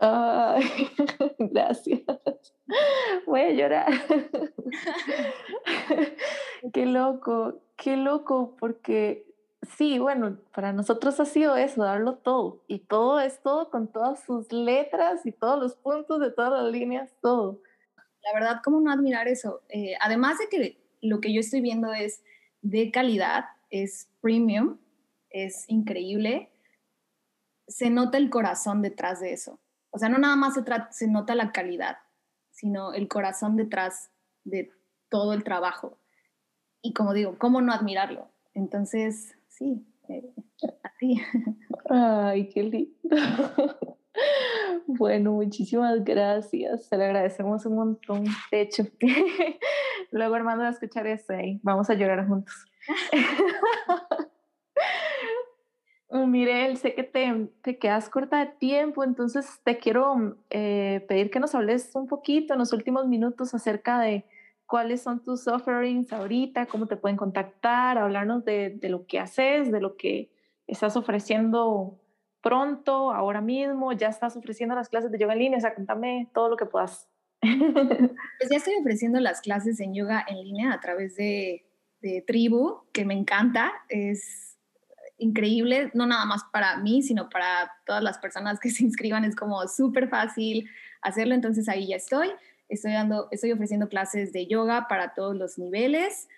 gracias. 1.38 2.02
Voy 3.26 3.40
a 3.40 3.52
llorar. 3.52 3.88
qué 6.72 6.86
loco, 6.86 7.60
qué 7.76 7.96
loco, 7.96 8.56
porque 8.58 9.28
Sí, 9.76 9.98
bueno, 9.98 10.38
para 10.54 10.72
nosotros 10.72 11.18
ha 11.20 11.24
sido 11.24 11.56
eso, 11.56 11.82
darlo 11.82 12.16
todo. 12.16 12.62
Y 12.68 12.80
todo 12.80 13.20
es 13.20 13.40
todo 13.42 13.70
con 13.70 13.90
todas 13.90 14.22
sus 14.24 14.52
letras 14.52 15.26
y 15.26 15.32
todos 15.32 15.60
los 15.60 15.76
puntos 15.76 16.20
de 16.20 16.30
todas 16.30 16.62
las 16.62 16.72
líneas, 16.72 17.10
todo. 17.20 17.60
La 18.22 18.32
verdad, 18.32 18.60
¿cómo 18.64 18.80
no 18.80 18.92
admirar 18.92 19.28
eso? 19.28 19.62
Eh, 19.68 19.94
además 20.00 20.38
de 20.38 20.48
que 20.48 20.78
lo 21.00 21.20
que 21.20 21.32
yo 21.32 21.40
estoy 21.40 21.60
viendo 21.60 21.92
es 21.92 22.22
de 22.62 22.90
calidad, 22.90 23.44
es 23.70 24.08
premium, 24.20 24.78
es 25.30 25.68
increíble, 25.68 26.50
se 27.66 27.90
nota 27.90 28.18
el 28.18 28.30
corazón 28.30 28.80
detrás 28.80 29.20
de 29.20 29.32
eso. 29.32 29.58
O 29.90 29.98
sea, 29.98 30.08
no 30.08 30.18
nada 30.18 30.36
más 30.36 30.54
se, 30.90 31.08
nota 31.08 31.34
la 31.34 31.52
calidad, 31.52 31.98
sino 32.50 32.92
el 32.92 33.08
corazón 33.08 33.56
detrás 33.56 34.10
de 34.44 34.70
todo 35.08 35.32
el 35.32 35.44
trabajo. 35.44 35.98
Y 36.82 36.92
como 36.92 37.14
digo, 37.14 37.38
¿cómo 37.38 37.60
no 37.60 37.72
admirarlo? 37.72 38.30
Entonces, 38.54 39.34
sí, 39.48 39.86
eh, 40.08 40.34
así. 40.82 41.20
Ay, 41.88 42.48
qué 42.48 42.62
lindo. 42.62 43.16
Bueno, 44.86 45.32
muchísimas 45.32 46.02
gracias. 46.02 46.86
Se 46.86 46.96
le 46.96 47.04
agradecemos 47.04 47.64
un 47.66 47.76
montón. 47.76 48.24
De 48.50 48.62
hecho, 48.62 48.84
luego 50.10 50.34
Armando 50.34 50.62
va 50.62 50.70
a 50.70 50.72
escuchar 50.72 51.06
esto 51.06 51.34
y 51.34 51.60
vamos 51.62 51.90
a 51.90 51.94
llorar 51.94 52.26
juntos. 52.26 52.54
Mirel, 56.10 56.78
sé 56.78 56.94
que 56.94 57.04
te, 57.04 57.48
te, 57.62 57.78
quedas 57.78 58.08
corta 58.08 58.38
de 58.38 58.46
tiempo, 58.46 59.04
entonces 59.04 59.60
te 59.62 59.76
quiero 59.78 60.36
eh, 60.48 61.04
pedir 61.06 61.30
que 61.30 61.38
nos 61.38 61.54
hables 61.54 61.94
un 61.94 62.06
poquito 62.06 62.54
en 62.54 62.60
los 62.60 62.72
últimos 62.72 63.06
minutos 63.06 63.52
acerca 63.54 64.00
de 64.00 64.24
cuáles 64.64 65.02
son 65.02 65.22
tus 65.22 65.46
offerings 65.48 66.12
ahorita, 66.12 66.66
cómo 66.66 66.86
te 66.86 66.96
pueden 66.96 67.16
contactar, 67.16 67.98
hablarnos 67.98 68.44
de, 68.44 68.78
lo 68.84 69.06
que 69.06 69.18
haces, 69.18 69.70
de 69.70 69.80
lo 69.80 69.96
que 69.96 70.30
estás 70.66 70.96
ofreciendo 70.96 71.98
pronto, 72.40 73.12
ahora 73.12 73.42
mismo, 73.42 73.92
ya 73.92 74.08
estás 74.08 74.36
ofreciendo 74.36 74.74
las 74.74 74.88
clases 74.88 75.10
de 75.10 75.18
yoga 75.18 75.34
en 75.34 75.38
línea, 75.40 75.58
o 75.58 75.60
sea, 75.60 75.74
cuéntame 75.74 76.30
todo 76.32 76.48
lo 76.48 76.56
que 76.56 76.66
puedas. 76.66 77.08
Pues 78.38 78.50
ya 78.50 78.56
estoy 78.56 78.74
ofreciendo 78.80 79.20
las 79.20 79.40
clases 79.40 79.80
en 79.80 79.94
yoga 79.94 80.24
en 80.28 80.42
línea 80.42 80.72
a 80.72 80.80
través 80.80 81.16
de, 81.16 81.66
de 82.00 82.22
Tribu, 82.26 82.82
que 82.92 83.04
me 83.04 83.14
encanta. 83.14 83.72
Es 83.88 84.47
increíble, 85.18 85.90
no 85.94 86.06
nada 86.06 86.24
más 86.24 86.42
para 86.52 86.78
mí, 86.78 87.02
sino 87.02 87.28
para 87.28 87.72
todas 87.84 88.02
las 88.02 88.18
personas 88.18 88.58
que 88.60 88.70
se 88.70 88.84
inscriban. 88.84 89.24
Es 89.24 89.36
como 89.36 89.66
súper 89.68 90.08
fácil 90.08 90.68
hacerlo, 91.02 91.34
entonces 91.34 91.68
ahí 91.68 91.88
ya 91.88 91.96
estoy. 91.96 92.30
Estoy, 92.68 92.92
dando, 92.92 93.28
estoy 93.30 93.52
ofreciendo 93.52 93.88
clases 93.88 94.32
de 94.32 94.46
yoga 94.46 94.88
para 94.88 95.14
todos 95.14 95.34
los 95.34 95.58
niveles. 95.58 96.28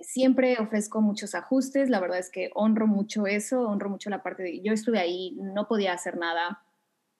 Siempre 0.00 0.56
ofrezco 0.58 1.00
muchos 1.00 1.34
ajustes, 1.34 1.90
la 1.90 2.00
verdad 2.00 2.18
es 2.18 2.30
que 2.30 2.50
honro 2.54 2.86
mucho 2.86 3.26
eso, 3.26 3.62
honro 3.68 3.90
mucho 3.90 4.10
la 4.10 4.22
parte 4.22 4.42
de, 4.42 4.60
yo 4.60 4.72
estuve 4.72 4.98
ahí, 4.98 5.36
no 5.40 5.66
podía 5.66 5.92
hacer 5.92 6.16
nada. 6.16 6.62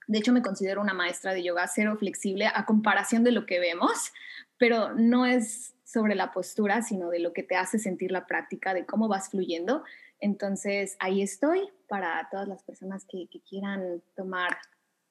De 0.07 0.19
hecho, 0.19 0.33
me 0.33 0.43
considero 0.43 0.81
una 0.81 0.95
maestra 0.95 1.33
de 1.33 1.43
yoga 1.43 1.67
cero 1.67 1.97
flexible 1.99 2.47
a 2.47 2.65
comparación 2.65 3.25
de 3.25 3.33
lo 3.33 3.47
que 3.47 3.59
vemos, 3.59 4.13
pero 4.59 4.93
no 4.95 5.27
es 5.27 5.75
sobre 5.85 6.15
la 6.15 6.33
postura, 6.33 6.83
sino 6.83 7.11
de 7.11 7.21
lo 7.21 7.33
que 7.33 7.43
te 7.43 7.57
hace 7.57 7.79
sentir 7.79 8.11
la 8.11 8.27
práctica, 8.27 8.75
de 8.75 8.87
cómo 8.87 9.09
vas 9.09 9.31
fluyendo. 9.31 9.85
Entonces, 10.25 10.97
ahí 11.01 11.21
estoy 11.21 11.69
para 11.87 12.29
todas 12.31 12.49
las 12.49 12.63
personas 12.63 13.05
que, 13.05 13.29
quieran 13.47 14.01
tomar 14.17 14.57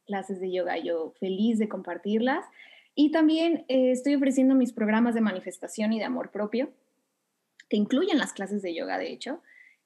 clases 0.08 0.40
de 0.40 0.52
yoga, 0.52 0.80
yo 0.80 1.14
feliz 1.20 1.60
de 1.60 1.70
compartirlas. 1.70 2.44
Y 2.96 3.12
también 3.12 3.64
eh, 3.68 3.92
estoy 3.92 4.16
ofreciendo 4.16 4.56
mis 4.56 4.74
programas 4.74 5.14
de 5.14 5.22
manifestación 5.22 5.94
y 5.94 6.00
de 6.00 6.06
amor 6.06 6.32
propio, 6.32 6.74
que 7.70 7.78
incluyen 7.78 8.18
las 8.18 8.34
clases 8.34 8.64
de 8.64 8.74
yoga, 8.74 8.98
de 8.98 9.12
hecho. 9.12 9.44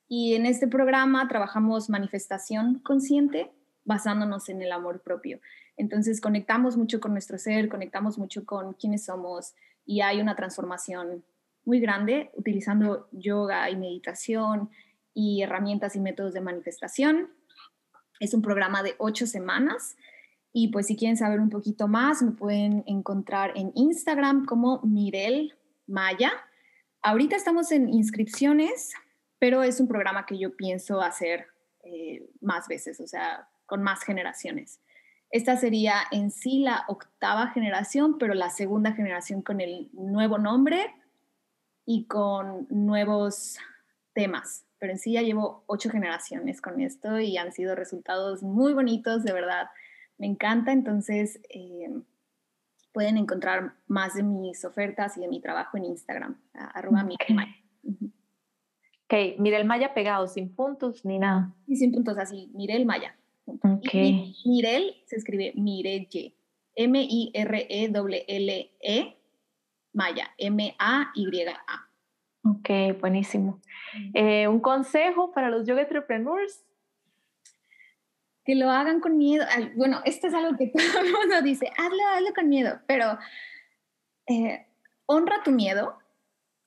Y 0.07 0.35
en 0.35 0.45
este 0.45 0.65
programa 0.65 1.27
trabajamos 1.27 1.89
manifestación 1.89 2.79
consciente 2.79 3.51
basándonos 3.83 4.47
en 4.47 4.61
el 4.61 4.71
amor 4.71 5.01
propio. 5.01 5.41
Entonces 5.75 6.21
conectamos 6.21 6.77
mucho 6.77 7.01
con 7.01 7.11
nuestro 7.11 7.37
ser, 7.37 7.67
conectamos 7.67 8.17
mucho 8.17 8.45
con 8.45 8.75
quiénes 8.75 9.03
somos 9.03 9.55
y 9.85 9.99
hay 9.99 10.21
una 10.21 10.37
transformación 10.37 11.25
muy 11.65 11.81
grande 11.81 12.31
utilizando 12.33 13.09
yoga 13.11 13.69
y 13.69 13.75
meditación 13.75 14.69
y 15.17 15.41
herramientas 15.41 15.95
y 15.95 15.99
métodos 15.99 16.35
de 16.35 16.41
manifestación. 16.41 17.31
Es 18.19 18.35
un 18.35 18.43
programa 18.43 18.83
de 18.83 18.93
ocho 18.99 19.25
semanas 19.25 19.97
y 20.53 20.67
pues 20.67 20.85
si 20.85 20.95
quieren 20.95 21.17
saber 21.17 21.39
un 21.39 21.49
poquito 21.49 21.87
más, 21.87 22.21
me 22.21 22.33
pueden 22.33 22.83
encontrar 22.85 23.51
en 23.55 23.71
Instagram 23.73 24.45
como 24.45 24.79
Mirel 24.83 25.55
Maya. 25.87 26.31
Ahorita 27.01 27.35
estamos 27.35 27.71
en 27.71 27.89
inscripciones, 27.89 28.93
pero 29.39 29.63
es 29.63 29.79
un 29.79 29.87
programa 29.87 30.27
que 30.27 30.37
yo 30.37 30.55
pienso 30.55 31.01
hacer 31.01 31.47
eh, 31.83 32.29
más 32.39 32.67
veces, 32.67 32.99
o 32.99 33.07
sea, 33.07 33.49
con 33.65 33.81
más 33.81 34.03
generaciones. 34.03 34.79
Esta 35.31 35.57
sería 35.57 35.95
en 36.11 36.29
sí 36.29 36.59
la 36.59 36.85
octava 36.89 37.47
generación, 37.47 38.19
pero 38.19 38.35
la 38.35 38.51
segunda 38.51 38.91
generación 38.91 39.41
con 39.41 39.61
el 39.61 39.89
nuevo 39.93 40.37
nombre 40.37 40.93
y 41.85 42.05
con 42.05 42.67
nuevos 42.69 43.57
temas. 44.13 44.66
Pero 44.79 44.91
en 44.93 44.99
sí 44.99 45.13
ya 45.13 45.21
llevo 45.21 45.63
ocho 45.67 45.89
generaciones 45.89 46.61
con 46.61 46.79
esto 46.81 47.19
y 47.19 47.37
han 47.37 47.51
sido 47.51 47.75
resultados 47.75 48.43
muy 48.43 48.73
bonitos, 48.73 49.23
de 49.23 49.33
verdad 49.33 49.67
me 50.17 50.27
encanta, 50.27 50.71
entonces 50.71 51.39
eh, 51.49 51.89
pueden 52.91 53.17
encontrar 53.17 53.73
más 53.87 54.15
de 54.15 54.23
mis 54.23 54.65
ofertas 54.65 55.17
y 55.17 55.21
de 55.21 55.27
mi 55.27 55.39
trabajo 55.39 55.77
en 55.77 55.85
Instagram, 55.85 56.41
arroba 56.53 57.03
okay. 57.03 57.35
Maya. 57.35 57.55
Ok, 59.09 59.39
Mirel 59.39 59.65
Maya 59.65 59.93
pegado, 59.93 60.27
sin 60.27 60.53
puntos 60.53 61.05
ni 61.05 61.17
nada. 61.17 61.55
Y 61.65 61.77
sin 61.77 61.93
puntos, 61.93 62.17
así, 62.17 62.51
Mirel 62.53 62.85
Maya. 62.85 63.15
Ok. 63.45 63.93
Mirel 64.45 64.95
se 65.05 65.15
escribe 65.15 65.53
Mirelle, 65.55 66.35
M-I-R-E-L-L-E, 66.75 67.31
-E, 68.81 69.15
Maya, 69.93 70.31
M-A-Y-A. 70.37 71.86
Ok, 72.49 72.99
buenísimo. 72.99 73.59
Eh, 74.13 74.47
un 74.47 74.59
consejo 74.59 75.31
para 75.31 75.49
los 75.49 75.65
yoga 75.67 75.81
entrepreneurs 75.81 76.63
que 78.45 78.55
lo 78.55 78.69
hagan 78.69 79.01
con 79.01 79.17
miedo. 79.17 79.45
bueno, 79.75 80.01
esto 80.05 80.27
es 80.27 80.33
algo 80.33 80.57
que 80.57 80.67
todo 80.93 81.01
el 81.01 81.11
mundo 81.11 81.41
dice, 81.41 81.69
hazlo, 81.77 82.07
hazlo 82.13 82.33
con 82.33 82.47
miedo, 82.47 82.79
pero 82.87 83.17
eh, 84.27 84.65
honra 85.05 85.43
tu 85.43 85.51
miedo, 85.51 85.97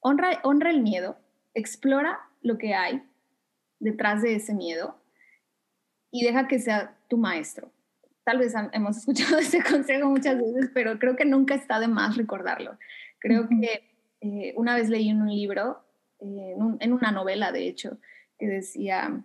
honra, 0.01 0.41
honra 0.43 0.70
el 0.70 0.83
miedo, 0.83 1.16
explora 1.55 2.20
lo 2.43 2.59
que 2.59 2.74
hay 2.74 3.03
detrás 3.78 4.20
de 4.20 4.35
ese 4.35 4.55
miedo 4.55 5.01
y 6.11 6.24
deja 6.24 6.49
que 6.49 6.59
sea 6.59 6.99
tu 7.09 7.16
maestro. 7.16 7.72
Tal 8.24 8.39
vez 8.39 8.55
hemos 8.72 8.97
escuchado 8.99 9.39
este 9.39 9.62
consejo 9.62 10.11
muchas 10.11 10.37
veces, 10.37 10.70
pero 10.74 10.99
creo 10.99 11.16
que 11.16 11.24
nunca 11.24 11.55
está 11.55 11.81
de 11.81 11.89
más 11.89 12.18
recordarlo. 12.18 12.76
Creo 13.20 13.49
que 13.49 13.89
eh, 14.21 14.55
una 14.57 14.75
vez 14.75 14.89
leí 14.89 15.09
en 15.09 15.23
un 15.23 15.35
libro, 15.35 15.83
eh, 16.21 16.55
en 16.81 16.93
una 16.93 17.11
novela 17.11 17.53
de 17.53 17.66
hecho, 17.66 17.99
que 18.39 18.47
decía, 18.47 19.23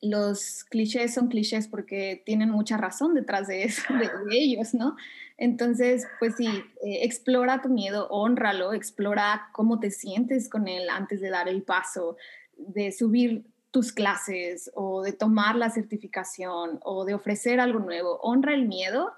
los 0.00 0.64
clichés 0.64 1.14
son 1.14 1.28
clichés 1.28 1.68
porque 1.68 2.22
tienen 2.24 2.50
mucha 2.50 2.76
razón 2.76 3.14
detrás 3.14 3.48
de 3.48 3.70
ellos, 4.30 4.74
¿no? 4.74 4.96
Entonces, 5.40 6.06
pues 6.18 6.36
sí, 6.36 6.46
eh, 6.46 6.98
explora 7.02 7.62
tu 7.62 7.70
miedo, 7.70 8.08
honralo, 8.10 8.74
explora 8.74 9.48
cómo 9.52 9.80
te 9.80 9.90
sientes 9.90 10.50
con 10.50 10.68
él 10.68 10.88
antes 10.90 11.22
de 11.22 11.30
dar 11.30 11.48
el 11.48 11.62
paso, 11.62 12.18
de 12.58 12.92
subir 12.92 13.46
tus 13.70 13.92
clases 13.92 14.70
o 14.74 15.02
de 15.02 15.12
tomar 15.12 15.56
la 15.56 15.70
certificación 15.70 16.78
o 16.82 17.06
de 17.06 17.14
ofrecer 17.14 17.58
algo 17.58 17.78
nuevo. 17.78 18.18
Honra 18.20 18.52
el 18.52 18.68
miedo, 18.68 19.12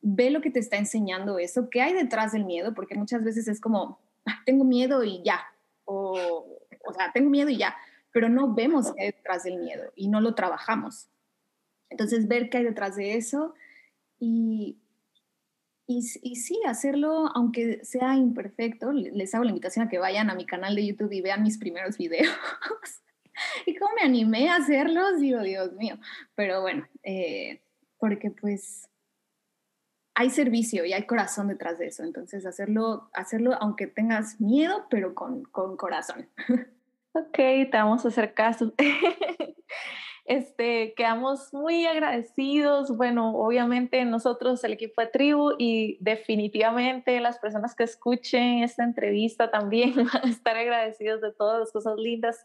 ve 0.00 0.30
lo 0.30 0.40
que 0.40 0.50
te 0.50 0.60
está 0.60 0.78
enseñando 0.78 1.38
eso, 1.38 1.68
qué 1.70 1.82
hay 1.82 1.92
detrás 1.92 2.32
del 2.32 2.46
miedo, 2.46 2.72
porque 2.72 2.94
muchas 2.94 3.22
veces 3.22 3.46
es 3.46 3.60
como, 3.60 3.98
ah, 4.26 4.42
tengo 4.44 4.64
miedo 4.64 5.02
y 5.04 5.22
ya, 5.22 5.44
o, 5.84 6.46
o 6.84 6.92
sea, 6.92 7.12
tengo 7.12 7.30
miedo 7.30 7.48
y 7.48 7.56
ya 7.58 7.76
pero 8.16 8.30
no 8.30 8.54
vemos 8.54 8.94
qué 8.94 9.02
hay 9.02 9.06
detrás 9.12 9.42
del 9.44 9.58
miedo 9.58 9.92
y 9.94 10.08
no 10.08 10.22
lo 10.22 10.34
trabajamos. 10.34 11.10
Entonces, 11.90 12.26
ver 12.26 12.48
qué 12.48 12.56
hay 12.56 12.64
detrás 12.64 12.96
de 12.96 13.14
eso 13.14 13.52
y, 14.18 14.78
y, 15.86 16.00
sí, 16.00 16.58
hacerlo, 16.66 17.30
aunque 17.34 17.84
sea 17.84 18.14
imperfecto, 18.14 18.90
les 18.90 19.34
hago 19.34 19.44
la 19.44 19.50
invitación 19.50 19.84
a 19.84 19.90
que 19.90 19.98
vayan 19.98 20.30
a 20.30 20.34
mi 20.34 20.46
canal 20.46 20.74
de 20.74 20.86
YouTube 20.86 21.12
y 21.12 21.20
vean 21.20 21.42
mis 21.42 21.58
primeros 21.58 21.98
videos. 21.98 22.32
y 23.66 23.76
cómo 23.76 23.94
me 23.96 24.06
animé 24.06 24.48
a 24.48 24.56
hacerlos, 24.56 25.20
digo, 25.20 25.42
Dios 25.42 25.74
mío. 25.74 25.98
Pero 26.34 26.62
bueno, 26.62 26.88
eh, 27.02 27.60
porque 27.98 28.30
pues 28.30 28.88
hay 30.18 30.30
servicio 30.30 30.86
y 30.86 30.94
hay 30.94 31.02
corazón 31.04 31.48
detrás 31.48 31.78
de 31.78 31.88
eso. 31.88 32.02
Entonces, 32.02 32.46
hacerlo, 32.46 33.10
hacerlo 33.12 33.52
aunque 33.60 33.86
tengas 33.86 34.40
miedo, 34.40 34.86
pero 34.90 35.14
con, 35.14 35.44
con 35.44 35.76
corazón. 35.76 36.28
Ok, 37.18 37.34
te 37.34 37.70
vamos 37.72 38.04
a 38.04 38.08
hacer 38.08 38.34
caso. 38.34 38.74
este, 40.26 40.92
quedamos 40.98 41.50
muy 41.54 41.86
agradecidos. 41.86 42.94
Bueno, 42.94 43.34
obviamente 43.34 44.04
nosotros, 44.04 44.62
el 44.64 44.74
equipo 44.74 45.00
de 45.00 45.06
Tribu 45.06 45.52
y 45.56 45.96
definitivamente 46.00 47.18
las 47.20 47.38
personas 47.38 47.74
que 47.74 47.84
escuchen 47.84 48.62
esta 48.62 48.84
entrevista 48.84 49.50
también 49.50 49.94
van 50.12 50.26
a 50.26 50.28
estar 50.28 50.58
agradecidos 50.58 51.22
de 51.22 51.32
todas 51.32 51.58
las 51.58 51.72
cosas 51.72 51.96
lindas 51.96 52.44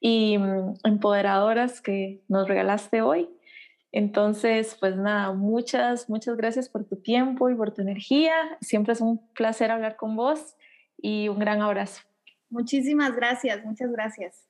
y 0.00 0.36
mm, 0.36 0.74
empoderadoras 0.84 1.80
que 1.80 2.20
nos 2.28 2.46
regalaste 2.46 3.00
hoy. 3.00 3.30
Entonces, 3.92 4.76
pues 4.78 4.96
nada, 4.96 5.32
muchas, 5.32 6.08
muchas 6.08 6.36
gracias 6.36 6.68
por 6.68 6.84
tu 6.84 6.96
tiempo 6.96 7.50
y 7.50 7.54
por 7.54 7.72
tu 7.72 7.82
energía. 7.82 8.34
Siempre 8.60 8.92
es 8.92 9.00
un 9.00 9.18
placer 9.34 9.70
hablar 9.70 9.96
con 9.96 10.16
vos 10.16 10.54
y 10.96 11.28
un 11.28 11.38
gran 11.38 11.60
abrazo. 11.60 12.02
Muchísimas 12.50 13.14
gracias, 13.16 13.64
muchas 13.64 13.90
gracias. 13.90 14.46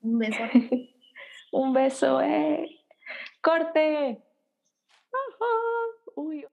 Un 0.00 0.18
beso. 0.18 0.42
Un 1.52 1.72
beso, 1.72 2.20
eh. 2.20 2.68
Corte. 3.40 4.22
Uy. 6.16 6.44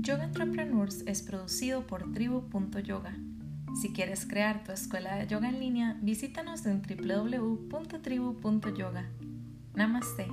Yoga 0.00 0.24
Entrepreneurs 0.24 1.02
es 1.06 1.22
producido 1.22 1.86
por 1.86 2.12
tribu.yoga. 2.12 3.14
Si 3.80 3.92
quieres 3.92 4.26
crear 4.26 4.64
tu 4.64 4.72
escuela 4.72 5.16
de 5.16 5.26
yoga 5.26 5.50
en 5.50 5.60
línea, 5.60 5.98
visítanos 6.00 6.64
en 6.64 6.80
www.tribu.yoga. 6.80 9.10
Namaste. 9.74 10.26